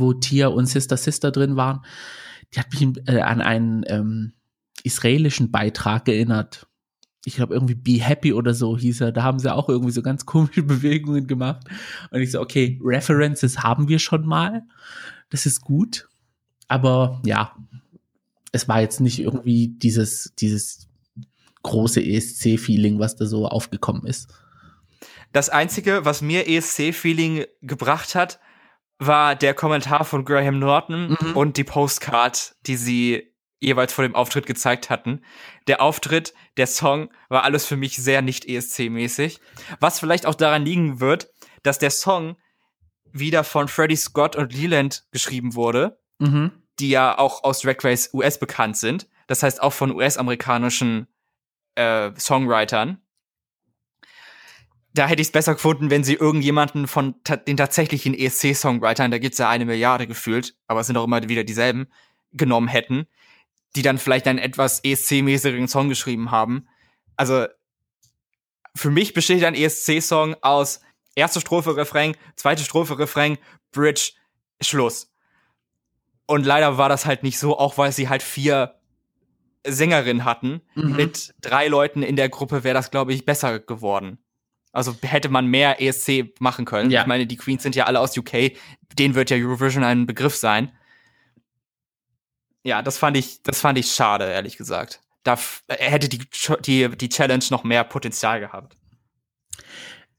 wo 0.00 0.12
Tia 0.12 0.48
und 0.48 0.66
Sister 0.66 0.96
Sister 0.96 1.30
drin 1.30 1.56
waren, 1.56 1.84
die 2.54 2.60
hat 2.60 2.72
mich 2.72 3.08
äh, 3.08 3.20
an 3.20 3.40
einen 3.40 3.84
ähm, 3.86 4.32
israelischen 4.84 5.50
Beitrag 5.50 6.08
erinnert. 6.08 6.66
Ich 7.24 7.36
glaube, 7.36 7.54
irgendwie 7.54 7.74
Be 7.74 8.02
Happy 8.02 8.32
oder 8.32 8.52
so 8.52 8.76
hieß 8.76 9.02
er. 9.02 9.12
Da 9.12 9.22
haben 9.22 9.38
sie 9.38 9.52
auch 9.54 9.68
irgendwie 9.68 9.92
so 9.92 10.02
ganz 10.02 10.26
komische 10.26 10.62
Bewegungen 10.62 11.26
gemacht. 11.26 11.66
Und 12.10 12.20
ich 12.20 12.30
so, 12.30 12.40
okay, 12.40 12.80
References 12.82 13.62
haben 13.62 13.88
wir 13.88 13.98
schon 13.98 14.26
mal. 14.26 14.62
Das 15.30 15.46
ist 15.46 15.60
gut. 15.60 16.08
Aber 16.68 17.20
ja, 17.24 17.54
es 18.52 18.68
war 18.68 18.80
jetzt 18.80 19.00
nicht 19.00 19.18
irgendwie 19.18 19.68
dieses, 19.68 20.32
dieses 20.38 20.88
große 21.62 22.02
ESC-Feeling, 22.02 22.98
was 22.98 23.16
da 23.16 23.26
so 23.26 23.46
aufgekommen 23.46 24.04
ist. 24.04 24.28
Das 25.32 25.48
Einzige, 25.48 26.04
was 26.04 26.20
mir 26.20 26.48
ESC-Feeling 26.48 27.46
gebracht 27.62 28.14
hat, 28.14 28.40
war 29.06 29.34
der 29.34 29.54
Kommentar 29.54 30.04
von 30.04 30.24
Graham 30.24 30.58
Norton 30.58 31.16
mhm. 31.20 31.36
und 31.36 31.56
die 31.56 31.64
Postcard, 31.64 32.54
die 32.66 32.76
sie 32.76 33.32
jeweils 33.60 33.92
vor 33.92 34.02
dem 34.02 34.14
Auftritt 34.14 34.46
gezeigt 34.46 34.90
hatten. 34.90 35.22
Der 35.66 35.80
Auftritt, 35.80 36.34
der 36.56 36.66
Song 36.66 37.10
war 37.28 37.44
alles 37.44 37.64
für 37.64 37.76
mich 37.76 37.96
sehr 37.96 38.22
nicht 38.22 38.44
ESC-mäßig. 38.44 39.40
Was 39.78 40.00
vielleicht 40.00 40.26
auch 40.26 40.34
daran 40.34 40.64
liegen 40.64 41.00
wird, 41.00 41.30
dass 41.62 41.78
der 41.78 41.90
Song 41.90 42.36
wieder 43.12 43.44
von 43.44 43.68
Freddie 43.68 43.96
Scott 43.96 44.36
und 44.36 44.52
Leland 44.52 45.04
geschrieben 45.12 45.54
wurde, 45.54 46.00
mhm. 46.18 46.50
die 46.80 46.90
ja 46.90 47.18
auch 47.18 47.44
aus 47.44 47.60
Drag 47.60 47.76
Race 47.82 48.10
US 48.12 48.38
bekannt 48.38 48.76
sind. 48.76 49.08
Das 49.26 49.42
heißt 49.42 49.62
auch 49.62 49.72
von 49.72 49.92
US-amerikanischen 49.92 51.06
äh, 51.74 52.10
Songwritern. 52.18 53.01
Da 54.94 55.06
hätte 55.06 55.22
ich 55.22 55.28
es 55.28 55.32
besser 55.32 55.54
gefunden, 55.54 55.90
wenn 55.90 56.04
sie 56.04 56.14
irgendjemanden 56.14 56.86
von 56.86 57.14
ta 57.24 57.36
den 57.36 57.56
tatsächlichen 57.56 58.14
ESC-Songwritern, 58.14 59.10
da 59.10 59.18
gibt's 59.18 59.38
ja 59.38 59.48
eine 59.48 59.64
Milliarde 59.64 60.06
gefühlt, 60.06 60.54
aber 60.66 60.80
es 60.80 60.86
sind 60.86 60.96
auch 60.96 61.04
immer 61.04 61.26
wieder 61.28 61.44
dieselben, 61.44 61.86
genommen 62.32 62.68
hätten, 62.68 63.06
die 63.76 63.82
dann 63.82 63.98
vielleicht 63.98 64.26
einen 64.26 64.38
etwas 64.38 64.84
ESC-mäßigen 64.84 65.68
Song 65.68 65.88
geschrieben 65.88 66.30
haben. 66.30 66.66
Also 67.16 67.46
für 68.74 68.90
mich 68.90 69.14
besteht 69.14 69.44
ein 69.44 69.54
ESC-Song 69.54 70.36
aus 70.42 70.80
erste 71.14 71.40
Strophe 71.40 71.76
Refrain, 71.76 72.16
zweite 72.36 72.62
Strophe 72.64 72.98
Refrain, 72.98 73.38
Bridge, 73.70 74.12
Schluss. 74.60 75.10
Und 76.26 76.46
leider 76.46 76.78
war 76.78 76.88
das 76.88 77.04
halt 77.04 77.22
nicht 77.22 77.38
so, 77.38 77.58
auch 77.58 77.78
weil 77.78 77.92
sie 77.92 78.08
halt 78.08 78.22
vier 78.22 78.78
Sängerinnen 79.66 80.24
hatten. 80.24 80.62
Mhm. 80.74 80.96
Mit 80.96 81.34
drei 81.40 81.68
Leuten 81.68 82.02
in 82.02 82.16
der 82.16 82.28
Gruppe 82.28 82.64
wäre 82.64 82.74
das, 82.74 82.90
glaube 82.90 83.12
ich, 83.12 83.24
besser 83.24 83.58
geworden. 83.60 84.18
Also 84.72 84.96
hätte 85.02 85.28
man 85.28 85.46
mehr 85.46 85.80
ESC 85.80 86.34
machen 86.40 86.64
können. 86.64 86.90
Ja. 86.90 87.02
Ich 87.02 87.06
meine, 87.06 87.26
die 87.26 87.36
Queens 87.36 87.62
sind 87.62 87.76
ja 87.76 87.84
alle 87.84 88.00
aus 88.00 88.16
UK. 88.16 88.52
Denen 88.98 89.14
wird 89.14 89.30
ja 89.30 89.36
Eurovision 89.36 89.84
ein 89.84 90.06
Begriff 90.06 90.34
sein 90.34 90.72
ja, 92.64 92.82
das 92.82 92.98
fand 92.98 93.16
ich, 93.16 93.42
das 93.42 93.60
fand 93.60 93.78
ich 93.78 93.92
schade, 93.92 94.24
ehrlich 94.24 94.56
gesagt. 94.56 95.00
Da 95.24 95.38
hätte 95.68 96.08
die, 96.08 96.20
die, 96.64 96.88
die 96.96 97.08
Challenge 97.08 97.44
noch 97.50 97.64
mehr 97.64 97.84
Potenzial 97.84 98.40
gehabt. 98.40 98.76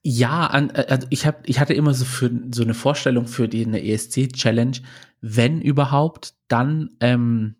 Ja, 0.01 0.47
an, 0.47 0.71
also 0.71 1.07
ich 1.09 1.25
hab, 1.25 1.47
ich 1.47 1.59
hatte 1.59 1.73
immer 1.73 1.93
so 1.93 2.03
für 2.03 2.29
so 2.53 2.63
eine 2.63 2.73
Vorstellung 2.73 3.27
für 3.27 3.47
die 3.47 3.65
eine 3.65 3.83
ESC 3.83 4.33
Challenge, 4.33 4.77
wenn 5.21 5.61
überhaupt, 5.61 6.33
dann 6.49 6.89
ähm, 6.99 7.55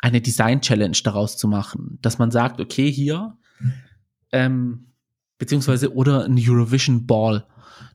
eine 0.00 0.20
Design 0.20 0.60
Challenge 0.60 0.96
daraus 1.02 1.38
zu 1.38 1.48
machen, 1.48 1.98
dass 2.02 2.18
man 2.18 2.30
sagt, 2.30 2.60
okay, 2.60 2.90
hier 2.92 3.38
ähm, 4.32 4.92
beziehungsweise 5.38 5.94
oder 5.94 6.24
ein 6.24 6.38
Eurovision 6.38 7.06
Ball 7.06 7.46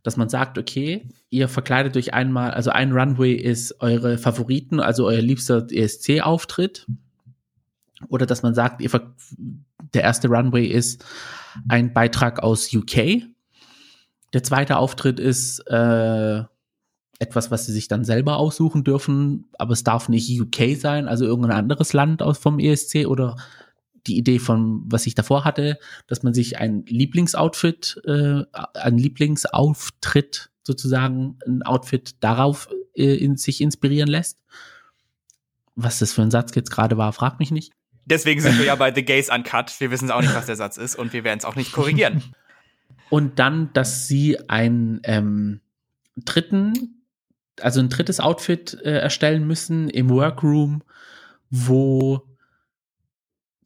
dass 0.03 0.17
man 0.17 0.29
sagt, 0.29 0.57
okay, 0.57 1.07
ihr 1.29 1.47
verkleidet 1.47 1.95
euch 1.97 2.13
einmal, 2.13 2.51
also 2.51 2.71
ein 2.71 2.91
Runway 2.91 3.33
ist 3.33 3.81
eure 3.81 4.17
Favoriten, 4.17 4.79
also 4.79 5.05
euer 5.05 5.21
liebster 5.21 5.67
ESC-Auftritt. 5.69 6.87
Oder 8.07 8.25
dass 8.25 8.43
man 8.43 8.53
sagt, 8.53 8.81
ihr 8.81 8.89
der 9.93 10.03
erste 10.03 10.29
Runway 10.29 10.65
ist 10.65 11.03
ein 11.67 11.93
Beitrag 11.93 12.41
aus 12.41 12.73
UK. 12.73 13.23
Der 14.33 14.43
zweite 14.43 14.77
Auftritt 14.77 15.19
ist 15.19 15.59
äh, 15.67 16.43
etwas, 17.19 17.51
was 17.51 17.65
sie 17.65 17.73
sich 17.73 17.89
dann 17.89 18.05
selber 18.05 18.37
aussuchen 18.37 18.85
dürfen, 18.85 19.49
aber 19.57 19.73
es 19.73 19.83
darf 19.83 20.07
nicht 20.07 20.39
UK 20.39 20.77
sein, 20.77 21.09
also 21.09 21.25
irgendein 21.25 21.57
anderes 21.57 21.91
Land 21.91 22.21
aus 22.21 22.37
vom 22.37 22.59
ESC 22.59 23.05
oder 23.07 23.35
die 24.07 24.17
Idee 24.17 24.39
von, 24.39 24.83
was 24.85 25.05
ich 25.07 25.15
davor 25.15 25.45
hatte, 25.45 25.79
dass 26.07 26.23
man 26.23 26.33
sich 26.33 26.57
ein 26.57 26.85
Lieblingsoutfit, 26.85 28.01
äh, 28.05 28.43
ein 28.73 28.97
Lieblingsauftritt 28.97 30.49
sozusagen, 30.63 31.37
ein 31.47 31.63
Outfit 31.63 32.15
darauf 32.23 32.69
äh, 32.95 33.15
in 33.15 33.37
sich 33.37 33.61
inspirieren 33.61 34.09
lässt. 34.09 34.39
Was 35.75 35.99
das 35.99 36.13
für 36.13 36.21
ein 36.21 36.31
Satz 36.31 36.53
jetzt 36.55 36.71
gerade 36.71 36.97
war, 36.97 37.13
frag 37.13 37.39
mich 37.39 37.51
nicht. 37.51 37.73
Deswegen 38.05 38.41
sind 38.41 38.57
wir 38.57 38.65
ja 38.65 38.75
bei 38.75 38.93
The 38.93 39.03
Gays 39.03 39.29
Uncut. 39.29 39.79
Wir 39.79 39.91
wissen 39.91 40.11
auch 40.11 40.21
nicht, 40.21 40.35
was 40.35 40.45
der 40.45 40.55
Satz 40.55 40.77
ist 40.77 40.95
und 40.95 41.13
wir 41.13 41.23
werden 41.23 41.39
es 41.39 41.45
auch 41.45 41.55
nicht 41.55 41.71
korrigieren. 41.71 42.23
Und 43.09 43.39
dann, 43.39 43.73
dass 43.73 44.07
sie 44.07 44.37
einen 44.49 45.01
ähm, 45.03 45.61
dritten, 46.15 47.01
also 47.59 47.79
ein 47.79 47.89
drittes 47.89 48.19
Outfit 48.19 48.77
äh, 48.83 48.99
erstellen 48.99 49.47
müssen 49.47 49.89
im 49.89 50.11
Workroom, 50.11 50.83
wo 51.49 52.28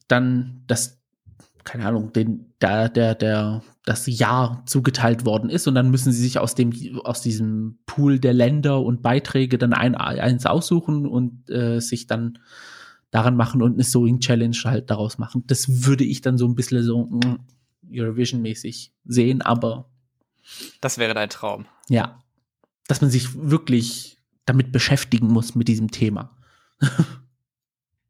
dann 0.08 0.64
das, 0.68 1.02
keine 1.64 1.86
Ahnung, 1.86 2.14
den, 2.14 2.54
da, 2.60 2.90
der, 2.90 3.16
der, 3.16 3.62
das 3.86 4.06
Jahr 4.08 4.64
zugeteilt 4.66 5.26
worden 5.26 5.50
ist 5.50 5.68
und 5.68 5.76
dann 5.76 5.92
müssen 5.92 6.12
sie 6.12 6.22
sich 6.22 6.40
aus 6.40 6.56
dem, 6.56 7.00
aus 7.04 7.22
diesem 7.22 7.80
Pool 7.86 8.20
der 8.20 8.34
Länder 8.34 8.82
und 8.82 9.02
Beiträge 9.02 9.58
dann 9.58 9.74
ein, 9.74 9.96
eins 9.96 10.46
aussuchen 10.46 11.06
und 11.06 11.50
äh, 11.50 11.80
sich 11.80 12.08
dann 12.08 12.40
daran 13.12 13.36
machen 13.36 13.62
und 13.62 13.74
eine 13.74 13.84
Sewing 13.84 14.20
Challenge 14.20 14.58
halt 14.64 14.90
daraus 14.90 15.18
machen. 15.18 15.44
Das 15.46 15.86
würde 15.86 16.04
ich 16.04 16.22
dann 16.22 16.38
so 16.38 16.48
ein 16.48 16.56
bisschen 16.56 16.84
so 16.84 17.06
mm, 17.06 17.40
Eurovision-mäßig 17.92 18.92
sehen, 19.06 19.42
aber. 19.42 19.90
Das 20.82 20.98
wäre 20.98 21.14
dein 21.14 21.30
Traum. 21.30 21.66
Ja. 21.90 22.20
Dass 22.88 23.02
man 23.02 23.12
sich 23.12 23.36
wirklich 23.36 24.18
damit 24.46 24.72
beschäftigen 24.72 25.28
muss 25.28 25.56
mit 25.56 25.68
diesem 25.68 25.92
Thema. 25.92 26.36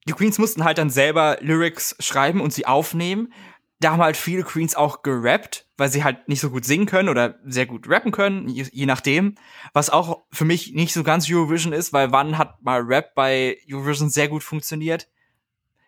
die 0.07 0.13
Queens 0.13 0.37
mussten 0.37 0.63
halt 0.63 0.77
dann 0.77 0.89
selber 0.89 1.37
Lyrics 1.41 1.95
schreiben 1.99 2.41
und 2.41 2.53
sie 2.53 2.65
aufnehmen. 2.65 3.33
Da 3.79 3.91
haben 3.91 4.01
halt 4.01 4.17
viele 4.17 4.43
Queens 4.43 4.75
auch 4.75 5.03
gerappt, 5.03 5.67
weil 5.77 5.89
sie 5.89 6.03
halt 6.03 6.29
nicht 6.29 6.39
so 6.39 6.49
gut 6.49 6.65
singen 6.65 6.85
können 6.85 7.09
oder 7.09 7.39
sehr 7.45 7.65
gut 7.65 7.89
rappen 7.89 8.11
können, 8.11 8.47
je, 8.47 8.65
je 8.71 8.85
nachdem. 8.85 9.35
Was 9.73 9.89
auch 9.89 10.23
für 10.31 10.45
mich 10.45 10.73
nicht 10.73 10.93
so 10.93 11.03
ganz 11.03 11.29
Eurovision 11.29 11.73
ist, 11.73 11.91
weil 11.91 12.11
wann 12.11 12.37
hat 12.37 12.63
mal 12.63 12.81
Rap 12.81 13.13
bei 13.15 13.57
Eurovision 13.69 14.09
sehr 14.09 14.29
gut 14.29 14.43
funktioniert? 14.43 15.09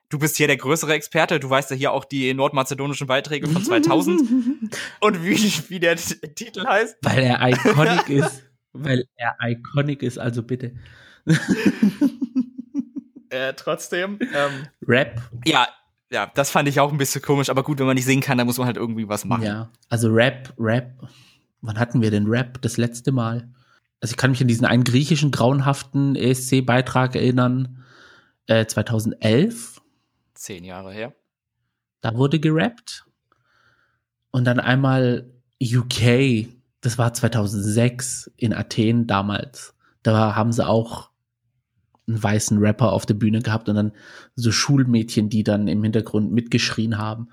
Du 0.10 0.20
bist 0.20 0.38
hier 0.38 0.48
der 0.48 0.58
größere 0.58 0.94
Experte, 0.94 1.40
du 1.40 1.50
weißt 1.50 1.72
ja 1.72 1.76
hier 1.76 1.92
auch 1.92 2.06
die 2.06 2.34
nordmazedonischen 2.34 3.08
Beiträge 3.08 3.48
von 3.48 3.64
2000 3.64 4.22
und 5.00 5.26
wie, 5.26 5.38
wie 5.70 5.80
der 5.80 5.96
Titel 5.96 6.66
heißt. 6.66 6.98
Weil 7.02 7.24
er 7.24 7.50
iconic 7.50 8.10
ist, 8.10 8.44
weil 8.74 9.06
er 9.16 9.36
iconic 9.42 10.04
ist, 10.04 10.18
also 10.18 10.44
bitte. 10.44 10.74
äh, 13.36 13.54
trotzdem. 13.54 14.20
Ähm, 14.22 14.68
Rap. 14.88 15.22
Ja, 15.46 15.68
ja, 16.10 16.32
das 16.34 16.52
fand 16.52 16.70
ich 16.70 16.80
auch 16.80 16.92
ein 16.92 16.98
bisschen 16.98 17.22
komisch, 17.22 17.50
aber 17.50 17.64
gut, 17.64 17.80
wenn 17.80 17.86
man 17.86 17.96
nicht 17.96 18.06
singen 18.06 18.22
kann, 18.22 18.38
dann 18.38 18.48
muss 18.48 18.58
man 18.58 18.68
halt 18.68 18.78
irgendwie 18.78 19.08
was 19.10 19.26
machen. 19.26 19.44
Ja, 19.44 19.70
also 19.90 20.10
Rap, 20.10 20.54
Rap. 20.58 20.94
Wann 21.62 21.80
hatten 21.80 22.02
wir 22.02 22.12
denn 22.12 22.28
Rap 22.28 22.62
das 22.62 22.78
letzte 22.78 23.12
Mal? 23.12 23.50
Also 24.02 24.14
ich 24.14 24.18
kann 24.18 24.32
mich 24.32 24.42
an 24.42 24.48
diesen 24.48 24.66
einen 24.66 24.84
griechischen 24.84 25.32
grauenhaften 25.32 26.16
ESC-Beitrag 26.16 27.16
erinnern, 27.16 27.84
äh, 28.48 28.66
2011. 28.66 29.82
zehn 30.36 30.64
Jahre 30.64 30.94
her. 30.94 31.14
Da 32.02 32.16
wurde 32.16 32.40
gerappt. 32.40 33.06
Und 34.32 34.46
dann 34.46 34.60
einmal 34.60 35.32
UK, 35.62 36.48
das 36.82 36.98
war 36.98 37.14
2006 37.14 38.32
in 38.38 38.54
Athen 38.54 39.08
damals. 39.08 39.74
Da 40.04 40.36
haben 40.36 40.52
sie 40.52 40.68
auch 40.68 41.10
einen 42.08 42.22
weißen 42.22 42.58
Rapper 42.60 42.92
auf 42.92 43.06
der 43.06 43.16
Bühne 43.16 43.42
gehabt 43.42 43.68
und 43.70 43.76
dann 43.76 43.92
so 44.36 44.52
Schulmädchen, 44.52 45.30
die 45.30 45.44
dann 45.44 45.68
im 45.68 45.84
Hintergrund 45.84 46.32
mitgeschrien 46.32 46.98
haben. 46.98 47.30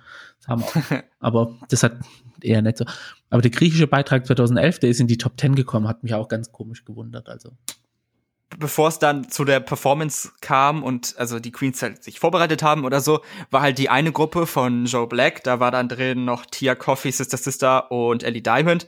Aber 1.20 1.56
das 1.68 1.82
hat 1.82 2.00
eher 2.40 2.62
nicht 2.62 2.78
so. 2.78 2.84
Aber 3.30 3.42
der 3.42 3.50
griechische 3.50 3.86
Beitrag 3.86 4.26
2011, 4.26 4.80
der 4.80 4.90
ist 4.90 5.00
in 5.00 5.06
die 5.06 5.18
Top 5.18 5.38
10 5.38 5.54
gekommen, 5.54 5.88
hat 5.88 6.02
mich 6.02 6.14
auch 6.14 6.28
ganz 6.28 6.52
komisch 6.52 6.84
gewundert. 6.84 7.28
Also 7.28 7.52
bevor 8.58 8.88
es 8.88 8.98
dann 8.98 9.30
zu 9.30 9.44
der 9.44 9.60
Performance 9.60 10.32
kam 10.40 10.82
und 10.82 11.14
also 11.18 11.38
die 11.38 11.52
Queens 11.52 11.82
halt 11.82 12.02
sich 12.02 12.20
vorbereitet 12.20 12.62
haben 12.62 12.84
oder 12.84 13.00
so, 13.00 13.22
war 13.50 13.62
halt 13.62 13.78
die 13.78 13.88
eine 13.88 14.12
Gruppe 14.12 14.46
von 14.46 14.86
Joe 14.86 15.06
Black, 15.06 15.42
da 15.44 15.60
war 15.60 15.70
dann 15.70 15.88
drin 15.88 16.24
noch 16.24 16.46
Tia 16.46 16.74
Coffee, 16.74 17.10
Sister 17.10 17.36
Sister 17.36 17.90
und 17.90 18.22
Ellie 18.22 18.42
Diamond. 18.42 18.86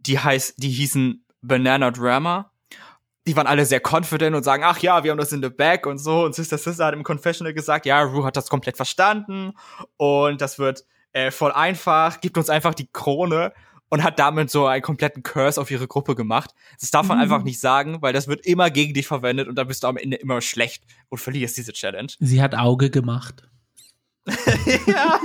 Die 0.00 0.18
heißt, 0.18 0.62
die 0.62 0.70
hießen 0.70 1.24
Banana 1.42 1.90
Drama. 1.90 2.50
Die 3.26 3.36
waren 3.36 3.46
alle 3.46 3.64
sehr 3.64 3.80
confident 3.80 4.36
und 4.36 4.42
sagen, 4.42 4.62
ach 4.64 4.78
ja, 4.80 5.02
wir 5.02 5.10
haben 5.10 5.18
das 5.18 5.32
in 5.32 5.42
the 5.42 5.48
back 5.48 5.86
und 5.86 5.98
so. 5.98 6.24
Und 6.24 6.34
Sister 6.34 6.58
Sister 6.58 6.86
hat 6.86 6.94
im 6.94 7.04
Confessional 7.04 7.54
gesagt, 7.54 7.86
ja, 7.86 8.02
Rue 8.02 8.24
hat 8.24 8.36
das 8.36 8.50
komplett 8.50 8.76
verstanden 8.76 9.52
und 9.96 10.40
das 10.40 10.58
wird 10.58 10.84
äh, 11.12 11.30
voll 11.30 11.52
einfach, 11.52 12.20
gibt 12.20 12.36
uns 12.36 12.50
einfach 12.50 12.74
die 12.74 12.88
Krone 12.92 13.52
und 13.88 14.02
hat 14.02 14.18
damit 14.18 14.50
so 14.50 14.66
einen 14.66 14.82
kompletten 14.82 15.22
Curse 15.22 15.60
auf 15.60 15.70
ihre 15.70 15.86
Gruppe 15.86 16.14
gemacht. 16.16 16.50
Das 16.80 16.90
darf 16.90 17.06
man 17.06 17.18
mhm. 17.18 17.22
einfach 17.22 17.42
nicht 17.44 17.60
sagen, 17.60 18.02
weil 18.02 18.12
das 18.12 18.26
wird 18.26 18.44
immer 18.44 18.70
gegen 18.70 18.92
dich 18.92 19.06
verwendet 19.06 19.48
und 19.48 19.54
dann 19.54 19.68
bist 19.68 19.84
du 19.84 19.86
am 19.86 19.96
Ende 19.96 20.16
immer 20.16 20.40
schlecht 20.40 20.84
und 21.08 21.18
verlierst 21.18 21.56
diese 21.56 21.72
Challenge. 21.72 22.12
Sie 22.18 22.42
hat 22.42 22.54
Auge 22.56 22.90
gemacht. 22.90 23.48
ja. 24.86 25.20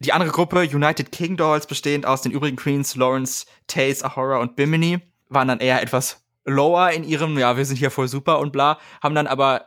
Die 0.00 0.12
andere 0.12 0.30
Gruppe, 0.30 0.60
United 0.62 1.12
King 1.12 1.36
Dolls, 1.36 1.66
bestehend 1.66 2.06
aus 2.06 2.22
den 2.22 2.32
übrigen 2.32 2.56
Queens, 2.56 2.96
Lawrence, 2.96 3.46
Taze, 3.68 4.04
Ahura 4.04 4.38
und 4.38 4.56
Bimini, 4.56 4.98
waren 5.28 5.48
dann 5.48 5.60
eher 5.60 5.80
etwas 5.80 6.23
lower 6.44 6.90
in 6.90 7.04
ihrem, 7.04 7.38
ja, 7.38 7.56
wir 7.56 7.64
sind 7.64 7.76
hier 7.76 7.90
voll 7.90 8.08
super 8.08 8.38
und 8.38 8.52
bla, 8.52 8.78
haben 9.02 9.14
dann 9.14 9.26
aber 9.26 9.66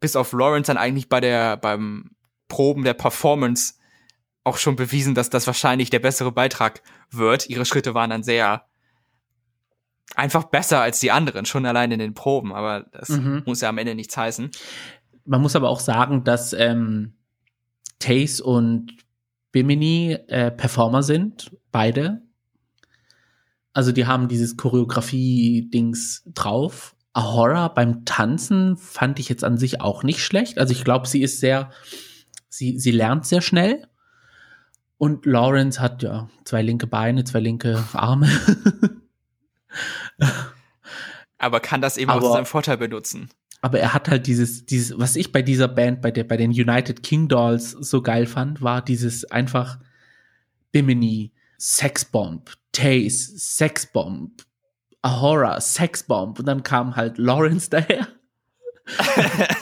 bis 0.00 0.16
auf 0.16 0.32
Lawrence 0.32 0.68
dann 0.68 0.76
eigentlich 0.76 1.08
bei 1.08 1.20
der, 1.20 1.56
beim 1.56 2.10
Proben 2.48 2.84
der 2.84 2.94
Performance 2.94 3.74
auch 4.44 4.56
schon 4.56 4.76
bewiesen, 4.76 5.14
dass 5.14 5.30
das 5.30 5.46
wahrscheinlich 5.46 5.90
der 5.90 5.98
bessere 5.98 6.32
Beitrag 6.32 6.82
wird. 7.10 7.50
Ihre 7.50 7.64
Schritte 7.64 7.94
waren 7.94 8.10
dann 8.10 8.22
sehr 8.22 8.64
einfach 10.14 10.44
besser 10.44 10.80
als 10.80 11.00
die 11.00 11.10
anderen, 11.10 11.44
schon 11.44 11.66
allein 11.66 11.92
in 11.92 11.98
den 11.98 12.14
Proben, 12.14 12.52
aber 12.52 12.86
das 12.92 13.10
mhm. 13.10 13.42
muss 13.44 13.60
ja 13.60 13.68
am 13.68 13.78
Ende 13.78 13.94
nichts 13.94 14.16
heißen. 14.16 14.50
Man 15.26 15.42
muss 15.42 15.56
aber 15.56 15.68
auch 15.68 15.80
sagen, 15.80 16.24
dass 16.24 16.54
ähm, 16.54 17.12
Tace 17.98 18.40
und 18.40 18.96
Bimini 19.52 20.12
äh, 20.28 20.50
Performer 20.50 21.02
sind, 21.02 21.54
beide. 21.70 22.22
Also 23.78 23.92
die 23.92 24.08
haben 24.08 24.26
dieses 24.26 24.56
Choreografie-Dings 24.56 26.24
drauf. 26.34 26.96
Ahora 27.12 27.68
beim 27.68 28.04
Tanzen 28.04 28.76
fand 28.76 29.20
ich 29.20 29.28
jetzt 29.28 29.44
an 29.44 29.56
sich 29.56 29.80
auch 29.80 30.02
nicht 30.02 30.18
schlecht. 30.18 30.58
Also 30.58 30.72
ich 30.72 30.82
glaube, 30.82 31.06
sie 31.06 31.22
ist 31.22 31.38
sehr, 31.38 31.70
sie, 32.48 32.80
sie 32.80 32.90
lernt 32.90 33.24
sehr 33.24 33.40
schnell. 33.40 33.86
Und 34.96 35.26
Lawrence 35.26 35.80
hat 35.80 36.02
ja 36.02 36.28
zwei 36.42 36.60
linke 36.60 36.88
Beine, 36.88 37.22
zwei 37.22 37.38
linke 37.38 37.84
Arme. 37.92 38.28
aber 41.38 41.60
kann 41.60 41.80
das 41.80 41.98
eben 41.98 42.10
aber, 42.10 42.20
auch 42.20 42.30
zu 42.30 42.32
seinem 42.32 42.46
Vorteil 42.46 42.78
benutzen. 42.78 43.30
Aber 43.60 43.78
er 43.78 43.94
hat 43.94 44.08
halt 44.08 44.26
dieses, 44.26 44.66
dieses, 44.66 44.98
was 44.98 45.14
ich 45.14 45.30
bei 45.30 45.42
dieser 45.42 45.68
Band, 45.68 46.02
bei 46.02 46.10
der, 46.10 46.24
bei 46.24 46.36
den 46.36 46.50
United 46.50 47.04
King 47.04 47.28
Dolls 47.28 47.70
so 47.70 48.02
geil 48.02 48.26
fand, 48.26 48.60
war 48.60 48.82
dieses 48.82 49.24
einfach 49.30 49.78
Bimini, 50.72 51.30
Sexbomb, 51.58 52.50
Taze, 52.72 53.36
Sexbomb, 53.36 54.44
Ahora, 55.02 55.60
Sexbomb. 55.60 56.38
Und 56.38 56.46
dann 56.46 56.62
kam 56.62 56.96
halt 56.96 57.18
Lawrence 57.18 57.68
daher 57.70 58.08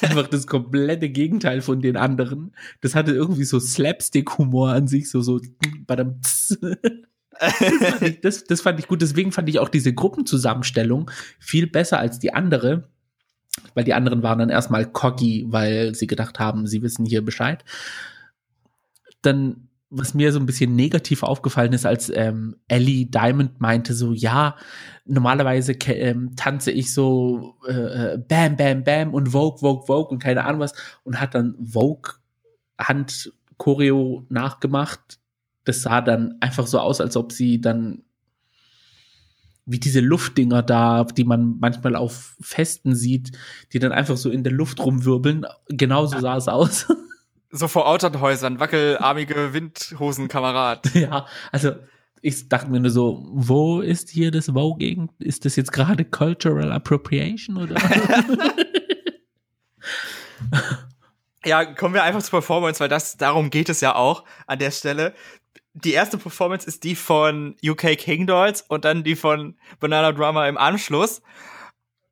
Einfach 0.02 0.28
das 0.28 0.46
komplette 0.46 1.08
Gegenteil 1.08 1.60
von 1.60 1.80
den 1.80 1.96
anderen. 1.96 2.54
Das 2.80 2.94
hatte 2.94 3.12
irgendwie 3.12 3.44
so 3.44 3.58
Slapstick-Humor 3.58 4.70
an 4.70 4.86
sich, 4.86 5.10
so, 5.10 5.20
so, 5.20 5.40
badam, 5.86 6.20
das, 8.22 8.44
das 8.44 8.60
fand 8.60 8.78
ich 8.78 8.86
gut. 8.88 9.02
Deswegen 9.02 9.32
fand 9.32 9.48
ich 9.48 9.58
auch 9.58 9.68
diese 9.68 9.92
Gruppenzusammenstellung 9.92 11.10
viel 11.38 11.66
besser 11.66 11.98
als 11.98 12.18
die 12.18 12.32
andere. 12.34 12.88
Weil 13.74 13.84
die 13.84 13.94
anderen 13.94 14.22
waren 14.22 14.38
dann 14.38 14.50
erstmal 14.50 14.86
cocky, 14.86 15.46
weil 15.48 15.94
sie 15.94 16.06
gedacht 16.06 16.38
haben, 16.38 16.66
sie 16.66 16.82
wissen 16.82 17.06
hier 17.06 17.24
Bescheid. 17.24 17.64
Dann 19.22 19.65
was 19.88 20.14
mir 20.14 20.32
so 20.32 20.40
ein 20.40 20.46
bisschen 20.46 20.74
negativ 20.74 21.22
aufgefallen 21.22 21.72
ist, 21.72 21.86
als 21.86 22.10
ähm, 22.14 22.56
Ellie 22.66 23.06
Diamond 23.06 23.60
meinte 23.60 23.94
so, 23.94 24.12
ja, 24.12 24.56
normalerweise 25.04 25.72
ähm, 25.72 26.34
tanze 26.34 26.72
ich 26.72 26.92
so 26.92 27.54
äh, 27.68 28.14
äh, 28.14 28.18
Bam, 28.18 28.56
Bam, 28.56 28.82
Bam 28.82 29.14
und 29.14 29.28
Vogue, 29.28 29.58
Vogue, 29.58 29.86
Vogue 29.86 30.10
und 30.10 30.18
keine 30.18 30.44
Ahnung 30.44 30.60
was 30.60 30.74
und 31.04 31.20
hat 31.20 31.34
dann 31.34 31.54
Vogue 31.62 32.14
Hand 32.78 33.32
Choreo 33.58 34.26
nachgemacht. 34.28 35.20
Das 35.64 35.82
sah 35.82 36.00
dann 36.00 36.36
einfach 36.40 36.66
so 36.66 36.80
aus, 36.80 37.00
als 37.00 37.16
ob 37.16 37.32
sie 37.32 37.60
dann 37.60 38.02
wie 39.66 39.80
diese 39.80 40.00
Luftdinger 40.00 40.62
da, 40.62 41.04
die 41.04 41.24
man 41.24 41.58
manchmal 41.58 41.96
auf 41.96 42.36
Festen 42.40 42.94
sieht, 42.94 43.32
die 43.72 43.80
dann 43.80 43.90
einfach 43.92 44.16
so 44.16 44.30
in 44.30 44.44
der 44.44 44.52
Luft 44.52 44.78
rumwirbeln. 44.78 45.44
Genauso 45.68 46.20
sah 46.20 46.36
es 46.36 46.48
aus. 46.48 46.86
So 47.56 47.68
vor 47.68 47.88
Autohäusern, 47.88 48.60
wackelarmige 48.60 49.52
Windhosenkamerad. 49.52 50.90
Ja, 50.94 51.26
also 51.52 51.72
ich 52.20 52.48
dachte 52.48 52.70
mir 52.70 52.80
nur 52.80 52.90
so, 52.90 53.26
wo 53.30 53.80
ist 53.80 54.10
hier 54.10 54.30
das 54.30 54.46
Voging? 54.46 55.10
Ist 55.18 55.44
das 55.44 55.56
jetzt 55.56 55.72
gerade 55.72 56.04
Cultural 56.04 56.72
Appropriation 56.72 57.56
oder? 57.56 57.76
ja, 61.44 61.64
kommen 61.64 61.94
wir 61.94 62.02
einfach 62.02 62.22
zur 62.22 62.40
Performance, 62.40 62.80
weil 62.80 62.88
das 62.88 63.16
darum 63.16 63.50
geht 63.50 63.68
es 63.68 63.80
ja 63.80 63.94
auch 63.94 64.24
an 64.46 64.58
der 64.58 64.70
Stelle. 64.70 65.14
Die 65.74 65.92
erste 65.92 66.18
Performance 66.18 66.66
ist 66.66 66.84
die 66.84 66.96
von 66.96 67.56
UK 67.64 67.96
King 67.98 68.26
Dolls 68.26 68.62
und 68.62 68.84
dann 68.84 69.04
die 69.04 69.16
von 69.16 69.56
Banana 69.78 70.12
Drama 70.12 70.48
im 70.48 70.58
Anschluss. 70.58 71.22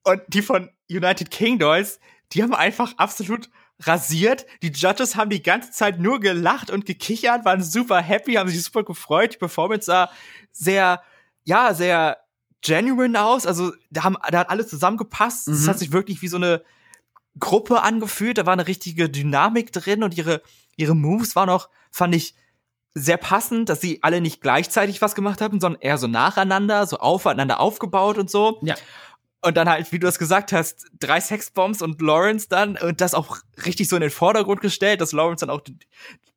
Und 0.04 0.22
die 0.28 0.42
von 0.42 0.70
United 0.90 1.30
King 1.30 1.58
Dolls, 1.58 1.98
die 2.32 2.42
haben 2.42 2.54
einfach 2.54 2.92
absolut 2.98 3.48
rasiert. 3.80 4.46
Die 4.62 4.70
Judges 4.70 5.16
haben 5.16 5.30
die 5.30 5.42
ganze 5.42 5.70
Zeit 5.70 5.98
nur 5.98 6.20
gelacht 6.20 6.70
und 6.70 6.86
gekichert, 6.86 7.44
waren 7.44 7.62
super 7.62 8.00
happy, 8.00 8.34
haben 8.34 8.48
sich 8.48 8.62
super 8.62 8.84
gefreut. 8.84 9.34
Die 9.34 9.38
Performance 9.38 9.86
sah 9.86 10.10
sehr, 10.52 11.02
ja, 11.44 11.74
sehr 11.74 12.18
genuine 12.62 13.22
aus. 13.22 13.46
Also 13.46 13.72
da 13.90 14.04
haben, 14.04 14.16
da 14.30 14.40
hat 14.40 14.50
alles 14.50 14.68
zusammengepasst. 14.68 15.48
Es 15.48 15.62
mhm. 15.62 15.68
hat 15.68 15.78
sich 15.78 15.92
wirklich 15.92 16.22
wie 16.22 16.28
so 16.28 16.36
eine 16.36 16.62
Gruppe 17.38 17.82
angefühlt. 17.82 18.38
Da 18.38 18.46
war 18.46 18.52
eine 18.52 18.66
richtige 18.66 19.10
Dynamik 19.10 19.72
drin 19.72 20.02
und 20.02 20.16
ihre, 20.16 20.42
ihre 20.76 20.94
Moves 20.94 21.36
waren 21.36 21.50
auch, 21.50 21.68
fand 21.90 22.14
ich, 22.14 22.34
sehr 22.96 23.16
passend, 23.16 23.68
dass 23.68 23.80
sie 23.80 24.02
alle 24.02 24.20
nicht 24.20 24.40
gleichzeitig 24.40 25.02
was 25.02 25.16
gemacht 25.16 25.40
haben, 25.40 25.60
sondern 25.60 25.82
eher 25.82 25.98
so 25.98 26.06
nacheinander, 26.06 26.86
so 26.86 26.98
aufeinander 26.98 27.58
aufgebaut 27.58 28.18
und 28.18 28.30
so. 28.30 28.60
Ja. 28.62 28.76
Und 29.44 29.58
dann 29.58 29.68
halt, 29.68 29.92
wie 29.92 29.98
du 29.98 30.06
es 30.06 30.18
gesagt 30.18 30.52
hast, 30.52 30.86
drei 30.98 31.20
Sexbombs 31.20 31.82
und 31.82 32.00
Lawrence 32.00 32.48
dann 32.48 32.78
und 32.78 33.02
das 33.02 33.12
auch 33.12 33.38
richtig 33.66 33.88
so 33.88 33.96
in 33.96 34.00
den 34.00 34.10
Vordergrund 34.10 34.62
gestellt, 34.62 35.02
dass 35.02 35.12
Lawrence 35.12 35.44
dann 35.44 35.54
auch 35.54 35.60
die, 35.60 35.76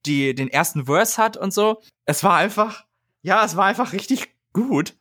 die, 0.06 0.36
den 0.36 0.50
ersten 0.50 0.88
Verse 0.88 1.22
hat 1.22 1.38
und 1.38 1.54
so. 1.54 1.82
Es 2.06 2.22
war 2.24 2.36
einfach, 2.36 2.84
ja, 3.22 3.46
es 3.46 3.56
war 3.56 3.64
einfach 3.64 3.94
richtig 3.94 4.36
gut. 4.52 4.94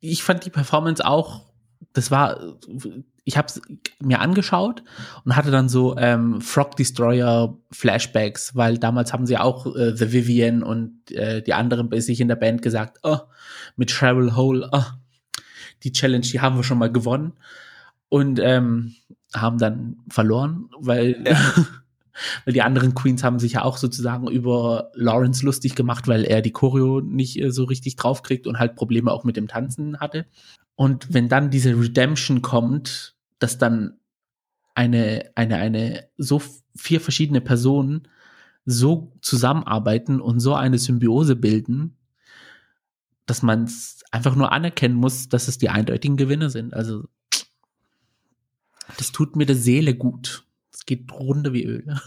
Ich 0.00 0.22
fand 0.22 0.44
die 0.44 0.50
Performance 0.50 1.02
auch, 1.02 1.46
das 1.94 2.10
war, 2.10 2.58
ich 3.24 3.38
habe 3.38 3.48
es 3.48 3.62
mir 4.00 4.20
angeschaut 4.20 4.82
und 5.24 5.34
hatte 5.34 5.50
dann 5.50 5.70
so 5.70 5.96
ähm, 5.96 6.42
Frog 6.42 6.76
Destroyer 6.76 7.56
Flashbacks, 7.70 8.54
weil 8.54 8.76
damals 8.76 9.14
haben 9.14 9.24
sie 9.24 9.38
auch 9.38 9.74
äh, 9.74 9.96
The 9.96 10.12
Vivian 10.12 10.62
und 10.62 11.10
äh, 11.10 11.40
die 11.42 11.54
anderen 11.54 11.88
bei 11.88 12.00
sich 12.00 12.20
in 12.20 12.28
der 12.28 12.36
Band 12.36 12.60
gesagt, 12.60 12.98
oh, 13.02 13.20
mit 13.76 13.90
Cheryl 13.90 14.36
Hole, 14.36 14.68
oh, 14.72 14.84
die 15.84 15.92
Challenge, 15.92 16.26
die 16.26 16.40
haben 16.40 16.56
wir 16.56 16.64
schon 16.64 16.78
mal 16.78 16.90
gewonnen 16.90 17.34
und 18.08 18.40
ähm, 18.42 18.94
haben 19.34 19.58
dann 19.58 19.96
verloren, 20.08 20.68
weil, 20.78 21.24
ja. 21.26 21.36
weil 22.44 22.54
die 22.54 22.62
anderen 22.62 22.94
Queens 22.94 23.24
haben 23.24 23.38
sich 23.38 23.52
ja 23.52 23.62
auch 23.62 23.76
sozusagen 23.76 24.28
über 24.28 24.90
Lawrence 24.94 25.44
lustig 25.44 25.74
gemacht, 25.74 26.08
weil 26.08 26.24
er 26.24 26.42
die 26.42 26.52
Choreo 26.52 27.00
nicht 27.00 27.40
äh, 27.40 27.50
so 27.50 27.64
richtig 27.64 27.96
draufkriegt 27.96 28.46
und 28.46 28.58
halt 28.58 28.76
Probleme 28.76 29.12
auch 29.12 29.24
mit 29.24 29.36
dem 29.36 29.48
Tanzen 29.48 30.00
hatte. 30.00 30.26
Und 30.76 31.12
wenn 31.12 31.28
dann 31.28 31.50
diese 31.50 31.70
Redemption 31.70 32.42
kommt, 32.42 33.14
dass 33.38 33.58
dann 33.58 33.98
eine, 34.74 35.30
eine, 35.34 35.56
eine, 35.56 36.08
so 36.16 36.42
vier 36.74 37.00
verschiedene 37.00 37.40
Personen 37.40 38.08
so 38.64 39.12
zusammenarbeiten 39.20 40.20
und 40.20 40.40
so 40.40 40.54
eine 40.54 40.78
Symbiose 40.78 41.36
bilden, 41.36 41.96
dass 43.26 43.42
man 43.42 43.64
es 43.64 44.02
einfach 44.10 44.34
nur 44.34 44.52
anerkennen 44.52 44.94
muss, 44.94 45.28
dass 45.28 45.48
es 45.48 45.58
die 45.58 45.70
eindeutigen 45.70 46.16
Gewinner 46.16 46.50
sind. 46.50 46.74
Also 46.74 47.04
das 48.96 49.12
tut 49.12 49.36
mir 49.36 49.46
der 49.46 49.56
Seele 49.56 49.94
gut. 49.94 50.46
Es 50.72 50.84
geht 50.86 51.10
runter 51.12 51.52
wie 51.52 51.64
Öl. 51.64 52.00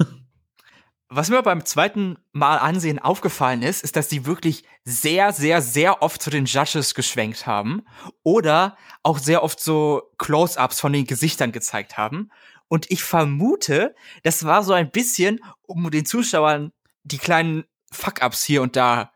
was 1.10 1.30
mir 1.30 1.42
beim 1.42 1.66
zweiten 1.66 2.18
Mal 2.34 2.58
ansehen 2.58 3.00
aufgefallen 3.00 3.62
ist, 3.62 3.84
ist, 3.84 3.96
dass 3.96 4.10
die 4.10 4.26
wirklich 4.26 4.64
sehr, 4.84 5.32
sehr, 5.32 5.62
sehr 5.62 6.02
oft 6.02 6.22
zu 6.22 6.30
den 6.30 6.46
Judges 6.46 6.94
geschwenkt 6.96 7.48
haben 7.48 7.84
oder 8.24 8.78
auch 9.04 9.18
sehr 9.18 9.44
oft 9.44 9.60
so 9.60 10.04
Close-ups 10.18 10.80
von 10.80 10.94
den 10.94 11.06
Gesichtern 11.06 11.52
gezeigt 11.52 11.98
haben. 11.98 12.30
Und 12.68 12.92
ich 12.92 13.04
vermute, 13.04 13.96
das 14.24 14.44
war 14.44 14.64
so 14.64 14.74
ein 14.74 14.92
bisschen, 14.92 15.40
um 15.62 15.90
den 15.90 16.06
Zuschauern 16.06 16.74
die 17.04 17.18
kleinen 17.18 17.64
Fuck-ups 17.92 18.44
hier 18.44 18.62
und 18.62 18.76
da 18.76 19.14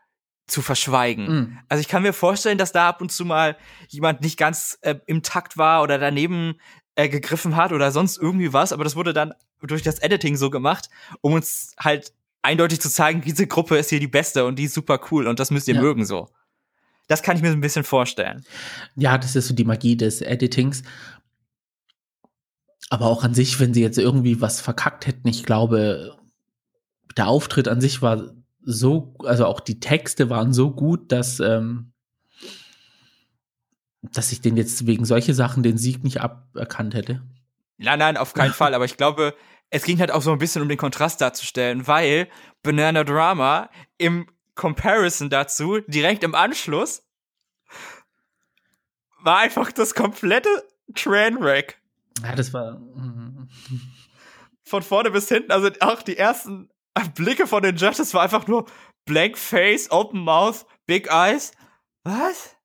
zu 0.52 0.62
verschweigen. 0.62 1.26
Mhm. 1.26 1.58
Also 1.68 1.80
ich 1.80 1.88
kann 1.88 2.02
mir 2.02 2.12
vorstellen, 2.12 2.58
dass 2.58 2.72
da 2.72 2.88
ab 2.88 3.00
und 3.00 3.10
zu 3.10 3.24
mal 3.24 3.56
jemand 3.88 4.20
nicht 4.20 4.36
ganz 4.38 4.78
äh, 4.82 4.96
im 5.06 5.22
Takt 5.22 5.56
war 5.56 5.82
oder 5.82 5.98
daneben 5.98 6.54
äh, 6.94 7.08
gegriffen 7.08 7.56
hat 7.56 7.72
oder 7.72 7.90
sonst 7.90 8.18
irgendwie 8.18 8.52
was, 8.52 8.72
aber 8.72 8.84
das 8.84 8.94
wurde 8.96 9.12
dann 9.12 9.32
durch 9.62 9.82
das 9.82 9.98
Editing 10.00 10.36
so 10.36 10.50
gemacht, 10.50 10.90
um 11.22 11.32
uns 11.32 11.74
halt 11.78 12.12
eindeutig 12.42 12.80
zu 12.80 12.90
zeigen, 12.90 13.22
diese 13.22 13.46
Gruppe 13.46 13.78
ist 13.78 13.90
hier 13.90 14.00
die 14.00 14.08
beste 14.08 14.44
und 14.44 14.58
die 14.58 14.64
ist 14.64 14.74
super 14.74 15.00
cool 15.10 15.26
und 15.26 15.40
das 15.40 15.50
müsst 15.50 15.68
ihr 15.68 15.74
Ja. 15.76 15.80
mögen 15.80 16.04
so. 16.04 16.28
Das 17.08 17.22
kann 17.22 17.36
ich 17.36 17.42
mir 17.42 17.50
so 17.50 17.56
ein 17.56 17.60
bisschen 17.60 17.84
vorstellen. 17.84 18.44
Ja, 18.96 19.16
das 19.18 19.36
ist 19.36 19.48
so 19.48 19.54
die 19.54 19.64
Magie 19.64 19.96
des 19.96 20.20
Editings. 20.20 20.82
Aber 22.90 23.06
auch 23.06 23.24
an 23.24 23.34
sich, 23.34 23.58
wenn 23.58 23.72
sie 23.72 23.80
jetzt 23.82 23.98
irgendwie 23.98 24.40
was 24.40 24.60
verkackt 24.60 25.06
hätten, 25.06 25.26
ich 25.28 25.44
glaube, 25.44 26.18
der 27.16 27.28
Auftritt 27.28 27.68
an 27.68 27.80
sich 27.80 28.02
war 28.02 28.34
so, 28.64 29.14
also 29.20 29.46
auch 29.46 29.60
die 29.60 29.80
Texte 29.80 30.30
waren 30.30 30.52
so 30.52 30.70
gut, 30.70 31.12
dass, 31.12 31.40
ähm, 31.40 31.92
dass 34.02 34.32
ich 34.32 34.40
den 34.40 34.56
jetzt 34.56 34.86
wegen 34.86 35.04
solche 35.04 35.34
Sachen 35.34 35.62
den 35.62 35.78
Sieg 35.78 36.04
nicht 36.04 36.20
aberkannt 36.20 36.94
hätte. 36.94 37.22
Nein, 37.78 37.98
nein, 37.98 38.16
auf 38.16 38.34
keinen 38.34 38.52
Fall, 38.54 38.74
aber 38.74 38.84
ich 38.84 38.96
glaube, 38.96 39.34
es 39.70 39.84
ging 39.84 39.98
halt 39.98 40.10
auch 40.10 40.22
so 40.22 40.32
ein 40.32 40.38
bisschen 40.38 40.62
um 40.62 40.68
den 40.68 40.78
Kontrast 40.78 41.20
darzustellen, 41.20 41.86
weil 41.86 42.28
Banana 42.62 43.04
Drama 43.04 43.70
im 43.98 44.26
Comparison 44.54 45.30
dazu, 45.30 45.80
direkt 45.86 46.22
im 46.24 46.34
Anschluss, 46.34 47.02
war 49.22 49.38
einfach 49.38 49.72
das 49.72 49.94
komplette 49.94 50.48
Trainwreck. 50.94 51.80
Ja, 52.22 52.34
das 52.34 52.52
war. 52.52 52.78
mm, 52.78 53.48
von 54.64 54.82
vorne 54.82 55.10
bis 55.10 55.28
hinten, 55.28 55.52
also 55.52 55.70
auch 55.80 56.02
die 56.02 56.16
ersten 56.16 56.71
Blicke 57.10 57.46
von 57.46 57.62
den 57.62 57.76
Judges 57.76 58.14
war 58.14 58.22
einfach 58.22 58.46
nur 58.46 58.66
Blank 59.04 59.36
Face, 59.38 59.90
Open 59.90 60.20
Mouth, 60.20 60.66
Big 60.86 61.08
Eyes. 61.10 61.52
Was? 62.04 62.56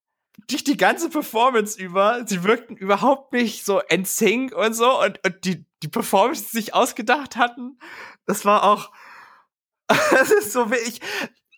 Durch 0.47 0.63
die 0.63 0.77
ganze 0.77 1.09
Performance 1.09 1.79
über, 1.81 2.23
sie 2.25 2.43
wirkten 2.43 2.75
überhaupt 2.77 3.33
nicht 3.33 3.65
so 3.65 3.81
in 3.89 4.05
Sync 4.05 4.53
und 4.55 4.73
so 4.73 5.01
und, 5.01 5.19
und 5.25 5.45
die, 5.45 5.65
die 5.83 5.87
Performance, 5.87 6.43
die 6.43 6.47
sie 6.49 6.57
sich 6.57 6.73
ausgedacht 6.73 7.35
hatten, 7.35 7.79
das 8.25 8.45
war 8.45 8.63
auch, 8.63 8.91
das 9.87 10.31
ist 10.31 10.53
so 10.53 10.71
wie 10.71 10.75
ich, 10.75 11.01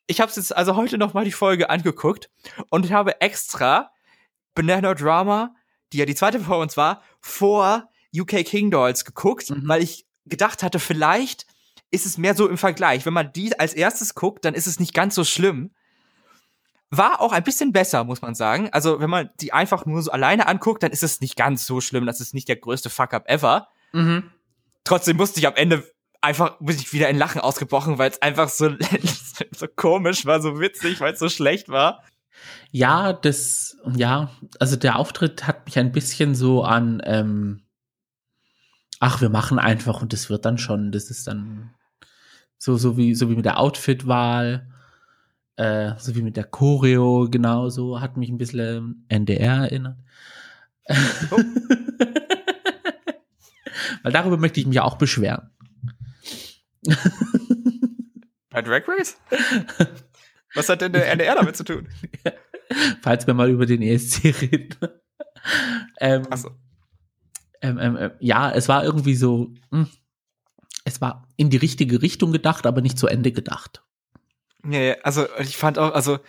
ich 0.07 0.21
habe 0.21 0.31
jetzt 0.33 0.55
also 0.55 0.75
heute 0.75 0.97
noch 0.97 1.13
mal 1.13 1.25
die 1.25 1.31
Folge 1.31 1.69
angeguckt 1.69 2.29
und 2.69 2.85
ich 2.85 2.93
habe 2.93 3.21
extra 3.21 3.91
Banana 4.55 4.93
Drama, 4.93 5.53
die 5.93 5.97
ja 5.97 6.05
die 6.05 6.15
zweite 6.15 6.39
Performance 6.39 6.77
war, 6.77 7.03
vor 7.21 7.89
UK 8.17 8.43
King 8.45 8.71
Dolls 8.71 9.05
geguckt, 9.05 9.49
Mhm. 9.49 9.67
weil 9.67 9.83
ich 9.83 10.05
gedacht 10.25 10.63
hatte, 10.63 10.79
vielleicht 10.79 11.45
ist 11.91 12.06
es 12.06 12.17
mehr 12.17 12.36
so 12.36 12.47
im 12.47 12.58
Vergleich. 12.58 13.06
Wenn 13.06 13.13
man 13.13 13.32
die 13.34 13.60
als 13.60 13.73
erstes 13.73 14.15
guckt, 14.15 14.45
dann 14.45 14.54
ist 14.54 14.67
es 14.67 14.80
nicht 14.80 14.93
ganz 14.93 15.15
so 15.15 15.23
schlimm. 15.23 15.71
War 16.91 17.21
auch 17.21 17.34
ein 17.34 17.43
bisschen 17.43 17.71
besser, 17.71 18.04
muss 18.04 18.21
man 18.21 18.36
sagen. 18.36 18.69
Also, 18.71 18.99
wenn 18.99 19.10
man 19.10 19.30
die 19.39 19.54
einfach 19.54 19.86
nur 19.86 20.02
so 20.02 20.12
alleine 20.12 20.47
anguckt, 20.47 20.82
dann 20.82 20.91
ist 20.91 21.04
es 21.04 21.21
nicht 21.21 21.36
ganz 21.36 21.65
so 21.65 21.82
schlimm. 21.82 22.06
Das 22.06 22.19
ist 22.19 22.34
nicht 22.34 22.47
der 22.47 22.56
größte 22.56 22.89
Fuck-up 22.89 23.30
ever. 23.30 23.67
Mhm. 23.91 24.32
Trotzdem 24.84 25.17
musste 25.17 25.39
ich 25.39 25.47
am 25.47 25.56
Ende 25.56 25.84
einfach, 26.21 26.58
bin 26.60 26.75
ich 26.75 26.91
wieder 26.93 27.10
in 27.10 27.17
Lachen 27.17 27.41
ausgebrochen, 27.41 27.97
weil 27.97 28.10
es 28.10 28.21
einfach 28.21 28.49
so, 28.49 28.71
so 29.56 29.67
komisch 29.75 30.25
war, 30.25 30.41
so 30.41 30.60
witzig, 30.60 30.99
weil 30.99 31.13
es 31.13 31.19
so 31.19 31.30
schlecht 31.30 31.69
war. 31.69 32.04
Ja, 32.71 33.13
das, 33.13 33.78
ja, 33.95 34.32
also 34.60 34.75
der 34.75 34.97
Auftritt 34.97 35.47
hat 35.47 35.65
mich 35.65 35.78
ein 35.78 35.91
bisschen 35.91 36.36
so 36.36 36.63
an, 36.63 37.02
ähm, 37.06 37.63
ach, 38.99 39.21
wir 39.21 39.30
machen 39.30 39.60
einfach 39.60 40.02
und 40.02 40.13
das 40.13 40.30
wird 40.30 40.45
dann 40.45 40.58
schon, 40.58 40.91
das 40.91 41.10
ist 41.10 41.28
dann 41.28 41.73
so, 42.60 42.78
so 42.78 42.95
wie, 42.98 43.15
so 43.15 43.30
wie 43.30 43.36
mit 43.36 43.45
der 43.45 43.60
Outfitwahl, 43.60 44.67
äh, 45.56 45.93
so 45.98 46.15
wie 46.15 46.22
mit 46.22 46.38
der 46.38 46.43
Choreo, 46.43 47.28
genauso, 47.32 48.00
hat 48.02 48.17
mich 48.17 48.30
ein 48.30 48.38
bisschen 48.38 49.06
NDR 49.08 49.63
erinnert. 49.63 49.98
Oh. 51.32 51.38
Weil 54.04 54.12
darüber 54.12 54.38
möchte 54.38 54.60
ich 54.60 54.67
mich 54.67 54.80
auch 54.80 54.98
beschweren. 54.98 55.50
Bei 58.50 58.62
Drag 58.62 58.88
Race? 58.88 59.17
Was 60.56 60.69
hat 60.69 60.82
denn 60.82 60.93
der 60.93 61.12
NDR 61.12 61.36
damit 61.36 61.56
zu 61.56 61.63
tun? 61.63 61.88
Falls 63.02 63.28
wir 63.28 63.34
mal 63.34 63.50
über 63.50 63.65
den 63.65 63.82
ESC 63.82 64.26
reden. 64.41 64.76
ähm, 66.00 66.28
Achso. 66.30 66.52
ähm, 67.62 67.78
ähm, 67.80 68.12
ja, 68.19 68.52
es 68.52 68.67
war 68.67 68.84
irgendwie 68.84 69.15
so, 69.15 69.54
hm, 69.72 69.88
es 70.89 71.02
war 71.02 71.28
in 71.38 71.49
die 71.49 71.58
richtige 71.58 72.02
Richtung 72.02 72.32
gedacht, 72.32 72.65
aber 72.65 72.82
nicht 72.82 72.97
zu 72.99 73.08
Ende 73.08 73.32
gedacht. 73.32 73.84
Nee, 74.63 74.95
also 75.04 75.25
ich 75.39 75.56
fand 75.58 75.80
auch, 75.80 75.93
also 75.93 76.19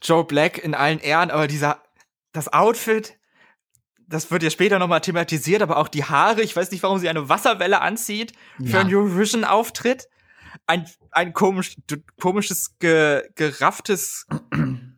Joe 0.00 0.24
Black 0.24 0.58
in 0.58 0.74
allen 0.74 0.98
Ehren, 1.00 1.30
aber 1.30 1.46
dieser, 1.46 1.82
das 2.32 2.52
Outfit, 2.52 3.18
das 3.98 4.30
wird 4.30 4.42
ja 4.42 4.50
später 4.50 4.78
nochmal 4.78 5.02
thematisiert, 5.02 5.60
aber 5.60 5.76
auch 5.76 5.88
die 5.88 6.04
Haare, 6.04 6.40
ich 6.40 6.56
weiß 6.56 6.70
nicht, 6.70 6.82
warum 6.82 6.98
sie 6.98 7.08
eine 7.10 7.28
Wasserwelle 7.28 7.80
anzieht 7.82 8.32
für 8.58 8.72
Ja. 8.72 8.80
einen 8.80 8.94
Eurovision-Auftritt. 8.94 10.08
Ein, 10.66 10.86
ein 11.10 11.34
komisch, 11.34 11.76
komisches, 12.18 12.78
ge, 12.78 13.28
gerafftes 13.34 14.26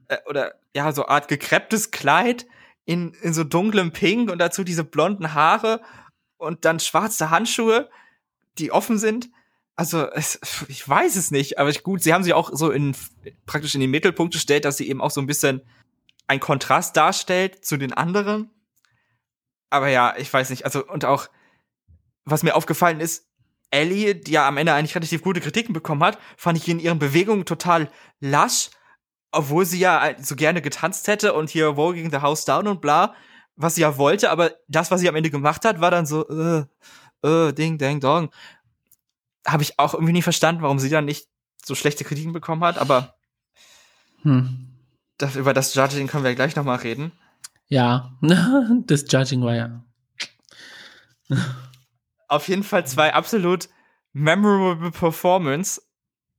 äh, 0.09 0.19
oder 0.29 0.55
ja, 0.75 0.93
so 0.93 1.07
Art 1.07 1.27
gekrepptes 1.27 1.91
Kleid 1.91 2.47
in, 2.85 3.15
in 3.23 3.33
so 3.33 3.43
dunklem 3.43 3.91
Pink 3.93 4.31
und 4.31 4.39
dazu 4.39 4.63
diese 4.63 4.85
blonden 4.85 5.35
Haare 5.35 5.81
und 6.37 6.65
dann 6.65 6.79
schwarze 6.79 7.31
Handschuhe, 7.31 7.91
die 8.61 8.73
offen 8.73 8.99
sind. 8.99 9.31
Also, 9.77 10.11
es, 10.11 10.39
ich 10.69 10.87
weiß 10.87 11.17
es 11.17 11.31
nicht, 11.31 11.59
aber 11.59 11.71
ich, 11.71 11.83
gut, 11.83 12.03
sie 12.03 12.13
haben 12.13 12.25
sie 12.25 12.35
auch 12.35 12.51
so 12.53 12.71
in, 12.71 12.95
praktisch 13.47 13.75
in 13.75 13.81
den 13.81 13.91
Mittelpunkt 13.91 14.35
gestellt, 14.35 14.65
dass 14.65 14.77
sie 14.77 14.89
eben 14.89 15.01
auch 15.01 15.11
so 15.11 15.21
ein 15.21 15.27
bisschen 15.27 15.63
ein 16.27 16.41
Kontrast 16.41 16.97
darstellt 16.97 17.65
zu 17.65 17.77
den 17.77 17.93
anderen. 17.93 18.51
Aber 19.71 19.89
ja, 19.89 20.15
ich 20.17 20.33
weiß 20.33 20.51
nicht, 20.51 20.65
also, 20.65 20.87
und 20.87 21.05
auch, 21.05 21.29
was 22.25 22.43
mir 22.43 22.55
aufgefallen 22.55 23.01
ist, 23.01 23.27
Ellie, 23.71 24.15
die 24.17 24.33
ja 24.33 24.47
am 24.47 24.57
Ende 24.57 24.75
eigentlich 24.75 24.95
relativ 24.95 25.23
gute 25.23 25.41
Kritiken 25.41 25.73
bekommen 25.73 26.03
hat, 26.03 26.19
fand 26.37 26.59
ich 26.59 26.69
in 26.69 26.81
ihren 26.81 26.99
Bewegungen 26.99 27.45
total 27.47 27.89
lasch, 28.19 28.71
obwohl 29.33 29.65
sie 29.65 29.79
ja 29.79 30.15
so 30.21 30.35
gerne 30.35 30.61
getanzt 30.61 31.07
hätte 31.07 31.35
und 31.35 31.51
hier 31.51 31.77
Voguing 31.77 32.11
the 32.11 32.19
House 32.19 32.45
Down 32.45 32.67
und 32.67 32.81
bla, 32.81 33.15
was 33.57 33.77
sie 33.77 33.83
ja 33.83 33.97
wollte, 33.97 34.31
aber 34.31 34.53
das, 34.69 34.91
was 34.91 35.01
sie 35.01 35.09
am 35.09 35.17
Ende 35.17 35.31
gemacht 35.31 35.65
hat, 35.65 35.81
war 35.81 35.91
dann 35.91 36.07
so, 36.07 36.29
äh, 36.29 36.65
äh, 37.23 37.53
ding, 37.53 37.79
dang, 37.79 38.01
dong. 38.01 38.31
Habe 39.47 39.63
ich 39.63 39.79
auch 39.79 39.95
irgendwie 39.95 40.13
nie 40.13 40.23
verstanden, 40.23 40.63
warum 40.63 40.79
sie 40.79 40.91
dann 40.91 41.05
nicht 41.05 41.29
so 41.65 41.75
schlechte 41.75 42.05
Kritiken 42.05 42.33
bekommen 42.33 42.65
hat, 42.65 42.79
aber 42.79 43.15
Hm. 44.23 44.69
das, 45.19 45.37
über 45.37 45.55
das 45.55 45.75
Judging 45.75 46.07
können 46.07 46.25
wir 46.25 46.35
gleich 46.35 46.57
nochmal 46.57 46.79
reden. 46.79 47.13
Ja, 47.69 48.13
das 48.87 49.05
Judging 49.11 49.43
war 49.43 49.55
ja. 49.55 49.85
Auf 52.29 52.49
jeden 52.49 52.65
Fall 52.65 52.87
zwei 52.87 53.15
absolut 53.15 53.69
memorable 54.13 54.91
Performance, 54.91 55.81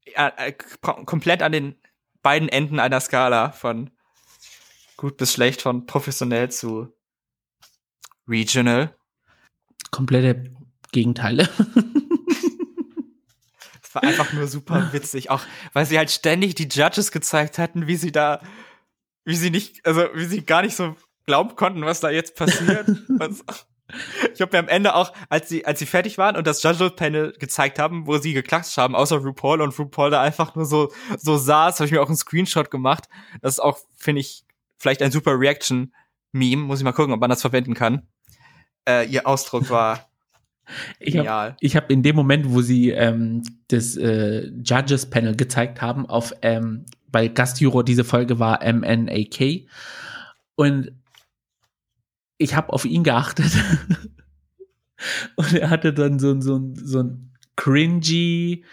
äh, 0.06 0.32
äh, 0.38 0.52
komplett 1.06 1.42
an 1.42 1.52
den 1.52 1.76
beiden 2.22 2.50
Enden 2.50 2.80
einer 2.80 3.00
Skala 3.00 3.52
von 3.52 3.90
gut 4.98 5.18
bis 5.18 5.34
schlecht, 5.34 5.62
von 5.62 5.86
professionell 5.86 6.52
zu 6.52 6.94
regional. 8.28 8.96
komplette 9.92 10.52
Gegenteile. 10.92 11.50
Es 13.92 13.96
war 13.96 14.04
einfach 14.04 14.32
nur 14.32 14.48
super 14.48 14.94
witzig, 14.94 15.30
auch 15.30 15.42
weil 15.74 15.86
sie 15.86 15.98
halt 15.98 16.10
ständig 16.10 16.56
die 16.56 16.70
Judges 16.70 17.12
gezeigt 17.12 17.58
hatten, 17.58 17.88
wie 17.88 17.98
sie 17.98 18.14
da, 18.14 18.42
wie 19.26 19.36
sie 19.36 19.50
nicht, 19.50 19.86
also 19.86 20.06
wie 20.14 20.24
sie 20.24 20.46
gar 20.46 20.62
nicht 20.62 20.78
so 20.78 20.96
glauben 21.26 21.58
konnten, 21.58 21.84
was 21.84 22.00
da 22.00 22.10
jetzt 22.10 22.38
passiert. 22.38 22.88
Und 23.10 23.44
ich 24.34 24.42
habe 24.42 24.56
mir 24.56 24.60
am 24.60 24.70
Ende 24.70 24.96
auch, 24.96 25.12
als 25.28 25.50
sie, 25.50 25.66
als 25.66 25.80
sie 25.80 25.86
fertig 25.86 26.18
waren 26.18 26.38
und 26.38 26.48
das 26.48 26.64
Judge-Panel 26.64 27.34
gezeigt 27.34 27.80
haben, 27.80 28.08
wo 28.08 28.18
sie 28.18 28.32
geklatscht 28.32 28.78
haben, 28.78 28.96
außer 28.96 29.18
RuPaul 29.18 29.60
und 29.62 29.78
RuPaul 29.78 30.10
da 30.10 30.22
einfach 30.22 30.56
nur 30.56 30.66
so, 30.66 30.94
so 31.18 31.38
saß, 31.38 31.80
habe 31.80 31.88
ich 31.88 31.92
mir 31.92 32.02
auch 32.02 32.08
einen 32.08 32.16
Screenshot 32.16 32.72
gemacht. 32.72 33.10
Das 33.42 33.56
ist 33.56 33.60
auch, 33.60 33.80
finde 33.98 34.22
ich, 34.22 34.46
vielleicht 34.78 35.02
ein 35.02 35.12
super 35.12 35.38
Reaction-Meme. 35.38 36.62
Muss 36.62 36.80
ich 36.80 36.86
mal 36.86 36.94
gucken, 36.94 37.14
ob 37.14 37.20
man 37.20 37.30
das 37.30 37.42
verwenden 37.42 37.74
kann. 37.74 38.08
Äh, 38.88 39.08
ihr 39.08 39.28
Ausdruck 39.28 39.70
war 39.70 40.11
Ich 41.00 41.16
habe 41.18 41.28
hab 41.64 41.92
in 41.92 42.04
dem 42.04 42.16
Moment, 42.16 42.50
wo 42.52 42.62
sie 42.62 42.92
ähm, 42.92 43.44
das 43.68 43.98
äh, 43.98 44.48
Judges-Panel 44.64 45.36
gezeigt 45.36 45.82
haben, 45.82 46.06
auf, 46.06 46.34
ähm, 46.42 46.86
weil 47.12 47.30
Gastjuror 47.30 47.84
diese 47.84 48.04
Folge 48.04 48.40
war 48.40 48.60
MNAK. 48.64 49.68
Und 50.56 50.92
ich 52.38 52.56
habe 52.56 52.72
auf 52.74 52.86
ihn 52.86 53.04
geachtet. 53.04 53.52
Und 55.36 55.54
er 55.54 55.70
hatte 55.70 55.94
dann 55.94 56.20
so, 56.20 56.32
ein- 56.32 56.42
so, 56.42 56.58
ein- 56.58 56.76
so 56.76 57.00
ein 57.04 57.32
cringy, 57.56 58.64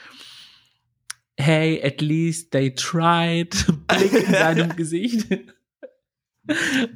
hey, 1.39 1.83
at 1.83 2.01
least 2.01 2.51
they 2.53 2.75
tried, 2.75 3.51
Blick 3.89 4.13
in 4.13 4.33
seinem 4.33 4.77
Gesicht. 4.77 5.27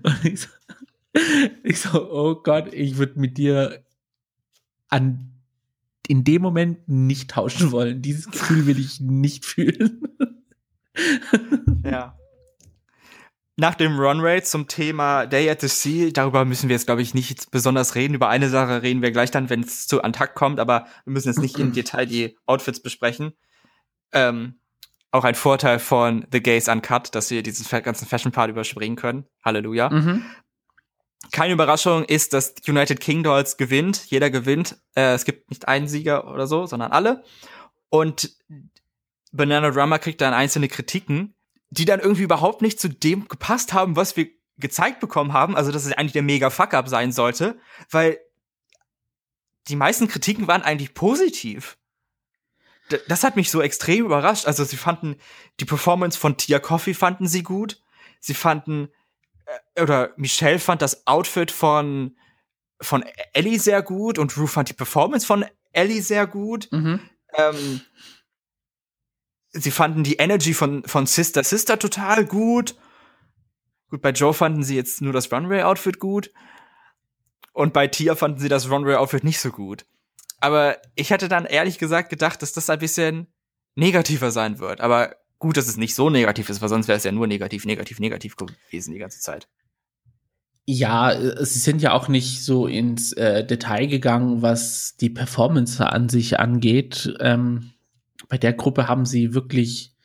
Und 0.02 0.24
ich 0.24 0.40
so, 0.40 0.48
ich 1.64 1.80
so, 1.80 2.10
oh 2.10 2.34
Gott, 2.42 2.72
ich 2.72 2.96
würde 2.98 3.18
mit 3.20 3.36
dir 3.38 3.82
an 4.92 5.28
in 6.08 6.24
dem 6.24 6.42
Moment 6.42 6.88
nicht 6.88 7.30
tauschen 7.30 7.72
wollen. 7.72 8.02
Dieses 8.02 8.30
Gefühl 8.30 8.66
will 8.66 8.78
ich 8.78 9.00
nicht 9.00 9.44
fühlen. 9.44 10.02
ja. 11.84 12.18
Nach 13.56 13.74
dem 13.74 13.98
Runway 13.98 14.42
zum 14.42 14.66
Thema 14.66 15.26
Day 15.26 15.48
at 15.48 15.60
the 15.60 15.68
Sea, 15.68 16.10
darüber 16.10 16.44
müssen 16.44 16.68
wir 16.68 16.74
jetzt, 16.74 16.86
glaube 16.86 17.02
ich, 17.02 17.14
nicht 17.14 17.50
besonders 17.50 17.94
reden. 17.94 18.14
Über 18.14 18.28
eine 18.28 18.48
Sache 18.48 18.82
reden 18.82 19.02
wir 19.02 19.12
gleich 19.12 19.30
dann, 19.30 19.50
wenn 19.50 19.60
es 19.60 19.86
zu 19.86 20.02
Antakt 20.02 20.34
kommt, 20.34 20.58
aber 20.58 20.86
wir 21.04 21.12
müssen 21.12 21.28
jetzt 21.28 21.40
nicht 21.40 21.58
im 21.58 21.72
Detail 21.74 22.06
die 22.06 22.36
Outfits 22.46 22.82
besprechen. 22.82 23.32
Ähm, 24.12 24.56
auch 25.12 25.24
ein 25.24 25.34
Vorteil 25.34 25.78
von 25.78 26.26
The 26.32 26.42
Gays 26.42 26.68
Uncut, 26.68 27.14
dass 27.14 27.30
wir 27.30 27.42
diesen 27.42 27.66
ganzen 27.82 28.06
Fashion 28.06 28.32
Part 28.32 28.50
überspringen 28.50 28.96
können. 28.96 29.26
Halleluja. 29.44 29.90
Mhm. 29.90 30.24
Keine 31.30 31.54
Überraschung 31.54 32.04
ist, 32.04 32.32
dass 32.32 32.54
United 32.66 33.00
King 33.00 33.22
Dolls 33.22 33.56
gewinnt. 33.56 34.06
Jeder 34.06 34.30
gewinnt. 34.30 34.78
Äh, 34.94 35.14
es 35.14 35.24
gibt 35.24 35.50
nicht 35.50 35.68
einen 35.68 35.88
Sieger 35.88 36.32
oder 36.32 36.46
so, 36.46 36.66
sondern 36.66 36.92
alle. 36.92 37.22
Und 37.88 38.36
Banana 39.32 39.70
Drummer 39.70 39.98
kriegt 39.98 40.20
dann 40.20 40.34
einzelne 40.34 40.68
Kritiken, 40.68 41.34
die 41.70 41.84
dann 41.84 42.00
irgendwie 42.00 42.22
überhaupt 42.22 42.60
nicht 42.60 42.78
zu 42.78 42.88
dem 42.88 43.28
gepasst 43.28 43.72
haben, 43.72 43.96
was 43.96 44.16
wir 44.16 44.28
gezeigt 44.58 45.00
bekommen 45.00 45.32
haben. 45.32 45.56
Also, 45.56 45.72
dass 45.72 45.86
es 45.86 45.92
eigentlich 45.92 46.12
der 46.12 46.22
mega 46.22 46.50
Fuck-up 46.50 46.88
sein 46.88 47.12
sollte, 47.12 47.58
weil 47.90 48.18
die 49.68 49.76
meisten 49.76 50.08
Kritiken 50.08 50.48
waren 50.48 50.62
eigentlich 50.62 50.94
positiv. 50.94 51.78
D 52.90 52.98
das 53.08 53.24
hat 53.24 53.36
mich 53.36 53.50
so 53.50 53.62
extrem 53.62 54.04
überrascht. 54.04 54.46
Also, 54.46 54.64
sie 54.64 54.76
fanden 54.76 55.16
die 55.60 55.64
Performance 55.64 56.18
von 56.18 56.36
Tia 56.36 56.58
Coffee 56.58 56.94
fanden 56.94 57.26
sie 57.26 57.42
gut. 57.42 57.80
Sie 58.20 58.34
fanden 58.34 58.88
oder 59.80 60.12
Michelle 60.16 60.58
fand 60.58 60.82
das 60.82 61.06
Outfit 61.06 61.50
von 61.50 62.16
von 62.80 63.04
Ellie 63.32 63.60
sehr 63.60 63.82
gut 63.82 64.18
und 64.18 64.36
Rue 64.36 64.48
fand 64.48 64.68
die 64.68 64.74
Performance 64.74 65.26
von 65.26 65.44
Ellie 65.72 66.02
sehr 66.02 66.26
gut. 66.26 66.68
Mhm. 66.72 67.00
Ähm, 67.34 67.80
sie 69.50 69.70
fanden 69.70 70.04
die 70.04 70.16
Energy 70.16 70.54
von 70.54 70.82
von 70.84 71.06
Sister 71.06 71.44
Sister 71.44 71.78
total 71.78 72.24
gut. 72.24 72.76
Gut, 73.88 74.02
bei 74.02 74.10
Joe 74.10 74.34
fanden 74.34 74.64
sie 74.64 74.76
jetzt 74.76 75.02
nur 75.02 75.12
das 75.12 75.30
Runway-Outfit 75.30 75.98
gut. 75.98 76.30
Und 77.52 77.74
bei 77.74 77.86
Tia 77.86 78.14
fanden 78.14 78.40
sie 78.40 78.48
das 78.48 78.70
Runway-Outfit 78.70 79.24
nicht 79.24 79.38
so 79.38 79.50
gut. 79.50 79.84
Aber 80.40 80.78
ich 80.94 81.10
hätte 81.10 81.28
dann 81.28 81.44
ehrlich 81.44 81.78
gesagt 81.78 82.08
gedacht, 82.08 82.42
dass 82.42 82.52
das 82.52 82.70
ein 82.70 82.78
bisschen 82.78 83.26
negativer 83.74 84.30
sein 84.30 84.58
wird. 84.58 84.80
Aber 84.80 85.14
gut, 85.42 85.56
dass 85.56 85.66
es 85.66 85.76
nicht 85.76 85.96
so 85.96 86.08
negativ 86.08 86.48
ist, 86.48 86.62
weil 86.62 86.68
sonst 86.68 86.86
wäre 86.86 86.96
es 86.96 87.02
ja 87.02 87.10
nur 87.10 87.26
negativ, 87.26 87.64
negativ, 87.64 87.98
negativ 87.98 88.36
gewesen 88.36 88.92
die 88.92 89.00
ganze 89.00 89.18
Zeit. 89.18 89.48
Ja, 90.64 91.12
sie 91.44 91.58
sind 91.58 91.82
ja 91.82 91.92
auch 91.92 92.06
nicht 92.06 92.44
so 92.44 92.68
ins 92.68 93.12
äh, 93.14 93.44
Detail 93.44 93.88
gegangen, 93.88 94.40
was 94.40 94.96
die 94.96 95.10
Performance 95.10 95.84
an 95.84 96.08
sich 96.08 96.38
angeht. 96.38 97.12
Ähm, 97.18 97.72
bei 98.28 98.38
der 98.38 98.52
Gruppe 98.52 98.86
haben 98.86 99.04
sie 99.04 99.34
wirklich 99.34 99.96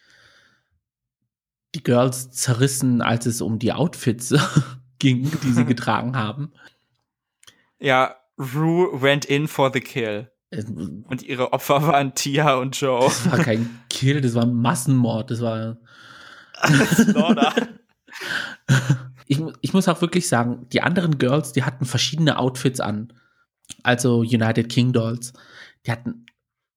die 1.76 1.84
Girls 1.84 2.32
zerrissen, 2.32 3.04
als 3.04 3.28
es 3.28 3.40
um 3.40 3.60
die 3.60 3.74
Outfits 3.74 4.34
ging, 4.98 5.30
die 5.44 5.52
sie 5.52 5.66
getragen 5.68 6.18
haben. 6.18 6.52
Ja, 7.80 8.16
Rue 8.40 9.04
went 9.04 9.26
in 9.26 9.48
for 9.48 9.72
the 9.72 9.82
kill. 9.82 10.32
Und 10.50 11.24
ihre 11.24 11.52
Opfer 11.52 11.86
waren 11.88 12.16
Tia 12.16 12.56
und 12.56 12.80
Joe. 12.80 13.04
Das 13.04 13.30
war 13.30 13.40
kein 13.40 13.70
Kill, 13.90 14.22
das 14.22 14.34
war 14.34 14.46
Massenmord. 14.46 15.30
Das 15.30 15.42
war. 15.42 15.78
ich, 19.28 19.42
ich 19.62 19.74
muss 19.74 19.88
auch 19.88 20.02
wirklich 20.02 20.28
sagen, 20.28 20.68
die 20.72 20.82
anderen 20.82 21.18
Girls, 21.18 21.52
die 21.52 21.64
hatten 21.64 21.86
verschiedene 21.86 22.40
Outfits 22.40 22.80
an. 22.80 23.12
Also 23.84 24.20
United 24.20 24.70
King 24.70 24.94
Dolls. 24.94 25.34
Die 25.86 25.92
hatten 25.92 26.26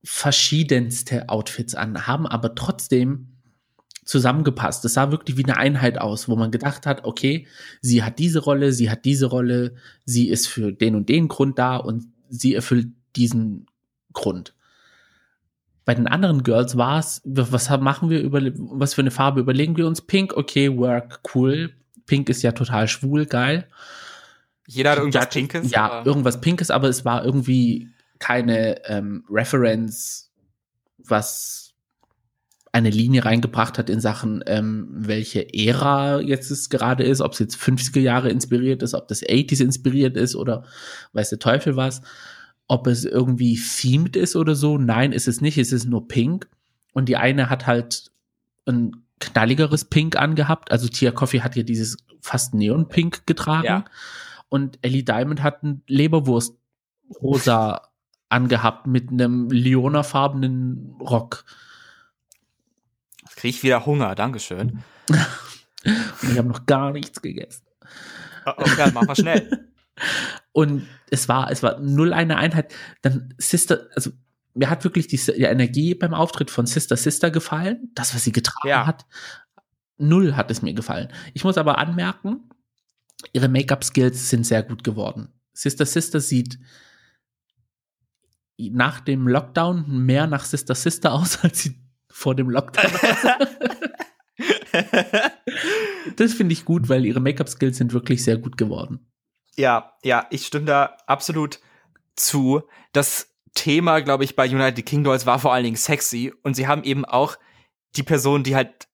verschiedenste 0.02 1.28
Outfits 1.28 1.74
an, 1.74 2.06
haben 2.06 2.26
aber 2.26 2.54
trotzdem 2.54 3.36
zusammengepasst. 4.04 4.84
Das 4.84 4.94
sah 4.94 5.12
wirklich 5.12 5.36
wie 5.36 5.44
eine 5.44 5.56
Einheit 5.56 5.98
aus, 5.98 6.28
wo 6.28 6.34
man 6.34 6.50
gedacht 6.50 6.86
hat, 6.86 7.04
okay, 7.04 7.46
sie 7.80 8.02
hat 8.02 8.18
diese 8.18 8.40
Rolle, 8.40 8.72
sie 8.72 8.90
hat 8.90 9.04
diese 9.04 9.26
Rolle, 9.26 9.76
sie 10.04 10.28
ist 10.28 10.48
für 10.48 10.72
den 10.72 10.96
und 10.96 11.08
den 11.08 11.28
Grund 11.28 11.58
da 11.58 11.76
und 11.76 12.06
sie 12.28 12.54
erfüllt 12.54 12.88
diesen 13.16 13.66
Grund. 14.12 14.54
Bei 15.84 15.94
den 15.94 16.06
anderen 16.06 16.42
Girls 16.42 16.76
war 16.76 16.98
es, 16.98 17.20
was 17.24 17.68
machen 17.80 18.10
wir 18.10 18.20
über, 18.20 18.40
was 18.54 18.94
für 18.94 19.00
eine 19.00 19.10
Farbe 19.10 19.40
überlegen 19.40 19.76
wir 19.76 19.86
uns? 19.86 20.02
Pink, 20.02 20.36
okay, 20.36 20.76
work, 20.76 21.20
cool. 21.34 21.72
Pink 22.06 22.28
ist 22.28 22.42
ja 22.42 22.52
total 22.52 22.86
schwul, 22.86 23.26
geil. 23.26 23.66
Jeder 24.66 24.92
hat 24.92 24.98
irgendwas 24.98 25.24
ja, 25.24 25.30
Pinkes? 25.30 25.70
Ja, 25.70 25.90
aber. 25.90 26.06
irgendwas 26.06 26.40
Pinkes, 26.40 26.70
aber 26.70 26.88
es 26.88 27.04
war 27.04 27.24
irgendwie 27.24 27.88
keine 28.20 28.84
ähm, 28.86 29.24
Reference, 29.28 30.30
was 30.98 31.70
eine 32.72 32.90
Linie 32.90 33.24
reingebracht 33.24 33.78
hat 33.78 33.90
in 33.90 34.00
Sachen, 34.00 34.44
ähm, 34.46 34.86
welche 34.92 35.52
Ära 35.52 36.20
jetzt 36.20 36.50
es 36.50 36.70
gerade 36.70 37.02
ist, 37.02 37.20
ob 37.20 37.32
es 37.32 37.40
jetzt 37.40 37.56
50er 37.56 37.98
Jahre 37.98 38.30
inspiriert 38.30 38.82
ist, 38.82 38.94
ob 38.94 39.08
das 39.08 39.22
80s 39.22 39.62
inspiriert 39.62 40.16
ist 40.16 40.36
oder 40.36 40.64
weiß 41.12 41.30
der 41.30 41.40
Teufel 41.40 41.74
was 41.74 42.02
ob 42.70 42.86
es 42.86 43.04
irgendwie 43.04 43.60
themed 43.60 44.14
ist 44.14 44.36
oder 44.36 44.54
so. 44.54 44.78
Nein, 44.78 45.10
ist 45.10 45.26
es 45.26 45.40
nicht. 45.40 45.58
Es 45.58 45.72
ist 45.72 45.86
nur 45.86 46.06
pink. 46.06 46.48
Und 46.92 47.08
die 47.08 47.16
eine 47.16 47.50
hat 47.50 47.66
halt 47.66 48.12
ein 48.64 49.04
knalligeres 49.18 49.86
Pink 49.86 50.14
angehabt. 50.14 50.70
Also 50.70 50.86
Tia 50.86 51.10
Coffee 51.10 51.40
hat 51.40 51.56
ja 51.56 51.64
dieses 51.64 51.96
fast 52.20 52.54
Neon-Pink 52.54 53.26
getragen. 53.26 53.66
Ja. 53.66 53.84
Und 54.50 54.78
Ellie 54.82 55.02
Diamond 55.02 55.42
hat 55.42 55.64
ein 55.64 55.82
Leberwurst-Rosa 55.88 57.88
angehabt 58.28 58.86
mit 58.86 59.10
einem 59.10 59.50
Leona-farbenen 59.50 60.94
Rock. 61.00 61.44
Jetzt 63.22 63.34
kriege 63.34 63.56
ich 63.56 63.62
wieder 63.64 63.84
Hunger, 63.84 64.14
Dankeschön. 64.14 64.84
Ich 65.82 66.36
habe 66.36 66.48
noch 66.48 66.66
gar 66.66 66.92
nichts 66.92 67.22
gegessen. 67.22 67.64
Okay, 68.44 68.84
oh, 68.86 68.90
mach 68.92 69.06
mal 69.06 69.16
schnell. 69.16 69.66
Und 70.52 70.86
es 71.10 71.28
war, 71.28 71.50
es 71.50 71.62
war 71.62 71.78
null 71.80 72.12
eine 72.12 72.36
Einheit. 72.36 72.74
Dann 73.02 73.34
Sister, 73.38 73.86
also 73.94 74.10
mir 74.54 74.70
hat 74.70 74.84
wirklich 74.84 75.06
die, 75.06 75.16
die 75.16 75.42
Energie 75.42 75.94
beim 75.94 76.14
Auftritt 76.14 76.50
von 76.50 76.66
Sister 76.66 76.96
Sister 76.96 77.30
gefallen. 77.30 77.90
Das, 77.94 78.14
was 78.14 78.24
sie 78.24 78.32
getragen 78.32 78.68
ja. 78.68 78.86
hat. 78.86 79.06
Null 79.98 80.34
hat 80.34 80.50
es 80.50 80.62
mir 80.62 80.74
gefallen. 80.74 81.08
Ich 81.34 81.44
muss 81.44 81.58
aber 81.58 81.78
anmerken, 81.78 82.48
ihre 83.32 83.48
Make-up-Skills 83.48 84.30
sind 84.30 84.46
sehr 84.46 84.62
gut 84.62 84.82
geworden. 84.82 85.28
Sister 85.52 85.86
Sister 85.86 86.20
sieht 86.20 86.58
nach 88.56 89.00
dem 89.00 89.26
Lockdown 89.26 90.04
mehr 90.04 90.26
nach 90.26 90.44
Sister 90.44 90.74
Sister 90.74 91.12
aus, 91.12 91.42
als 91.44 91.62
sie 91.62 91.80
vor 92.08 92.34
dem 92.34 92.50
Lockdown 92.50 92.90
das 96.16 96.34
finde 96.34 96.52
ich 96.52 96.64
gut, 96.64 96.88
weil 96.88 97.04
ihre 97.04 97.20
Make-up-Skills 97.20 97.76
sind 97.76 97.92
wirklich 97.92 98.24
sehr 98.24 98.38
gut 98.38 98.56
geworden. 98.56 99.09
Ja, 99.60 99.92
ja, 100.02 100.26
ich 100.30 100.46
stimme 100.46 100.64
da 100.64 100.96
absolut 101.06 101.60
zu. 102.16 102.62
Das 102.92 103.34
Thema, 103.54 104.00
glaube 104.00 104.24
ich, 104.24 104.34
bei 104.36 104.48
United 104.48 104.86
King 104.86 105.04
Dolls 105.04 105.26
war 105.26 105.38
vor 105.38 105.52
allen 105.52 105.64
Dingen 105.64 105.76
sexy 105.76 106.32
und 106.42 106.54
sie 106.54 106.66
haben 106.66 106.82
eben 106.82 107.04
auch 107.04 107.36
die 107.96 108.02
Person, 108.02 108.42
die 108.42 108.56
halt 108.56 108.88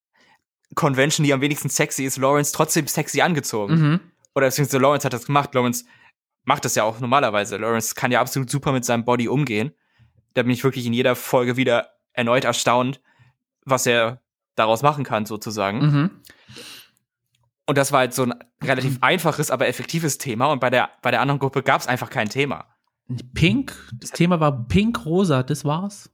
Convention, 0.75 1.25
die 1.25 1.33
am 1.33 1.41
wenigsten 1.41 1.69
sexy 1.69 2.05
ist, 2.05 2.17
Lawrence 2.17 2.53
trotzdem 2.53 2.89
sexy 2.89 3.21
angezogen. 3.21 3.75
Mhm. 3.75 4.01
Oder 4.35 4.49
beziehungsweise 4.49 4.79
Lawrence 4.79 5.05
hat 5.05 5.13
das 5.13 5.27
gemacht. 5.27 5.55
Lawrence 5.55 5.85
macht 6.45 6.65
das 6.65 6.75
ja 6.75 6.83
auch 6.83 6.99
normalerweise. 6.99 7.57
Lawrence 7.57 7.95
kann 7.95 8.11
ja 8.11 8.21
absolut 8.21 8.51
super 8.51 8.73
mit 8.73 8.85
seinem 8.85 9.05
Body 9.05 9.29
umgehen. 9.29 9.73
Da 10.35 10.43
bin 10.43 10.51
ich 10.51 10.65
wirklich 10.65 10.87
in 10.87 10.93
jeder 10.93 11.15
Folge 11.15 11.57
wieder 11.57 11.91
erneut 12.13 12.45
erstaunt, 12.45 13.01
was 13.65 13.87
er 13.87 14.21
daraus 14.57 14.83
machen 14.83 15.05
kann, 15.05 15.27
sozusagen. 15.27 15.79
Mhm. 15.79 16.11
Und 17.67 17.77
das 17.77 17.93
war 17.93 18.01
halt 18.01 18.15
so 18.15 18.25
ein 18.25 18.35
relativ 18.63 18.99
einfaches, 19.01 19.51
aber 19.51 19.69
effektives 19.69 20.19
Thema. 20.19 20.47
Und 20.47 20.61
bei 20.61 20.71
der, 20.71 20.91
bei 21.03 21.11
der 21.11 21.21
anderen 21.21 21.39
Gruppe 21.39 21.63
gab 21.63 21.81
es 21.81 21.87
einfach 21.87 22.11
kein 22.11 22.29
Thema. 22.29 22.67
Pink? 23.35 23.73
Das 23.95 24.11
Thema 24.11 24.41
war 24.41 24.67
pink-rosa, 24.67 25.43
das 25.43 25.65
war's. 25.65 26.11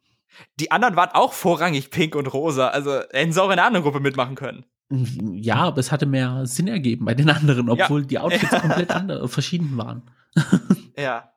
Die 0.60 0.70
anderen 0.70 0.96
waren 0.96 1.10
auch 1.10 1.32
vorrangig 1.32 1.90
pink 1.90 2.14
und 2.14 2.26
rosa. 2.26 2.68
Also 2.68 3.00
hätten 3.10 3.32
sie 3.32 3.42
auch 3.42 3.46
in 3.46 3.52
einer 3.52 3.64
anderen 3.64 3.84
Gruppe 3.84 4.00
mitmachen 4.00 4.34
können. 4.34 4.64
Ja, 4.90 5.56
aber 5.56 5.78
es 5.78 5.90
hatte 5.90 6.04
mehr 6.04 6.44
Sinn 6.44 6.68
ergeben 6.68 7.06
bei 7.06 7.14
den 7.14 7.30
anderen, 7.30 7.70
obwohl 7.70 8.02
ja. 8.02 8.06
die 8.06 8.18
Outfits 8.18 8.50
komplett 8.60 8.90
andere, 8.90 9.28
verschieden 9.28 9.76
waren. 9.76 10.10
ja. 10.98 11.32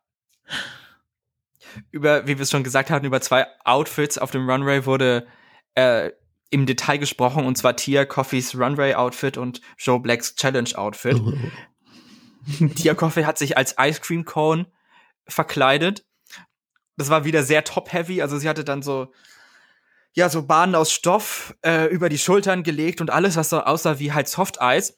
Über, 1.92 2.28
wie 2.28 2.38
wir 2.38 2.44
es 2.44 2.52
schon 2.52 2.64
gesagt 2.64 2.90
hatten, 2.90 3.06
über 3.06 3.22
zwei 3.22 3.48
Outfits 3.64 4.18
auf 4.18 4.32
dem 4.32 4.50
Runway 4.50 4.86
wurde 4.86 5.26
äh, 5.76 6.12
im 6.50 6.66
Detail 6.66 6.98
gesprochen, 6.98 7.46
und 7.46 7.58
zwar 7.58 7.76
Tia 7.76 8.06
Coffees 8.06 8.58
Runway-Outfit 8.58 9.38
und 9.38 9.62
Joe 9.78 10.00
Blacks 10.00 10.36
Challenge-Outfit. 10.36 11.20
Oh. 11.20 11.34
Tia 12.76 12.94
Coffee 12.94 13.26
hat 13.26 13.38
sich 13.38 13.58
als 13.58 13.76
Ice 13.80 14.02
Cream 14.02 14.26
Cone 14.26 14.68
verkleidet. 15.28 16.06
Das 16.98 17.10
war 17.10 17.26
wieder 17.26 17.44
sehr 17.44 17.64
top-heavy, 17.64 18.22
also 18.22 18.38
sie 18.38 18.48
hatte 18.48 18.64
dann 18.64 18.82
so, 18.82 19.12
ja, 20.14 20.30
so 20.30 20.44
Bahnen 20.44 20.76
aus 20.76 20.92
Stoff 20.92 21.54
äh, 21.62 21.88
über 21.88 22.08
die 22.08 22.18
Schultern 22.18 22.64
gelegt 22.64 23.02
und 23.02 23.10
alles, 23.10 23.36
was 23.36 23.50
so 23.50 23.62
aussah 23.62 24.00
wie 24.00 24.14
halt 24.14 24.28
Softeis. 24.28 24.98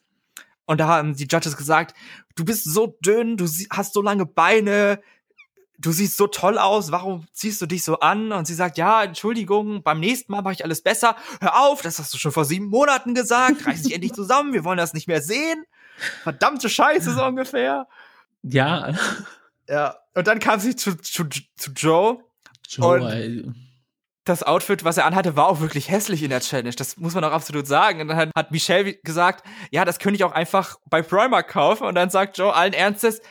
Und 0.65 0.79
da 0.79 0.87
haben 0.87 1.15
die 1.15 1.27
Judges 1.29 1.57
gesagt, 1.57 1.95
du 2.35 2.45
bist 2.45 2.65
so 2.65 2.97
dünn, 3.03 3.37
du 3.37 3.47
hast 3.71 3.93
so 3.93 4.01
lange 4.01 4.25
Beine, 4.25 5.01
du 5.77 5.91
siehst 5.91 6.17
so 6.17 6.27
toll 6.27 6.57
aus, 6.57 6.91
warum 6.91 7.25
ziehst 7.31 7.61
du 7.61 7.65
dich 7.65 7.83
so 7.83 7.99
an? 7.99 8.31
Und 8.31 8.45
sie 8.45 8.53
sagt, 8.53 8.77
ja, 8.77 9.03
Entschuldigung, 9.03 9.83
beim 9.83 9.99
nächsten 9.99 10.31
Mal 10.31 10.41
mache 10.41 10.53
ich 10.53 10.63
alles 10.63 10.81
besser. 10.81 11.15
Hör 11.39 11.61
auf, 11.61 11.81
das 11.81 11.99
hast 11.99 12.13
du 12.13 12.17
schon 12.17 12.31
vor 12.31 12.45
sieben 12.45 12.67
Monaten 12.67 13.13
gesagt, 13.13 13.65
reiß 13.65 13.83
dich 13.83 13.93
endlich 13.93 14.13
zusammen, 14.13 14.53
wir 14.53 14.63
wollen 14.63 14.77
das 14.77 14.93
nicht 14.93 15.07
mehr 15.07 15.21
sehen. 15.21 15.65
Verdammte 16.23 16.69
Scheiße, 16.69 17.13
so 17.13 17.23
ungefähr. 17.23 17.87
Ja. 18.43 18.93
Ja, 19.69 19.97
und 20.13 20.27
dann 20.27 20.39
kam 20.39 20.59
sie 20.59 20.75
zu, 20.75 20.95
zu, 20.95 21.25
zu 21.57 21.71
Joe. 21.71 22.19
Joe, 22.69 23.01
und 23.01 23.55
das 24.27 24.43
Outfit, 24.43 24.83
was 24.83 24.97
er 24.97 25.05
anhatte, 25.05 25.35
war 25.35 25.47
auch 25.47 25.59
wirklich 25.59 25.89
hässlich 25.89 26.23
in 26.23 26.29
der 26.29 26.41
Challenge. 26.41 26.75
Das 26.75 26.97
muss 26.97 27.15
man 27.15 27.23
auch 27.23 27.31
absolut 27.31 27.67
sagen. 27.67 28.01
Und 28.01 28.09
dann 28.09 28.17
hat, 28.17 28.29
hat 28.35 28.51
Michelle 28.51 28.93
gesagt, 28.95 29.45
ja, 29.71 29.85
das 29.85 29.99
könnte 29.99 30.15
ich 30.17 30.23
auch 30.23 30.31
einfach 30.31 30.77
bei 30.89 31.01
Primark 31.01 31.47
kaufen. 31.49 31.85
Und 31.85 31.95
dann 31.95 32.09
sagt 32.09 32.37
Joe 32.37 32.53
allen 32.53 32.73
Ernstes, 32.73 33.21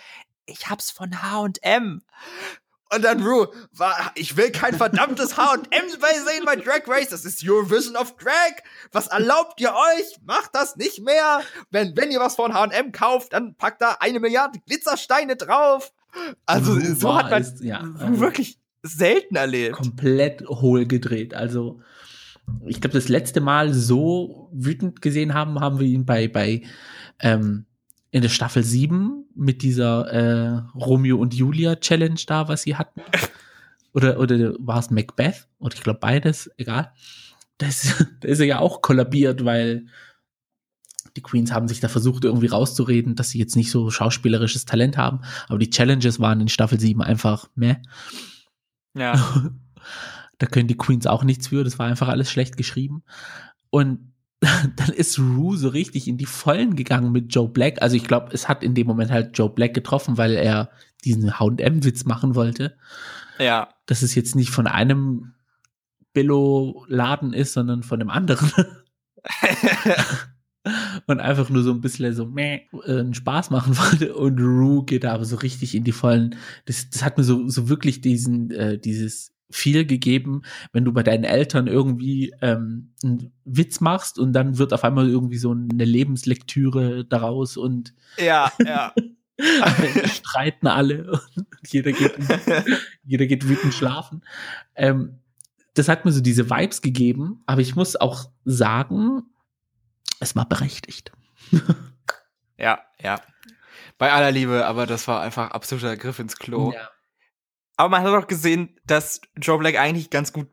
ich 0.46 0.68
hab's 0.68 0.90
von 0.90 1.22
H&M. 1.22 2.02
Und 2.94 3.02
dann 3.04 3.20
Rue, 3.20 3.50
war, 3.72 4.12
ich 4.14 4.36
will 4.36 4.52
kein 4.52 4.74
verdammtes 4.74 5.36
H&M 5.36 5.88
sehen 5.88 6.44
bei 6.44 6.54
Drag 6.54 6.82
Race. 6.86 7.08
Das 7.08 7.24
ist 7.24 7.42
Eurovision 7.44 7.96
of 7.96 8.16
Drag. 8.16 8.62
Was 8.92 9.08
erlaubt 9.08 9.60
ihr 9.60 9.72
euch? 9.72 10.16
Macht 10.24 10.50
das 10.52 10.76
nicht 10.76 11.00
mehr. 11.02 11.40
Wenn, 11.70 11.96
wenn 11.96 12.12
ihr 12.12 12.20
was 12.20 12.36
von 12.36 12.54
H&M 12.54 12.92
kauft, 12.92 13.32
dann 13.32 13.56
packt 13.56 13.82
da 13.82 13.96
eine 13.98 14.20
Milliarde 14.20 14.60
Glitzersteine 14.64 15.34
drauf. 15.34 15.92
Also, 16.46 16.74
Rue 16.74 16.94
so 16.94 17.16
hat 17.16 17.30
man 17.30 17.42
ist, 17.42 17.60
ja, 17.60 17.80
also 17.80 18.20
wirklich 18.20 18.60
selten 18.82 19.34
erlebt. 19.34 19.74
Komplett 19.74 20.46
hohl 20.48 20.86
gedreht. 20.86 21.34
Also, 21.34 21.80
ich 22.66 22.80
glaube, 22.80 22.94
das 22.94 23.08
letzte 23.08 23.40
Mal 23.40 23.74
so 23.74 24.48
wütend 24.52 25.02
gesehen 25.02 25.34
haben, 25.34 25.58
haben 25.58 25.80
wir 25.80 25.86
ihn 25.86 26.06
bei, 26.06 26.28
bei, 26.28 26.62
ähm, 27.18 27.66
in 28.10 28.22
der 28.22 28.28
Staffel 28.28 28.62
7 28.62 29.24
mit 29.34 29.62
dieser 29.62 30.06
äh, 30.10 30.62
Romeo 30.74 31.18
und 31.18 31.34
Julia 31.34 31.76
Challenge 31.76 32.20
da, 32.26 32.48
was 32.48 32.62
sie 32.62 32.76
hatten. 32.76 33.02
Oder, 33.92 34.20
oder 34.20 34.52
war 34.58 34.78
es 34.78 34.90
Macbeth? 34.90 35.48
Oder 35.58 35.74
ich 35.74 35.82
glaube 35.82 36.00
beides, 36.00 36.50
egal. 36.58 36.92
Da 37.56 37.66
ist, 37.68 38.04
da 38.20 38.28
ist 38.28 38.40
er 38.40 38.44
ja 38.44 38.58
auch 38.58 38.82
kollabiert, 38.82 39.46
weil 39.46 39.86
die 41.16 41.22
Queens 41.22 41.50
haben 41.50 41.66
sich 41.66 41.80
da 41.80 41.88
versucht, 41.88 42.24
irgendwie 42.24 42.48
rauszureden, 42.48 43.14
dass 43.14 43.30
sie 43.30 43.38
jetzt 43.38 43.56
nicht 43.56 43.70
so 43.70 43.90
schauspielerisches 43.90 44.66
Talent 44.66 44.98
haben. 44.98 45.20
Aber 45.48 45.58
die 45.58 45.70
Challenges 45.70 46.20
waren 46.20 46.42
in 46.42 46.48
Staffel 46.48 46.78
7 46.78 47.00
einfach 47.00 47.48
meh. 47.54 47.76
Ja. 48.94 49.50
da 50.38 50.46
können 50.46 50.68
die 50.68 50.76
Queens 50.76 51.06
auch 51.06 51.24
nichts 51.24 51.48
für. 51.48 51.64
Das 51.64 51.78
war 51.78 51.86
einfach 51.86 52.08
alles 52.08 52.30
schlecht 52.30 52.58
geschrieben. 52.58 53.02
Und 53.70 54.12
dann 54.40 54.90
ist 54.90 55.18
Rue 55.18 55.56
so 55.56 55.68
richtig 55.68 56.08
in 56.08 56.18
die 56.18 56.26
Vollen 56.26 56.76
gegangen 56.76 57.12
mit 57.12 57.34
Joe 57.34 57.48
Black. 57.48 57.80
Also 57.80 57.96
ich 57.96 58.04
glaube, 58.04 58.28
es 58.32 58.48
hat 58.48 58.62
in 58.62 58.74
dem 58.74 58.86
Moment 58.86 59.10
halt 59.10 59.36
Joe 59.36 59.50
Black 59.50 59.74
getroffen, 59.74 60.18
weil 60.18 60.34
er 60.34 60.70
diesen 61.04 61.38
H&M-Witz 61.38 62.04
machen 62.04 62.34
wollte. 62.34 62.76
Ja. 63.38 63.68
Dass 63.86 64.02
es 64.02 64.14
jetzt 64.14 64.36
nicht 64.36 64.50
von 64.50 64.66
einem 64.66 65.34
Billo-Laden 66.12 67.32
ist, 67.32 67.52
sondern 67.52 67.82
von 67.82 68.00
einem 68.00 68.10
anderen. 68.10 68.50
und 71.06 71.20
einfach 71.20 71.50
nur 71.50 71.62
so 71.62 71.70
ein 71.70 71.80
bisschen 71.80 72.14
so 72.14 72.26
meh, 72.26 72.62
äh, 72.84 73.00
einen 73.00 73.14
Spaß 73.14 73.50
machen 73.50 73.76
wollte. 73.78 74.14
Und 74.14 74.38
Rue 74.38 74.84
geht 74.84 75.04
da 75.04 75.14
aber 75.14 75.24
so 75.24 75.36
richtig 75.36 75.74
in 75.74 75.84
die 75.84 75.92
Vollen. 75.92 76.36
Das, 76.66 76.90
das 76.90 77.02
hat 77.02 77.18
mir 77.18 77.24
so, 77.24 77.48
so 77.48 77.68
wirklich 77.68 78.00
diesen, 78.00 78.50
äh, 78.50 78.78
dieses 78.78 79.32
viel 79.50 79.86
gegeben, 79.86 80.42
wenn 80.72 80.84
du 80.84 80.92
bei 80.92 81.02
deinen 81.02 81.24
Eltern 81.24 81.66
irgendwie 81.66 82.34
ähm, 82.40 82.92
einen 83.02 83.32
Witz 83.44 83.80
machst 83.80 84.18
und 84.18 84.32
dann 84.32 84.58
wird 84.58 84.72
auf 84.72 84.84
einmal 84.84 85.08
irgendwie 85.08 85.38
so 85.38 85.52
eine 85.52 85.84
Lebenslektüre 85.84 87.04
daraus 87.04 87.56
und 87.56 87.94
ja, 88.18 88.50
ja. 88.64 88.92
streiten 90.06 90.66
alle 90.66 91.12
und 91.36 91.46
jeder 91.68 91.92
geht, 91.92 92.14
jeder 93.04 93.26
geht 93.26 93.48
wütend 93.48 93.74
schlafen. 93.74 94.22
Ähm, 94.74 95.20
das 95.74 95.88
hat 95.88 96.04
mir 96.04 96.12
so 96.12 96.20
diese 96.20 96.50
Vibes 96.50 96.82
gegeben, 96.82 97.42
aber 97.46 97.60
ich 97.60 97.76
muss 97.76 97.96
auch 97.96 98.30
sagen, 98.44 99.22
es 100.20 100.34
war 100.34 100.48
berechtigt. 100.48 101.12
ja, 102.58 102.80
ja. 103.00 103.20
Bei 103.98 104.12
aller 104.12 104.30
Liebe, 104.30 104.66
aber 104.66 104.86
das 104.86 105.06
war 105.06 105.20
einfach 105.20 105.50
absoluter 105.50 105.96
Griff 105.96 106.18
ins 106.18 106.36
Klo. 106.36 106.72
Ja. 106.72 106.88
Aber 107.76 107.90
man 107.90 108.02
hat 108.02 108.14
auch 108.14 108.26
gesehen, 108.26 108.78
dass 108.86 109.20
Joe 109.36 109.58
Black 109.58 109.78
eigentlich 109.78 110.10
ganz 110.10 110.32
gut 110.32 110.48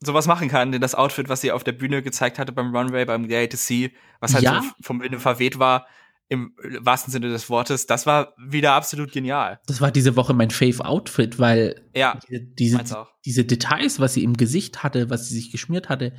sowas 0.00 0.26
machen 0.26 0.48
kann, 0.48 0.72
denn 0.72 0.80
das 0.80 0.94
Outfit, 0.94 1.28
was 1.28 1.40
sie 1.40 1.52
auf 1.52 1.64
der 1.64 1.72
Bühne 1.72 2.02
gezeigt 2.02 2.38
hatte 2.38 2.52
beim 2.52 2.74
Runway, 2.74 3.04
beim 3.04 3.28
Gay 3.28 3.48
to 3.48 3.56
See, 3.56 3.92
was 4.20 4.34
halt 4.34 4.44
ja. 4.44 4.60
so 4.60 4.68
vom 4.80 5.00
Winde 5.00 5.20
verweht 5.20 5.58
war, 5.58 5.86
im 6.28 6.54
wahrsten 6.80 7.12
Sinne 7.12 7.28
des 7.28 7.50
Wortes, 7.50 7.86
das 7.86 8.06
war 8.06 8.34
wieder 8.38 8.72
absolut 8.72 9.12
genial. 9.12 9.60
Das 9.66 9.80
war 9.80 9.90
diese 9.90 10.16
Woche 10.16 10.32
mein 10.32 10.50
Fave 10.50 10.84
Outfit, 10.84 11.38
weil 11.38 11.82
ja, 11.94 12.18
diese, 12.30 12.80
diese 13.24 13.44
Details, 13.44 14.00
was 14.00 14.14
sie 14.14 14.24
im 14.24 14.36
Gesicht 14.36 14.82
hatte, 14.82 15.10
was 15.10 15.28
sie 15.28 15.34
sich 15.34 15.52
geschmiert 15.52 15.88
hatte, 15.88 16.14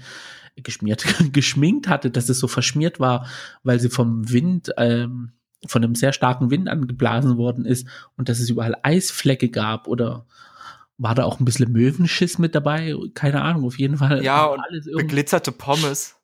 geschmiert, 0.55 1.03
geschminkt 1.33 1.87
hatte, 1.87 2.11
dass 2.11 2.29
es 2.29 2.39
so 2.39 2.47
verschmiert 2.47 2.99
war, 2.99 3.27
weil 3.63 3.79
sie 3.79 3.89
vom 3.89 4.29
Wind 4.29 4.71
ähm, 4.77 5.33
von 5.67 5.83
einem 5.83 5.95
sehr 5.95 6.13
starken 6.13 6.51
Wind 6.51 6.69
angeblasen 6.69 7.37
worden 7.37 7.65
ist 7.65 7.87
und 8.17 8.29
dass 8.29 8.39
es 8.39 8.49
überall 8.49 8.75
Eisflecke 8.83 9.49
gab 9.49 9.87
oder 9.87 10.25
war 10.97 11.15
da 11.15 11.23
auch 11.23 11.39
ein 11.39 11.45
bisschen 11.45 11.71
Möwenschiss 11.71 12.37
mit 12.37 12.55
dabei? 12.55 12.95
Keine 13.13 13.41
Ahnung, 13.41 13.65
auf 13.65 13.79
jeden 13.79 13.97
Fall. 13.97 14.23
Ja, 14.23 14.45
und 14.45 14.59
alles 14.59 14.85
beglitzerte 14.85 15.51
Pommes. 15.51 16.15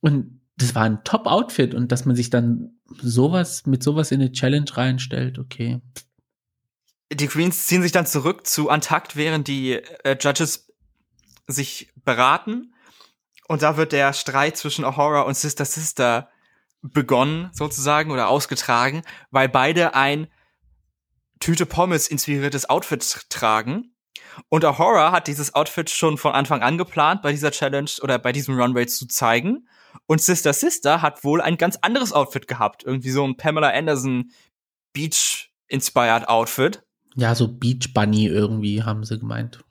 Und 0.00 0.40
das 0.56 0.74
war 0.74 0.82
ein 0.82 1.04
Top-Outfit 1.04 1.74
und 1.74 1.92
dass 1.92 2.04
man 2.04 2.16
sich 2.16 2.30
dann 2.30 2.78
sowas 3.00 3.66
mit 3.66 3.82
sowas 3.82 4.10
in 4.10 4.20
eine 4.20 4.32
Challenge 4.32 4.70
reinstellt, 4.72 5.38
okay. 5.38 5.80
Die 7.12 7.26
Queens 7.26 7.66
ziehen 7.66 7.82
sich 7.82 7.92
dann 7.92 8.06
zurück 8.06 8.46
zu 8.46 8.68
Antakt, 8.68 9.16
während 9.16 9.48
die 9.48 9.72
äh, 9.72 10.16
Judges 10.20 10.72
sich 11.46 11.92
beraten. 12.04 12.74
Und 13.46 13.62
da 13.62 13.76
wird 13.76 13.92
der 13.92 14.12
Streit 14.12 14.56
zwischen 14.56 14.84
Ahura 14.84 15.22
und 15.22 15.36
Sister 15.36 15.64
Sister 15.64 16.28
begonnen 16.82 17.50
sozusagen 17.52 18.10
oder 18.10 18.28
ausgetragen, 18.28 19.02
weil 19.30 19.48
beide 19.48 19.94
ein 19.94 20.28
Tüte 21.40 21.66
Pommes 21.66 22.08
inspiriertes 22.08 22.68
Outfit 22.68 23.26
tragen. 23.30 23.94
Und 24.48 24.64
Ahura 24.64 25.12
hat 25.12 25.26
dieses 25.26 25.54
Outfit 25.54 25.90
schon 25.90 26.18
von 26.18 26.32
Anfang 26.32 26.62
an 26.62 26.78
geplant, 26.78 27.22
bei 27.22 27.32
dieser 27.32 27.50
Challenge 27.50 27.90
oder 28.02 28.18
bei 28.18 28.32
diesem 28.32 28.58
Runway 28.58 28.86
zu 28.86 29.06
zeigen. 29.06 29.68
Und 30.06 30.20
Sister 30.20 30.52
Sister 30.52 31.02
hat 31.02 31.24
wohl 31.24 31.40
ein 31.40 31.56
ganz 31.56 31.76
anderes 31.82 32.12
Outfit 32.12 32.48
gehabt. 32.48 32.84
Irgendwie 32.84 33.10
so 33.10 33.24
ein 33.24 33.36
Pamela 33.36 33.70
Anderson 33.70 34.30
Beach-inspired 34.92 36.28
Outfit. 36.28 36.82
Ja, 37.14 37.34
so 37.34 37.48
Beach 37.48 37.92
Bunny 37.94 38.26
irgendwie, 38.26 38.82
haben 38.82 39.04
sie 39.04 39.18
gemeint. 39.18 39.64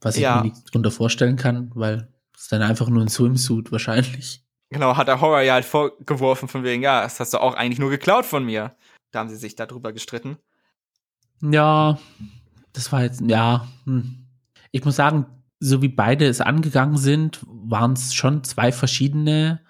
Was 0.00 0.16
ich 0.16 0.22
ja. 0.22 0.36
mir 0.36 0.48
nicht 0.48 0.72
drunter 0.72 0.90
vorstellen 0.90 1.36
kann, 1.36 1.70
weil 1.74 2.08
es 2.34 2.48
dann 2.48 2.62
einfach 2.62 2.88
nur 2.88 3.02
ein 3.02 3.08
Swimsuit 3.08 3.72
wahrscheinlich. 3.72 4.44
Genau, 4.70 4.96
hat 4.96 5.08
der 5.08 5.20
Horror 5.20 5.40
ja 5.40 5.54
halt 5.54 5.64
vorgeworfen 5.64 6.48
von 6.48 6.62
wegen, 6.62 6.82
ja, 6.82 7.02
das 7.02 7.20
hast 7.20 7.32
du 7.32 7.38
auch 7.38 7.54
eigentlich 7.54 7.78
nur 7.78 7.90
geklaut 7.90 8.26
von 8.26 8.44
mir. 8.44 8.76
Da 9.10 9.20
haben 9.20 9.30
sie 9.30 9.36
sich 9.36 9.56
darüber 9.56 9.92
gestritten. 9.92 10.36
Ja, 11.40 11.98
das 12.72 12.92
war 12.92 13.02
jetzt, 13.02 13.22
ja. 13.22 13.66
Hm. 13.84 14.26
Ich 14.70 14.84
muss 14.84 14.96
sagen, 14.96 15.26
so 15.60 15.80
wie 15.82 15.88
beide 15.88 16.26
es 16.26 16.40
angegangen 16.40 16.98
sind, 16.98 17.40
waren 17.46 17.94
es 17.94 18.14
schon 18.14 18.44
zwei 18.44 18.70
verschiedene 18.70 19.60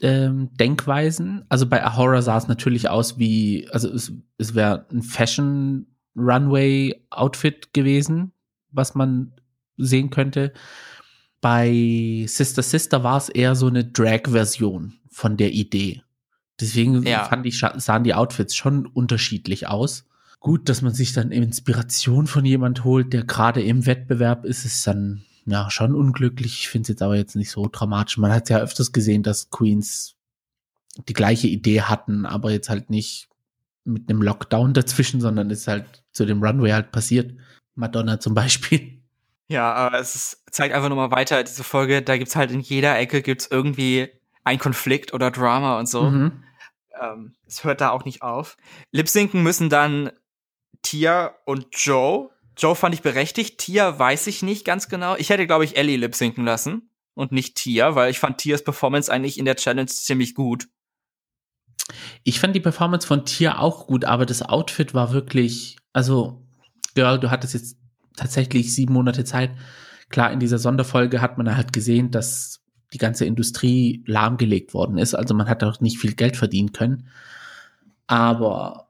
ähm, 0.00 0.50
Denkweisen. 0.54 1.44
Also 1.48 1.66
bei 1.66 1.84
Ahora 1.84 2.20
sah 2.20 2.36
es 2.36 2.48
natürlich 2.48 2.88
aus 2.90 3.18
wie, 3.18 3.68
also 3.72 3.88
es, 3.88 4.12
es 4.38 4.54
wäre 4.54 4.86
ein 4.92 5.02
Fashion 5.02 5.86
Runway 6.16 7.06
Outfit 7.10 7.72
gewesen, 7.72 8.32
was 8.70 8.94
man 8.94 9.32
sehen 9.76 10.10
könnte. 10.10 10.52
Bei 11.44 12.24
Sister 12.26 12.62
Sister 12.62 13.04
war 13.04 13.18
es 13.18 13.28
eher 13.28 13.54
so 13.54 13.66
eine 13.66 13.84
Drag-Version 13.84 14.94
von 15.10 15.36
der 15.36 15.52
Idee. 15.52 16.00
Deswegen 16.58 17.02
ja. 17.02 17.24
fand 17.24 17.44
ich, 17.44 17.58
sahen 17.58 18.02
die 18.02 18.14
Outfits 18.14 18.56
schon 18.56 18.86
unterschiedlich 18.86 19.66
aus. 19.66 20.06
Gut, 20.40 20.70
dass 20.70 20.80
man 20.80 20.94
sich 20.94 21.12
dann 21.12 21.32
Inspiration 21.32 22.26
von 22.26 22.46
jemand 22.46 22.84
holt, 22.84 23.12
der 23.12 23.24
gerade 23.24 23.62
im 23.62 23.84
Wettbewerb 23.84 24.46
ist, 24.46 24.64
ist 24.64 24.86
dann 24.86 25.22
ja 25.44 25.70
schon 25.70 25.94
unglücklich. 25.94 26.60
Ich 26.60 26.70
finde 26.70 26.84
es 26.84 26.88
jetzt 26.88 27.02
aber 27.02 27.16
jetzt 27.16 27.36
nicht 27.36 27.50
so 27.50 27.68
dramatisch. 27.70 28.16
Man 28.16 28.32
hat 28.32 28.48
ja 28.48 28.60
öfters 28.60 28.92
gesehen, 28.92 29.22
dass 29.22 29.50
Queens 29.50 30.14
die 31.08 31.12
gleiche 31.12 31.48
Idee 31.48 31.82
hatten, 31.82 32.24
aber 32.24 32.52
jetzt 32.52 32.70
halt 32.70 32.88
nicht 32.88 33.28
mit 33.84 34.08
einem 34.08 34.22
Lockdown 34.22 34.72
dazwischen, 34.72 35.20
sondern 35.20 35.50
ist 35.50 35.68
halt 35.68 36.04
zu 36.10 36.24
dem 36.24 36.42
Runway 36.42 36.70
halt 36.70 36.90
passiert. 36.90 37.34
Madonna 37.74 38.18
zum 38.18 38.32
Beispiel. 38.32 39.03
Ja, 39.48 39.72
aber 39.72 39.98
es 39.98 40.14
ist, 40.14 40.44
zeigt 40.50 40.74
einfach 40.74 40.88
nochmal 40.88 41.10
weiter, 41.10 41.44
diese 41.44 41.64
Folge, 41.64 42.02
da 42.02 42.16
gibt's 42.16 42.36
halt 42.36 42.50
in 42.50 42.60
jeder 42.60 42.98
Ecke 42.98 43.22
gibt's 43.22 43.48
irgendwie 43.50 44.08
ein 44.42 44.58
Konflikt 44.58 45.12
oder 45.12 45.30
Drama 45.30 45.78
und 45.78 45.88
so. 45.88 46.02
Mhm. 46.02 46.44
Ähm, 47.00 47.34
es 47.46 47.64
hört 47.64 47.80
da 47.80 47.90
auch 47.90 48.04
nicht 48.04 48.22
auf. 48.22 48.56
Lipsinken 48.90 49.42
müssen 49.42 49.68
dann 49.68 50.10
Tia 50.82 51.34
und 51.44 51.66
Joe 51.72 52.30
Joe 52.56 52.74
fand 52.74 52.94
ich 52.94 53.02
berechtigt. 53.02 53.58
Tia 53.58 53.98
weiß 53.98 54.26
ich 54.26 54.42
nicht 54.42 54.64
ganz 54.64 54.88
genau. 54.88 55.16
Ich 55.16 55.30
hätte, 55.30 55.46
glaube 55.46 55.64
ich, 55.64 55.76
Ellie 55.76 55.96
lip 55.96 56.14
sinken 56.14 56.44
lassen 56.44 56.90
und 57.14 57.32
nicht 57.32 57.56
Tia, 57.56 57.94
weil 57.94 58.10
ich 58.10 58.18
fand 58.18 58.38
Tias 58.38 58.62
Performance 58.62 59.12
eigentlich 59.12 59.38
in 59.38 59.44
der 59.44 59.56
Challenge 59.56 59.86
ziemlich 59.86 60.34
gut. 60.34 60.68
Ich 62.22 62.40
fand 62.40 62.54
die 62.54 62.60
Performance 62.60 63.06
von 63.06 63.24
Tia 63.24 63.58
auch 63.58 63.86
gut, 63.86 64.04
aber 64.04 64.24
das 64.24 64.42
Outfit 64.42 64.94
war 64.94 65.12
wirklich, 65.12 65.76
also, 65.92 66.42
Girl, 66.94 67.18
du 67.18 67.30
hattest 67.30 67.54
jetzt 67.54 67.76
tatsächlich 68.16 68.74
sieben 68.74 68.94
Monate 68.94 69.24
Zeit. 69.24 69.50
Klar, 70.08 70.32
in 70.32 70.40
dieser 70.40 70.58
Sonderfolge 70.58 71.20
hat 71.20 71.38
man 71.38 71.56
halt 71.56 71.72
gesehen, 71.72 72.10
dass 72.10 72.60
die 72.92 72.98
ganze 72.98 73.24
Industrie 73.24 74.04
lahmgelegt 74.06 74.72
worden 74.74 74.98
ist. 74.98 75.14
Also 75.14 75.34
man 75.34 75.48
hat 75.48 75.64
auch 75.64 75.80
nicht 75.80 75.98
viel 75.98 76.14
Geld 76.14 76.36
verdienen 76.36 76.72
können. 76.72 77.08
Aber 78.06 78.88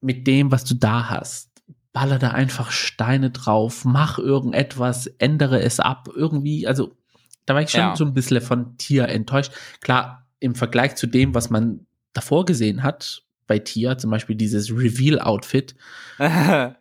mit 0.00 0.26
dem, 0.26 0.50
was 0.50 0.64
du 0.64 0.74
da 0.74 1.10
hast, 1.10 1.50
baller 1.92 2.18
da 2.18 2.30
einfach 2.30 2.70
Steine 2.70 3.30
drauf, 3.30 3.84
mach 3.84 4.18
irgendetwas, 4.18 5.06
ändere 5.06 5.60
es 5.60 5.80
ab, 5.80 6.08
irgendwie, 6.14 6.66
also 6.66 6.96
da 7.46 7.54
war 7.54 7.62
ich 7.62 7.70
schon 7.70 7.80
ja. 7.80 7.96
so 7.96 8.04
ein 8.04 8.14
bisschen 8.14 8.40
von 8.40 8.76
Tier 8.78 9.08
enttäuscht. 9.08 9.52
Klar, 9.80 10.26
im 10.38 10.54
Vergleich 10.54 10.94
zu 10.96 11.06
dem, 11.06 11.34
was 11.34 11.50
man 11.50 11.86
davor 12.12 12.44
gesehen 12.44 12.82
hat, 12.82 13.22
bei 13.46 13.58
Tia, 13.58 13.98
zum 13.98 14.10
Beispiel 14.10 14.36
dieses 14.36 14.70
Reveal-Outfit. 14.70 15.74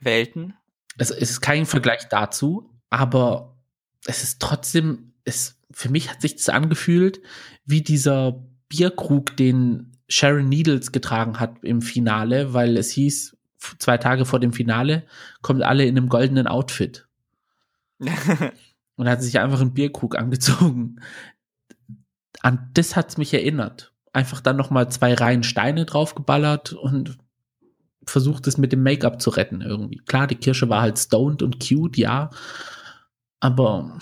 Welten? 0.00 0.54
Es, 0.98 1.10
es 1.10 1.30
ist 1.30 1.40
kein 1.40 1.66
Vergleich 1.66 2.08
dazu, 2.08 2.70
aber 2.90 3.56
es 4.06 4.22
ist 4.22 4.40
trotzdem, 4.40 5.12
es, 5.24 5.58
für 5.70 5.88
mich 5.90 6.10
hat 6.10 6.20
sich 6.20 6.36
das 6.36 6.48
angefühlt, 6.48 7.20
wie 7.64 7.82
dieser 7.82 8.44
Bierkrug, 8.68 9.36
den 9.36 9.92
Sharon 10.08 10.48
Needles 10.48 10.92
getragen 10.92 11.40
hat 11.40 11.62
im 11.62 11.82
Finale, 11.82 12.54
weil 12.54 12.76
es 12.76 12.90
hieß, 12.90 13.36
zwei 13.78 13.98
Tage 13.98 14.24
vor 14.24 14.40
dem 14.40 14.52
Finale 14.52 15.04
kommt 15.42 15.62
alle 15.62 15.84
in 15.84 15.96
einem 15.96 16.08
goldenen 16.08 16.46
Outfit. 16.46 17.06
und 18.96 19.08
hat 19.08 19.22
sich 19.22 19.38
einfach 19.38 19.60
einen 19.60 19.74
Bierkrug 19.74 20.16
angezogen. 20.16 21.00
An 22.40 22.70
das 22.74 22.96
hat's 22.96 23.16
mich 23.16 23.32
erinnert. 23.34 23.92
Einfach 24.12 24.40
dann 24.40 24.56
noch 24.56 24.70
mal 24.70 24.88
zwei 24.90 25.14
Reihen 25.14 25.42
Steine 25.42 25.84
draufgeballert 25.84 26.72
und 26.72 27.18
versucht 28.06 28.46
es 28.46 28.58
mit 28.58 28.72
dem 28.72 28.82
Make-up 28.82 29.20
zu 29.20 29.30
retten 29.30 29.60
irgendwie. 29.60 29.98
Klar, 29.98 30.26
die 30.26 30.36
Kirsche 30.36 30.68
war 30.68 30.82
halt 30.82 30.98
stoned 30.98 31.42
und 31.42 31.60
cute, 31.60 31.98
ja, 31.98 32.30
aber 33.40 33.98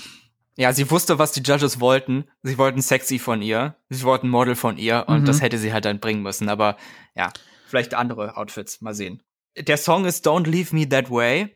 ja, 0.57 0.73
sie 0.73 0.91
wusste, 0.91 1.19
was 1.19 1.33
die 1.33 1.43
Judges 1.43 1.81
wollten. 1.81 2.25
Sie 2.43 2.59
wollten 2.59 2.81
sexy 2.81 3.19
von 3.19 3.43
ihr. 3.43 3.77
Sie 3.89 4.05
wollten 4.05 4.29
Model 4.29 4.55
von 4.55 4.79
ihr 4.79 5.05
und 5.09 5.23
mhm. 5.23 5.25
das 5.25 5.41
hätte 5.41 5.59
sie 5.59 5.73
halt 5.73 5.85
dann 5.85 5.99
bringen 5.99 6.23
müssen. 6.23 6.49
Aber 6.49 6.77
ja, 7.17 7.33
vielleicht 7.67 7.95
andere 7.95 8.37
Outfits. 8.37 8.81
Mal 8.81 8.95
sehen. 8.95 9.23
Der 9.57 9.77
Song 9.77 10.05
ist 10.05 10.27
Don't 10.27 10.49
Leave 10.49 10.75
Me 10.75 10.89
That 10.89 11.11
Way. 11.11 11.55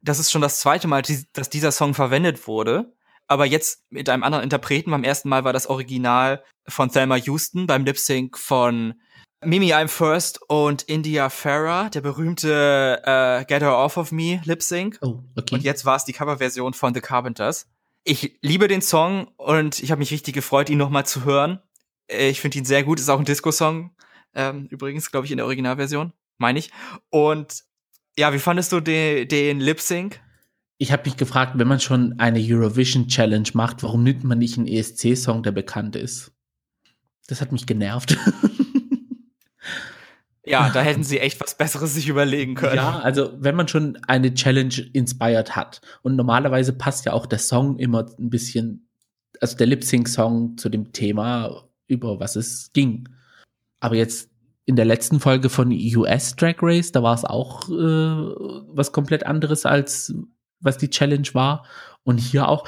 Das 0.00 0.18
ist 0.18 0.30
schon 0.30 0.42
das 0.42 0.60
zweite 0.60 0.88
Mal, 0.88 1.02
dass 1.32 1.50
dieser 1.50 1.72
Song 1.72 1.94
verwendet 1.94 2.46
wurde. 2.46 2.94
Aber 3.28 3.44
jetzt 3.44 3.84
mit 3.90 4.08
einem 4.08 4.22
anderen 4.22 4.44
Interpreten. 4.44 4.90
Beim 4.90 5.04
ersten 5.04 5.28
Mal 5.28 5.44
war 5.44 5.52
das 5.52 5.66
Original 5.66 6.42
von 6.66 6.90
Thelma 6.90 7.16
Houston 7.16 7.66
beim 7.66 7.84
Lip 7.84 7.98
Sync 7.98 8.38
von 8.38 8.94
Mimi 9.44 9.72
I'm 9.74 9.88
First 9.88 10.40
und 10.48 10.82
India 10.82 11.28
Farah, 11.28 11.88
der 11.88 12.00
berühmte 12.00 13.02
äh, 13.04 13.44
Get 13.44 13.62
Her 13.62 13.76
Off 13.76 13.96
of 13.96 14.12
Me 14.12 14.40
Lip 14.44 14.62
Sync. 14.62 14.98
Oh, 15.00 15.20
okay. 15.36 15.56
Und 15.56 15.64
jetzt 15.64 15.84
war 15.84 15.96
es 15.96 16.04
die 16.04 16.12
Coverversion 16.12 16.74
von 16.74 16.94
The 16.94 17.00
Carpenters. 17.00 17.66
Ich 18.04 18.38
liebe 18.40 18.68
den 18.68 18.82
Song 18.82 19.28
und 19.36 19.82
ich 19.82 19.90
habe 19.90 19.98
mich 19.98 20.12
richtig 20.12 20.34
gefreut, 20.34 20.70
ihn 20.70 20.78
nochmal 20.78 21.06
zu 21.06 21.24
hören. 21.24 21.60
Äh, 22.06 22.28
ich 22.28 22.40
finde 22.40 22.58
ihn 22.58 22.64
sehr 22.64 22.84
gut, 22.84 23.00
ist 23.00 23.08
auch 23.08 23.18
ein 23.18 23.24
Disco-Song. 23.24 23.90
Ähm, 24.34 24.66
übrigens, 24.70 25.10
glaube 25.10 25.26
ich, 25.26 25.32
in 25.32 25.38
der 25.38 25.46
Originalversion, 25.46 26.12
meine 26.38 26.58
ich. 26.58 26.70
Und 27.10 27.64
ja, 28.16 28.32
wie 28.32 28.38
fandest 28.38 28.72
du 28.72 28.80
den, 28.80 29.26
den 29.26 29.60
Lip 29.60 29.80
Sync? 29.80 30.20
Ich 30.78 30.92
habe 30.92 31.04
mich 31.04 31.16
gefragt, 31.16 31.54
wenn 31.56 31.68
man 31.68 31.80
schon 31.80 32.18
eine 32.18 32.40
Eurovision 32.40 33.08
Challenge 33.08 33.48
macht, 33.54 33.82
warum 33.82 34.02
nimmt 34.04 34.24
man 34.24 34.38
nicht 34.38 34.56
einen 34.58 34.66
ESC-Song, 34.66 35.42
der 35.42 35.52
bekannt 35.52 35.96
ist? 35.96 36.32
Das 37.26 37.40
hat 37.40 37.52
mich 37.52 37.66
genervt. 37.66 38.16
Ja, 40.44 40.70
da 40.70 40.80
hätten 40.80 41.04
sie 41.04 41.20
echt 41.20 41.40
was 41.40 41.56
Besseres 41.56 41.94
sich 41.94 42.08
überlegen 42.08 42.54
können. 42.54 42.76
Ja, 42.76 42.98
also 42.98 43.32
wenn 43.38 43.54
man 43.54 43.68
schon 43.68 43.96
eine 44.08 44.34
Challenge 44.34 44.74
inspired 44.92 45.54
hat 45.54 45.80
und 46.02 46.16
normalerweise 46.16 46.72
passt 46.72 47.04
ja 47.04 47.12
auch 47.12 47.26
der 47.26 47.38
Song 47.38 47.78
immer 47.78 48.06
ein 48.18 48.28
bisschen, 48.28 48.88
also 49.40 49.56
der 49.56 49.68
Lip-Sync-Song 49.68 50.56
zu 50.58 50.68
dem 50.68 50.92
Thema, 50.92 51.68
über 51.86 52.18
was 52.18 52.34
es 52.34 52.72
ging. 52.72 53.08
Aber 53.78 53.94
jetzt 53.94 54.30
in 54.64 54.76
der 54.76 54.84
letzten 54.84 55.20
Folge 55.20 55.48
von 55.48 55.70
US 55.70 56.34
Drag 56.34 56.56
Race, 56.60 56.90
da 56.90 57.02
war 57.02 57.14
es 57.14 57.24
auch 57.24 57.68
äh, 57.68 57.72
was 57.72 58.92
komplett 58.92 59.24
anderes 59.24 59.64
als 59.64 60.12
was 60.60 60.78
die 60.78 60.90
Challenge 60.90 61.28
war. 61.32 61.64
Und 62.04 62.18
hier 62.18 62.48
auch. 62.48 62.66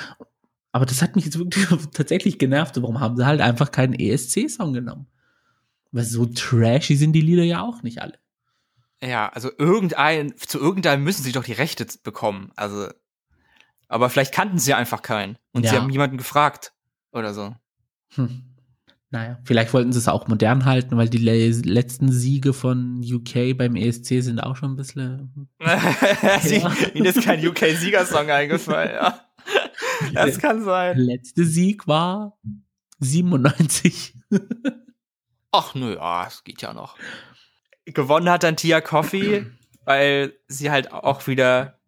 Aber 0.72 0.86
das 0.86 1.02
hat 1.02 1.16
mich 1.16 1.24
jetzt 1.24 1.38
wirklich 1.38 1.66
tatsächlich 1.92 2.38
genervt. 2.38 2.80
Warum 2.80 3.00
haben 3.00 3.16
sie 3.16 3.26
halt 3.26 3.40
einfach 3.40 3.70
keinen 3.70 3.94
ESC-Song 3.94 4.72
genommen? 4.72 5.06
Weil 5.94 6.04
so 6.04 6.26
trashy 6.26 6.96
sind 6.96 7.12
die 7.12 7.20
Lieder 7.20 7.44
ja 7.44 7.62
auch 7.62 7.84
nicht 7.84 8.02
alle. 8.02 8.18
Ja, 9.00 9.28
also 9.28 9.48
irgendein, 9.58 10.36
zu 10.36 10.58
irgendeinem 10.58 11.04
müssen 11.04 11.22
sie 11.22 11.30
doch 11.30 11.44
die 11.44 11.52
Rechte 11.52 11.86
bekommen. 12.02 12.50
Also, 12.56 12.88
aber 13.86 14.10
vielleicht 14.10 14.34
kannten 14.34 14.58
sie 14.58 14.74
einfach 14.74 15.02
keinen. 15.02 15.38
Und 15.52 15.62
ja. 15.62 15.70
sie 15.70 15.76
haben 15.76 15.90
jemanden 15.90 16.16
gefragt. 16.16 16.72
Oder 17.12 17.32
so. 17.32 17.54
Hm. 18.16 18.42
Naja, 19.10 19.38
vielleicht 19.44 19.72
wollten 19.72 19.92
sie 19.92 20.00
es 20.00 20.08
auch 20.08 20.26
modern 20.26 20.64
halten, 20.64 20.96
weil 20.96 21.08
die 21.08 21.18
letzten 21.18 22.10
Siege 22.10 22.52
von 22.52 23.00
UK 23.00 23.56
beim 23.56 23.76
ESC 23.76 24.20
sind 24.20 24.40
auch 24.40 24.56
schon 24.56 24.72
ein 24.72 24.76
bisschen. 24.76 25.48
sie. 26.40 26.60
Ihnen 26.94 27.06
ist 27.06 27.22
kein 27.22 27.46
UK-Siegersong 27.46 28.30
eingefallen, 28.30 28.94
ja. 28.94 29.20
Das 30.12 30.38
kann 30.40 30.64
sein. 30.64 30.96
Der 30.96 31.06
letzte 31.06 31.44
Sieg 31.44 31.86
war 31.86 32.36
97. 32.98 34.16
Ach 35.56 35.72
nö, 35.76 35.96
ah, 36.00 36.24
es 36.26 36.42
geht 36.42 36.62
ja 36.62 36.72
noch. 36.74 36.96
Gewonnen 37.84 38.28
hat 38.28 38.42
dann 38.42 38.56
Tia 38.56 38.80
Coffee, 38.80 39.46
weil 39.84 40.34
sie 40.48 40.72
halt 40.72 40.92
auch 40.92 41.28
wieder, 41.28 41.78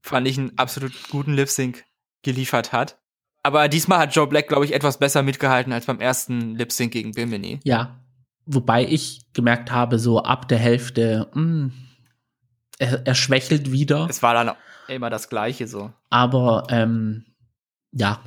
fand 0.00 0.26
ich, 0.26 0.38
einen 0.38 0.58
absolut 0.58 0.92
guten 1.08 1.34
Lip 1.34 1.48
Sync 1.48 1.84
geliefert 2.22 2.72
hat. 2.72 2.98
Aber 3.44 3.68
diesmal 3.68 4.00
hat 4.00 4.16
Joe 4.16 4.26
Black, 4.26 4.48
glaube 4.48 4.64
ich, 4.64 4.74
etwas 4.74 4.98
besser 4.98 5.22
mitgehalten 5.22 5.72
als 5.72 5.86
beim 5.86 6.00
ersten 6.00 6.56
Lip 6.56 6.72
Sync 6.72 6.92
gegen 6.92 7.12
Bimini. 7.12 7.60
Ja. 7.62 8.00
Wobei 8.44 8.84
ich 8.84 9.20
gemerkt 9.34 9.70
habe, 9.70 10.00
so 10.00 10.24
ab 10.24 10.48
der 10.48 10.58
Hälfte, 10.58 11.30
mh, 11.32 11.40
hm, 11.40 11.72
er, 12.80 13.06
er 13.06 13.14
schwächelt 13.14 13.70
wieder. 13.70 14.08
Es 14.10 14.24
war 14.24 14.34
dann 14.34 14.56
immer 14.88 15.10
das 15.10 15.28
Gleiche 15.28 15.68
so. 15.68 15.92
Aber 16.10 16.66
ähm, 16.70 17.24
ja, 17.92 18.20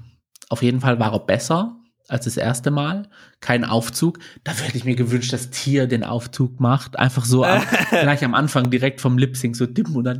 auf 0.47 0.63
jeden 0.63 0.79
Fall 0.79 0.99
war 1.01 1.11
er 1.11 1.19
besser 1.19 1.75
als 2.07 2.25
das 2.25 2.37
erste 2.37 2.71
Mal. 2.71 3.09
Kein 3.39 3.63
Aufzug. 3.63 4.19
Da 4.43 4.53
hätte 4.53 4.77
ich 4.77 4.85
mir 4.85 4.95
gewünscht, 4.95 5.33
dass 5.33 5.49
Tier 5.49 5.87
den 5.87 6.03
Aufzug 6.03 6.59
macht. 6.59 6.97
Einfach 6.97 7.25
so 7.25 7.43
am, 7.43 7.63
gleich 7.89 8.23
am 8.23 8.33
Anfang 8.33 8.69
direkt 8.69 9.01
vom 9.01 9.17
Lip 9.17 9.37
Sync 9.37 9.55
so 9.55 9.65
dim 9.65 9.95
und 9.95 10.03
dann 10.03 10.19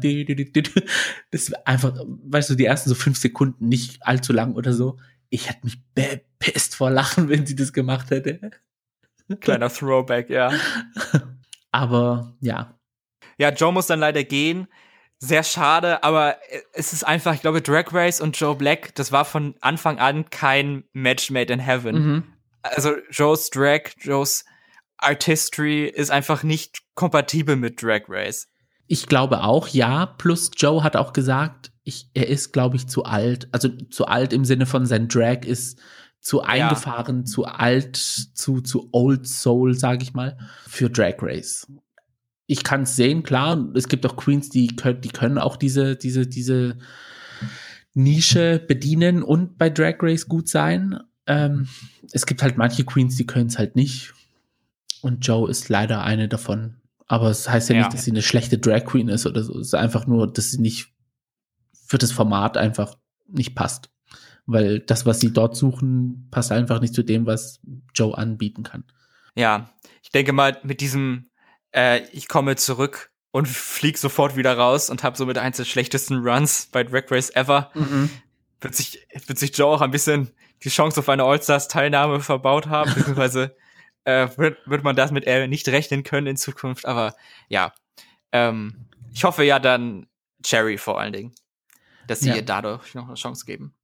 das 1.32 1.54
einfach, 1.66 1.94
weißt 2.24 2.50
du, 2.50 2.56
die 2.56 2.66
ersten 2.66 2.90
so 2.90 2.96
fünf 2.96 3.18
Sekunden 3.18 3.68
nicht 3.68 4.06
allzu 4.06 4.34
lang 4.34 4.54
oder 4.54 4.74
so. 4.74 4.98
Ich 5.30 5.50
hätte 5.50 5.66
mich 5.66 5.82
bepisst 5.94 6.76
vor 6.76 6.92
Lachen, 6.92 7.30
wenn 7.30 7.46
sie 7.46 7.56
das 7.56 7.74
gemacht 7.74 8.12
hätte. 8.12 8.52
Kleiner 9.40 9.70
Throwback, 9.70 10.30
ja. 10.30 10.52
Aber 11.72 12.36
ja. 12.42 12.78
Ja, 13.38 13.52
Joe 13.52 13.74
muss 13.74 13.88
dann 13.88 14.00
leider 14.00 14.24
gehen 14.24 14.68
sehr 15.26 15.44
schade, 15.44 16.04
aber 16.04 16.38
es 16.74 16.94
ist 16.94 17.04
einfach, 17.04 17.34
ich 17.34 17.42
glaube, 17.42 17.62
Drag 17.62 17.92
Race 17.92 18.22
und 18.22 18.38
Joe 18.38 18.56
Black, 18.56 18.94
das 18.96 19.12
war 19.12 19.26
von 19.26 19.56
Anfang 19.62 20.00
an 20.00 20.30
kein 20.30 20.84
Match 20.94 21.32
made 21.32 21.52
in 21.52 21.60
heaven. 21.60 21.96
Mhm. 21.96 22.24
Also 22.62 22.94
Joe's 23.12 23.50
Drag, 23.50 23.82
Joe's 24.00 24.46
Artistry 24.98 25.86
ist 25.88 26.12
einfach 26.12 26.44
nicht 26.44 26.80
kompatibel 26.96 27.56
mit 27.56 27.82
Drag 27.82 28.04
Race. 28.08 28.48
Ich 28.88 29.08
glaube 29.08 29.44
auch, 29.44 29.68
ja. 29.68 30.06
Plus 30.06 30.52
Joe 30.56 30.84
hat 30.84 30.96
auch 30.96 31.14
gesagt, 31.14 31.72
ich, 31.84 32.10
er 32.14 32.28
ist, 32.28 32.54
glaube 32.54 32.76
ich, 32.76 32.88
zu 32.88 33.04
alt. 33.04 33.48
Also 33.52 33.70
zu 33.70 34.06
alt 34.06 34.34
im 34.34 34.46
Sinne 34.46 34.66
von 34.66 34.86
sein 34.86 35.08
Drag 35.08 35.44
ist 35.44 35.80
zu 36.22 36.42
eingefahren, 36.42 37.20
ja. 37.20 37.26
zu 37.26 37.46
alt, 37.46 37.98
zu, 37.98 38.62
zu 38.62 38.90
old 38.92 39.28
soul, 39.28 39.76
sage 39.76 40.04
ich 40.04 40.14
mal, 40.14 40.38
für 40.68 40.90
Drag 40.90 41.16
Race 41.20 41.68
ich 42.48 42.64
kann 42.64 42.84
es 42.84 42.96
sehen, 42.96 43.24
klar. 43.24 43.72
Es 43.76 43.88
gibt 43.88 44.06
auch 44.06 44.16
Queens, 44.16 44.50
die 44.50 44.68
können, 44.68 45.02
die 45.02 45.10
können 45.10 45.38
auch 45.38 45.58
diese, 45.58 45.96
diese, 45.96 46.28
diese 46.28 46.78
Nische 47.93 48.64
bedienen 48.68 49.24
und 49.24 49.58
bei 49.58 49.70
Drag 49.70 49.96
Race 50.02 50.28
gut 50.28 50.50
sein. 50.50 51.00
Ähm, 51.28 51.68
es 52.12 52.26
gibt 52.26 52.43
halt 52.43 52.58
manche 52.58 52.84
Queens, 52.84 53.16
die 53.16 53.26
können 53.26 53.48
es 53.48 53.58
halt 53.58 53.76
nicht. 53.76 54.14
Und 55.02 55.26
Joe 55.26 55.50
ist 55.50 55.70
leider 55.70 56.04
eine 56.04 56.28
davon. 56.28 56.78
Aber 57.08 57.30
es 57.30 57.43
das 57.43 57.54
heißt 57.54 57.70
ja, 57.70 57.76
ja, 57.76 57.82
nicht, 57.84 57.93
dass 57.93 58.04
sie 58.04 58.12
eine 58.12 58.22
schlechte 58.22 58.58
Drag 58.58 58.86
Queen 58.86 59.10
ist 59.10 59.26
oder 59.26 59.43
so. 59.43 59.54
Es 59.60 59.68
ist 59.68 59.76
einfach 59.76 60.08
nur, 60.08 60.32
dass 60.32 60.52
sie 60.52 60.62
nicht 60.62 60.93
für 61.74 61.98
das 61.98 62.12
Format 62.12 62.58
einfach 62.58 62.98
nicht 63.28 63.56
passt. 63.56 63.89
Weil 64.48 64.80
das, 64.80 65.06
was 65.06 65.20
sie 65.20 65.34
dort 65.34 65.56
suchen, 65.56 66.28
passt 66.32 66.52
einfach 66.52 66.82
nicht 66.82 66.93
zu 66.93 67.04
dem, 67.04 67.26
was 67.26 67.62
Joe 67.96 68.16
anbieten 68.16 68.64
kann. 68.64 68.84
Ja, 69.36 69.72
ich 70.04 70.10
denke 70.10 70.34
mal, 70.34 70.58
mit 70.64 70.82
diesem 70.82 71.26
äh, 71.76 72.08
ich 72.12 72.28
komme 72.28 72.56
zurück 72.56 73.12
und 73.32 73.48
flieg 73.48 73.98
sofort 73.98 74.36
wieder 74.36 74.58
raus 74.58 74.90
und 74.90 75.04
habe 75.04 75.18
somit 75.18 75.38
eins 75.38 75.58
der 75.58 75.66
schlechtesten 75.66 76.26
Runs 76.26 76.70
bei 76.72 76.84
Drag 76.84 77.12
Race 77.12 77.36
ever. 77.36 77.70
Mhm. 77.74 78.10
Wird, 78.62 78.76
sich, 78.76 79.06
wird 79.28 79.38
sich 79.38 79.56
Joe 79.58 79.76
auch 79.76 79.82
ein 79.82 79.92
bisschen 79.92 80.32
die 80.64 80.70
Chance 80.70 81.02
auf 81.02 81.10
eine 81.10 81.24
All-Stars-Teilnahme 81.24 82.22
verbaut 82.22 82.68
haben, 82.68 82.94
beziehungsweise 82.94 83.56
äh, 84.06 84.30
wird, 84.38 84.58
wird 84.66 84.84
man 84.84 84.96
das 84.96 85.12
mit 85.12 85.26
er 85.26 85.48
nicht 85.48 85.68
rechnen 85.68 86.04
können 86.04 86.28
in 86.28 86.38
Zukunft. 86.38 86.86
Aber 86.86 87.14
ja, 87.50 87.74
ähm, 88.32 88.88
ich 89.14 89.24
hoffe 89.26 89.44
ja 89.44 89.60
dann 89.60 90.08
Cherry 90.44 90.78
vor 90.78 91.00
allen 91.00 91.14
Dingen, 91.14 91.36
dass 92.08 92.22
sie 92.22 92.30
ja. 92.30 92.36
ihr 92.36 92.42
dadurch 92.42 92.96
noch 92.96 93.08
eine 93.08 93.16
Chance 93.16 93.46
geben. 93.46 93.76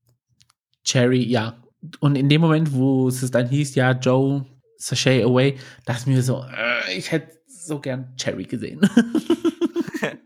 Cherry, 0.85 1.23
ja. 1.23 1.61
Und 1.99 2.15
in 2.15 2.29
dem 2.29 2.41
Moment, 2.41 2.73
wo 2.73 3.09
es 3.09 3.29
dann 3.31 3.49
hieß, 3.49 3.75
ja, 3.75 3.91
Joe, 3.91 4.45
Sashay 4.77 5.23
away, 5.23 5.57
dachte 5.85 6.01
ich 6.01 6.07
mir 6.07 6.23
so, 6.23 6.45
äh, 6.45 6.95
ich 6.95 7.11
hätte 7.11 7.40
so 7.65 7.79
gern 7.79 8.15
Cherry 8.17 8.45
gesehen. 8.45 8.81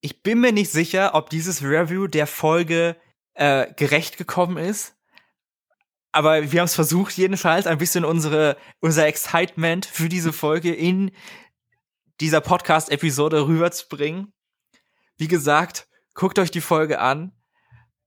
ich 0.00 0.22
bin 0.22 0.40
mir 0.40 0.52
nicht 0.52 0.70
sicher, 0.70 1.14
ob 1.14 1.30
dieses 1.30 1.62
Review 1.62 2.06
der 2.06 2.26
Folge 2.26 2.96
äh, 3.34 3.72
gerecht 3.74 4.16
gekommen 4.16 4.56
ist. 4.56 4.96
Aber 6.12 6.50
wir 6.50 6.60
haben 6.60 6.66
es 6.66 6.74
versucht, 6.74 7.16
jedenfalls 7.16 7.66
ein 7.66 7.78
bisschen 7.78 8.04
unsere, 8.04 8.56
unser 8.80 9.06
Excitement 9.06 9.86
für 9.86 10.08
diese 10.08 10.32
Folge 10.32 10.74
in 10.74 11.12
dieser 12.20 12.40
Podcast-Episode 12.40 13.46
rüberzubringen. 13.46 14.32
Wie 15.16 15.28
gesagt, 15.28 15.86
guckt 16.14 16.38
euch 16.38 16.50
die 16.50 16.60
Folge 16.60 16.98
an. 16.98 17.32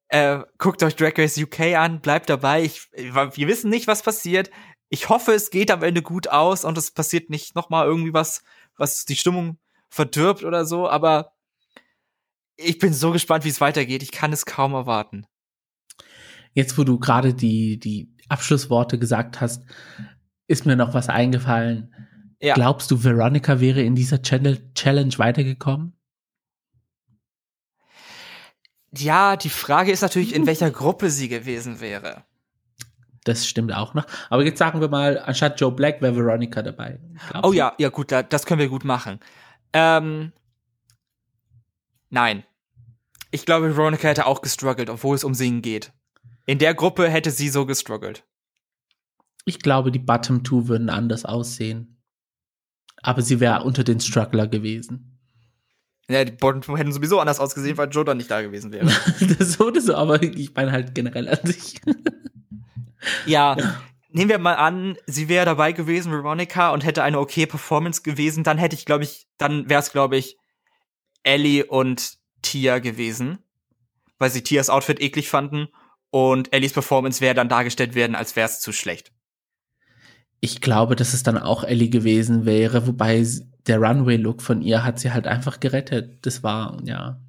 Äh, 0.10 0.42
guckt 0.58 0.84
euch 0.84 0.96
Drag 0.96 1.18
Race 1.18 1.38
UK 1.38 1.76
an, 1.76 2.02
bleibt 2.02 2.30
dabei. 2.30 2.64
Ich, 2.64 2.92
wir 2.92 3.48
wissen 3.48 3.70
nicht, 3.70 3.88
was 3.88 4.04
passiert. 4.04 4.52
Ich 4.90 5.10
hoffe, 5.10 5.32
es 5.32 5.50
geht 5.50 5.72
am 5.72 5.82
Ende 5.82 6.04
gut 6.04 6.28
aus 6.28 6.66
und 6.66 6.78
es 6.78 6.92
passiert 6.92 7.30
nicht 7.30 7.56
noch 7.56 7.70
mal 7.70 7.86
irgendwie 7.86 8.14
was, 8.14 8.44
was 8.78 9.06
die 9.06 9.16
Stimmung 9.16 9.58
verdirbt 9.90 10.44
oder 10.44 10.66
so. 10.66 10.90
Aber 10.90 11.34
ich 12.56 12.80
bin 12.80 12.94
so 12.94 13.12
gespannt, 13.12 13.46
wie 13.46 13.50
es 13.50 13.62
weitergeht. 13.62 14.04
Ich 14.04 14.12
kann 14.12 14.34
es 14.34 14.46
kaum 14.46 14.74
erwarten. 14.74 15.26
Jetzt, 16.54 16.78
wo 16.78 16.84
du 16.84 17.00
gerade 17.00 17.34
die, 17.34 17.80
die 17.80 18.16
Abschlussworte 18.30 19.00
gesagt 19.00 19.42
hast, 19.42 19.64
ist 20.48 20.66
mir 20.66 20.76
noch 20.76 20.94
was 20.94 21.10
eingefallen. 21.10 21.94
Ja. 22.40 22.56
Glaubst 22.56 22.92
du, 22.92 23.04
Veronica 23.04 23.60
wäre 23.60 23.82
in 23.82 23.96
dieser 23.96 24.22
Challenge 24.22 25.18
weitergekommen? 25.18 25.98
Ja, 28.96 29.38
die 29.38 29.50
Frage 29.50 29.92
ist 29.92 30.02
natürlich, 30.02 30.36
in 30.36 30.46
welcher 30.46 30.70
Gruppe 30.70 31.10
sie 31.10 31.28
gewesen 31.28 31.80
wäre. 31.80 32.26
Das 33.24 33.48
stimmt 33.48 33.74
auch 33.74 33.94
noch. 33.94 34.06
Aber 34.30 34.44
jetzt 34.44 34.60
sagen 34.60 34.82
wir 34.82 34.90
mal, 34.90 35.18
anstatt 35.20 35.60
Joe 35.60 35.72
Black 35.72 36.02
wäre 36.02 36.16
Veronica 36.16 36.62
dabei. 36.62 37.00
Glaubst 37.30 37.48
oh 37.48 37.52
du? 37.52 37.58
ja, 37.58 37.74
ja 37.78 37.90
gut, 37.90 38.12
das 38.12 38.46
können 38.46 38.60
wir 38.60 38.70
gut 38.70 38.84
machen. 38.84 39.20
Ähm, 39.72 40.34
nein. 42.10 42.44
Ich 43.32 43.46
glaube, 43.46 43.76
Veronica 43.76 44.08
hätte 44.08 44.26
auch 44.26 44.42
gestruggelt, 44.42 44.90
obwohl 44.90 45.16
es 45.16 45.24
um 45.24 45.34
Singen 45.34 45.62
geht. 45.62 45.92
In 46.46 46.60
der 46.60 46.74
Gruppe 46.74 47.10
hätte 47.10 47.32
sie 47.32 47.50
so 47.50 47.66
gestruggelt. 47.66 48.24
Ich 49.46 49.60
glaube, 49.60 49.92
die 49.92 50.00
Bottom 50.00 50.44
Two 50.44 50.68
würden 50.68 50.90
anders 50.90 51.26
aussehen. 51.26 52.02
Aber 53.02 53.22
sie 53.22 53.40
wäre 53.40 53.64
unter 53.64 53.84
den 53.84 54.00
Struggler 54.00 54.48
gewesen. 54.48 55.20
Ja, 56.10 56.24
die 56.26 56.34
Bottom 56.34 56.62
Two 56.62 56.78
hätten 56.78 56.92
sowieso 56.92 57.20
anders 57.20 57.40
ausgesehen, 57.40 57.78
weil 57.78 57.90
Joe 57.90 58.06
dann 58.06 58.18
nicht 58.18 58.30
da 58.30 58.42
gewesen 58.42 58.72
wäre. 58.72 58.86
das 59.40 59.60
wurde 59.60 59.82
so, 59.82 59.96
aber 59.96 60.22
ich 60.22 60.54
meine 60.54 60.72
halt 60.72 60.94
generell 60.94 61.30
an 61.30 61.40
sich. 61.44 61.82
Ja, 63.26 63.56
nehmen 64.10 64.30
wir 64.30 64.40
mal 64.40 64.56
an, 64.56 64.98
sie 65.08 65.28
wäre 65.30 65.46
dabei 65.46 65.72
gewesen, 65.72 66.12
Veronica, 66.12 66.72
und 66.72 66.86
hätte 66.86 67.04
eine 67.04 67.20
okay 67.20 67.46
Performance 67.46 68.02
gewesen, 68.02 68.44
dann 68.44 68.58
hätte 68.58 68.76
ich, 68.76 68.86
glaube 68.86 69.04
ich, 69.04 69.28
dann 69.38 69.70
wäre 69.70 69.82
es, 69.82 69.92
glaube 69.92 70.18
ich, 70.18 70.38
Ellie 71.24 71.66
und 71.66 72.18
Tia 72.42 72.80
gewesen, 72.80 73.40
weil 74.20 74.30
sie 74.30 74.44
Tias 74.44 74.70
Outfit 74.70 75.02
eklig 75.02 75.30
fanden 75.30 75.68
und 76.12 76.54
Ellies 76.54 76.74
Performance 76.74 77.22
wäre 77.22 77.34
dann 77.34 77.50
dargestellt 77.50 77.96
werden, 77.96 78.16
als 78.16 78.36
wäre 78.36 78.48
es 78.48 78.60
zu 78.60 78.72
schlecht. 78.72 79.12
Ich 80.42 80.62
glaube, 80.62 80.96
dass 80.96 81.14
es 81.14 81.24
dann 81.24 81.38
auch 81.38 81.64
Ellie 81.64 81.90
gewesen 81.90 82.46
wäre, 82.46 82.86
wobei 82.86 83.26
der 83.66 83.80
Runway-Look 83.80 84.42
von 84.42 84.62
ihr 84.62 84.84
hat 84.84 85.00
sie 85.00 85.12
halt 85.12 85.26
einfach 85.26 85.60
gerettet. 85.60 86.26
Das 86.26 86.44
war, 86.44 86.80
ja. 86.84 87.20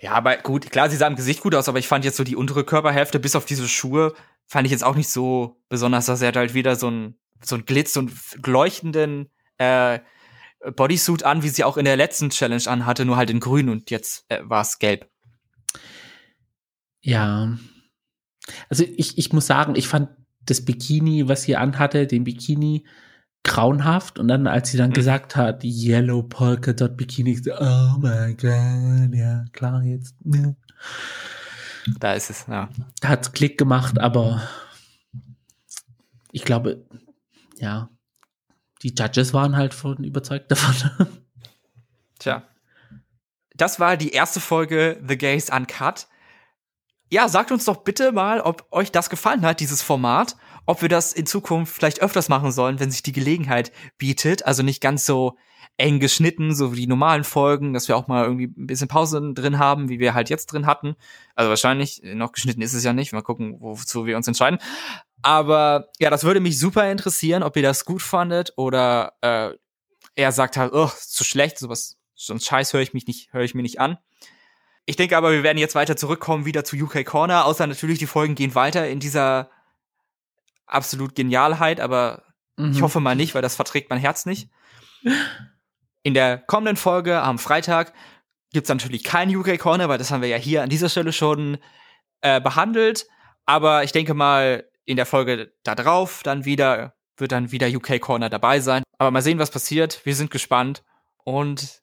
Ja, 0.00 0.12
aber 0.12 0.36
gut, 0.36 0.70
klar, 0.70 0.88
sie 0.88 0.96
sah 0.96 1.08
im 1.08 1.16
Gesicht 1.16 1.40
gut 1.40 1.56
aus, 1.56 1.68
aber 1.68 1.80
ich 1.80 1.88
fand 1.88 2.04
jetzt 2.04 2.16
so 2.16 2.22
die 2.22 2.36
untere 2.36 2.62
Körperhälfte 2.62 3.18
bis 3.18 3.34
auf 3.34 3.44
diese 3.44 3.66
Schuhe 3.66 4.14
fand 4.48 4.66
ich 4.66 4.72
jetzt 4.72 4.84
auch 4.84 4.96
nicht 4.96 5.08
so 5.08 5.60
besonders, 5.68 6.06
dass 6.06 6.22
er 6.22 6.32
halt 6.32 6.54
wieder 6.54 6.74
so 6.76 6.90
ein 6.90 7.18
so 7.40 7.54
ein 7.54 7.64
Glitz 7.64 7.96
und 7.96 8.12
leuchtenden 8.44 9.28
äh, 9.58 10.00
Bodysuit 10.74 11.22
an, 11.22 11.44
wie 11.44 11.48
sie 11.48 11.62
auch 11.62 11.76
in 11.76 11.84
der 11.84 11.96
letzten 11.96 12.30
Challenge 12.30 12.66
anhatte, 12.66 13.04
nur 13.04 13.16
halt 13.16 13.30
in 13.30 13.38
grün 13.38 13.68
und 13.68 13.90
jetzt 13.90 14.24
äh, 14.28 14.40
war 14.42 14.62
es 14.62 14.80
gelb. 14.80 15.08
Ja, 17.00 17.56
also 18.68 18.84
ich, 18.96 19.18
ich 19.18 19.32
muss 19.32 19.46
sagen, 19.46 19.74
ich 19.76 19.88
fand 19.88 20.10
das 20.40 20.64
Bikini, 20.64 21.28
was 21.28 21.42
sie 21.42 21.56
anhatte, 21.56 22.06
den 22.06 22.24
Bikini 22.24 22.84
grauenhaft. 23.44 24.18
Und 24.18 24.28
dann, 24.28 24.46
als 24.46 24.70
sie 24.70 24.78
dann 24.78 24.90
mhm. 24.90 24.94
gesagt 24.94 25.36
hat, 25.36 25.62
Yellow 25.64 26.22
Polka 26.22 26.72
Dot 26.72 26.96
Bikini, 26.96 27.36
so, 27.36 27.52
oh 27.52 27.98
my 27.98 28.34
God, 28.34 29.14
ja, 29.14 29.44
klar, 29.52 29.82
jetzt. 29.84 30.16
Ja. 30.24 30.54
Da 31.98 32.12
ist 32.12 32.30
es, 32.30 32.46
ja. 32.48 32.68
Da 33.00 33.08
hat's 33.08 33.32
Klick 33.32 33.58
gemacht, 33.58 33.98
aber 33.98 34.42
ich 36.32 36.44
glaube, 36.44 36.86
ja, 37.56 37.88
die 38.82 38.94
Judges 38.96 39.32
waren 39.32 39.56
halt 39.56 39.74
von 39.74 40.04
überzeugt 40.04 40.50
davon. 40.50 41.08
Tja. 42.18 42.42
Das 43.54 43.80
war 43.80 43.96
die 43.96 44.10
erste 44.10 44.40
Folge 44.40 45.02
The 45.06 45.18
Gays 45.18 45.50
Uncut 45.50 46.06
ja, 47.10 47.28
sagt 47.28 47.52
uns 47.52 47.64
doch 47.64 47.78
bitte 47.78 48.12
mal, 48.12 48.40
ob 48.40 48.66
euch 48.70 48.92
das 48.92 49.10
gefallen 49.10 49.44
hat, 49.44 49.60
dieses 49.60 49.82
Format, 49.82 50.36
ob 50.66 50.82
wir 50.82 50.88
das 50.88 51.12
in 51.12 51.26
Zukunft 51.26 51.74
vielleicht 51.74 52.02
öfters 52.02 52.28
machen 52.28 52.52
sollen, 52.52 52.80
wenn 52.80 52.90
sich 52.90 53.02
die 53.02 53.12
Gelegenheit 53.12 53.72
bietet. 53.96 54.44
Also 54.44 54.62
nicht 54.62 54.82
ganz 54.82 55.06
so 55.06 55.38
eng 55.78 56.00
geschnitten, 56.00 56.54
so 56.54 56.72
wie 56.72 56.80
die 56.80 56.86
normalen 56.88 57.22
Folgen, 57.22 57.72
dass 57.72 57.86
wir 57.86 57.96
auch 57.96 58.08
mal 58.08 58.24
irgendwie 58.24 58.46
ein 58.46 58.66
bisschen 58.66 58.88
Pause 58.88 59.32
drin 59.32 59.58
haben, 59.58 59.88
wie 59.88 60.00
wir 60.00 60.12
halt 60.12 60.28
jetzt 60.28 60.46
drin 60.46 60.66
hatten. 60.66 60.96
Also 61.36 61.50
wahrscheinlich, 61.50 62.02
noch 62.02 62.32
geschnitten 62.32 62.62
ist 62.62 62.74
es 62.74 62.82
ja 62.82 62.92
nicht. 62.92 63.12
Mal 63.12 63.22
gucken, 63.22 63.56
wozu 63.60 64.04
wir 64.04 64.16
uns 64.16 64.26
entscheiden. 64.26 64.58
Aber 65.22 65.88
ja, 66.00 66.10
das 66.10 66.24
würde 66.24 66.40
mich 66.40 66.58
super 66.58 66.90
interessieren, 66.90 67.44
ob 67.44 67.56
ihr 67.56 67.62
das 67.62 67.84
gut 67.84 68.02
fandet 68.02 68.52
oder 68.56 69.12
äh, 69.20 69.50
er 70.16 70.32
sagt 70.32 70.56
halt, 70.56 70.72
oh, 70.72 70.90
zu 70.98 71.22
schlecht, 71.22 71.58
sowas, 71.58 71.96
so 72.14 72.34
ein 72.34 72.40
Scheiß 72.40 72.72
höre 72.72 72.80
ich 72.80 72.92
mich 72.92 73.06
nicht, 73.06 73.32
höre 73.32 73.44
ich 73.44 73.54
mir 73.54 73.62
nicht 73.62 73.80
an. 73.80 73.98
Ich 74.84 74.96
denke 74.96 75.16
aber, 75.16 75.30
wir 75.30 75.44
werden 75.44 75.58
jetzt 75.58 75.76
weiter 75.76 75.96
zurückkommen, 75.96 76.44
wieder 76.44 76.64
zu 76.64 76.76
UK 76.76 77.04
Corner, 77.04 77.44
außer 77.44 77.66
natürlich 77.68 78.00
die 78.00 78.06
Folgen 78.06 78.34
gehen 78.34 78.56
weiter 78.56 78.88
in 78.88 78.98
dieser 78.98 79.48
absolut 80.66 81.14
Genialheit, 81.14 81.78
aber 81.78 82.24
mhm. 82.56 82.72
ich 82.72 82.82
hoffe 82.82 82.98
mal 82.98 83.14
nicht, 83.14 83.36
weil 83.36 83.42
das 83.42 83.54
verträgt 83.54 83.90
mein 83.90 84.00
Herz 84.00 84.26
nicht. 84.26 84.50
In 86.08 86.14
der 86.14 86.38
kommenden 86.38 86.76
Folge 86.76 87.20
am 87.20 87.38
Freitag 87.38 87.92
gibt's 88.54 88.70
natürlich 88.70 89.04
kein 89.04 89.34
UK 89.36 89.58
Corner, 89.58 89.90
weil 89.90 89.98
das 89.98 90.10
haben 90.10 90.22
wir 90.22 90.28
ja 90.30 90.38
hier 90.38 90.62
an 90.62 90.70
dieser 90.70 90.88
Stelle 90.88 91.12
schon 91.12 91.58
äh, 92.22 92.40
behandelt. 92.40 93.06
Aber 93.44 93.84
ich 93.84 93.92
denke 93.92 94.14
mal, 94.14 94.64
in 94.86 94.96
der 94.96 95.04
Folge 95.04 95.52
da 95.64 95.74
drauf 95.74 96.22
dann 96.22 96.46
wieder 96.46 96.94
wird 97.18 97.32
dann 97.32 97.52
wieder 97.52 97.68
UK 97.68 98.00
Corner 98.00 98.30
dabei 98.30 98.60
sein. 98.60 98.84
Aber 98.96 99.10
mal 99.10 99.20
sehen, 99.20 99.38
was 99.38 99.50
passiert. 99.50 100.00
Wir 100.04 100.14
sind 100.14 100.30
gespannt. 100.30 100.82
Und 101.24 101.82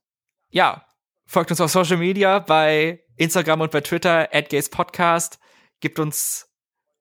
ja, 0.49 0.87
Folgt 1.27 1.51
uns 1.51 1.61
auf 1.61 1.69
Social 1.69 1.97
Media 1.97 2.39
bei 2.39 3.03
Instagram 3.15 3.61
und 3.61 3.71
bei 3.71 3.81
Twitter 3.81 4.27
Podcast. 4.71 5.37
Gebt 5.81 5.99
uns 5.99 6.49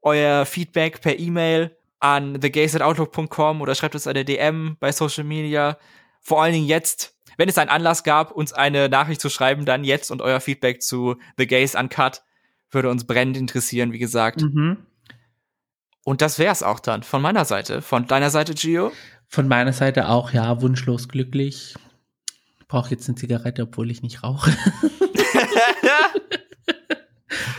euer 0.02 0.44
Feedback 0.44 1.00
per 1.00 1.18
E-Mail 1.18 1.74
an 2.00 2.38
thegays@outlook.com 2.38 3.62
oder 3.62 3.74
schreibt 3.74 3.94
uns 3.94 4.06
eine 4.06 4.26
DM 4.26 4.76
bei 4.78 4.92
Social 4.92 5.24
Media. 5.24 5.78
Vor 6.20 6.42
allen 6.42 6.52
Dingen 6.52 6.66
jetzt, 6.66 7.13
wenn 7.36 7.48
es 7.48 7.58
einen 7.58 7.70
Anlass 7.70 8.04
gab, 8.04 8.32
uns 8.32 8.52
eine 8.52 8.88
Nachricht 8.88 9.20
zu 9.20 9.28
schreiben, 9.28 9.64
dann 9.64 9.84
jetzt 9.84 10.10
und 10.10 10.22
euer 10.22 10.40
Feedback 10.40 10.82
zu 10.82 11.16
The 11.36 11.46
Gays 11.46 11.74
Uncut 11.74 12.22
würde 12.70 12.90
uns 12.90 13.06
brennend 13.06 13.36
interessieren, 13.36 13.92
wie 13.92 13.98
gesagt. 13.98 14.42
Mhm. 14.42 14.78
Und 16.04 16.20
das 16.20 16.38
wär's 16.38 16.62
auch 16.62 16.80
dann 16.80 17.02
von 17.02 17.22
meiner 17.22 17.44
Seite. 17.44 17.80
Von 17.82 18.06
deiner 18.06 18.30
Seite, 18.30 18.54
Gio? 18.54 18.92
Von 19.28 19.48
meiner 19.48 19.72
Seite 19.72 20.08
auch, 20.08 20.32
ja, 20.32 20.60
wunschlos 20.60 21.08
glücklich 21.08 21.74
brauche 22.74 22.90
jetzt 22.90 23.08
eine 23.08 23.14
Zigarette, 23.14 23.62
obwohl 23.62 23.88
ich 23.92 24.02
nicht 24.02 24.24
rauche. 24.24 24.50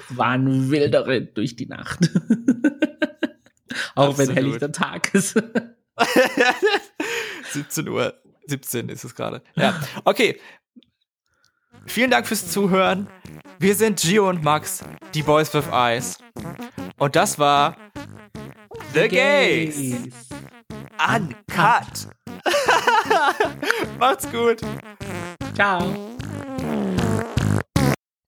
War 0.10 0.32
ein 0.32 0.70
wilder 0.70 1.08
Ritt 1.08 1.38
durch 1.38 1.56
die 1.56 1.68
Nacht. 1.68 2.12
Auch 3.96 4.10
Absolut. 4.10 4.18
wenn 4.18 4.36
helllichter 4.36 4.74
Tag 4.74 5.14
ist. 5.14 5.42
17 7.54 7.88
Uhr, 7.88 8.14
17 8.48 8.90
ist 8.90 9.04
es 9.04 9.16
gerade. 9.16 9.42
Ja, 9.56 9.80
okay. 10.04 10.40
Vielen 11.86 12.10
Dank 12.10 12.28
fürs 12.28 12.52
Zuhören. 12.52 13.08
Wir 13.60 13.76
sind 13.76 14.02
Gio 14.02 14.30
und 14.30 14.44
Max, 14.44 14.84
die 15.14 15.24
Boys 15.24 15.54
with 15.54 15.68
Eyes. 15.72 16.18
Und 16.98 17.16
das 17.16 17.38
war 17.38 17.76
The 18.94 19.08
Gays. 19.08 19.96
Uncut. 20.98 22.10
Macht's 24.00 24.32
gut. 24.32 24.62
Ciao. 25.54 26.16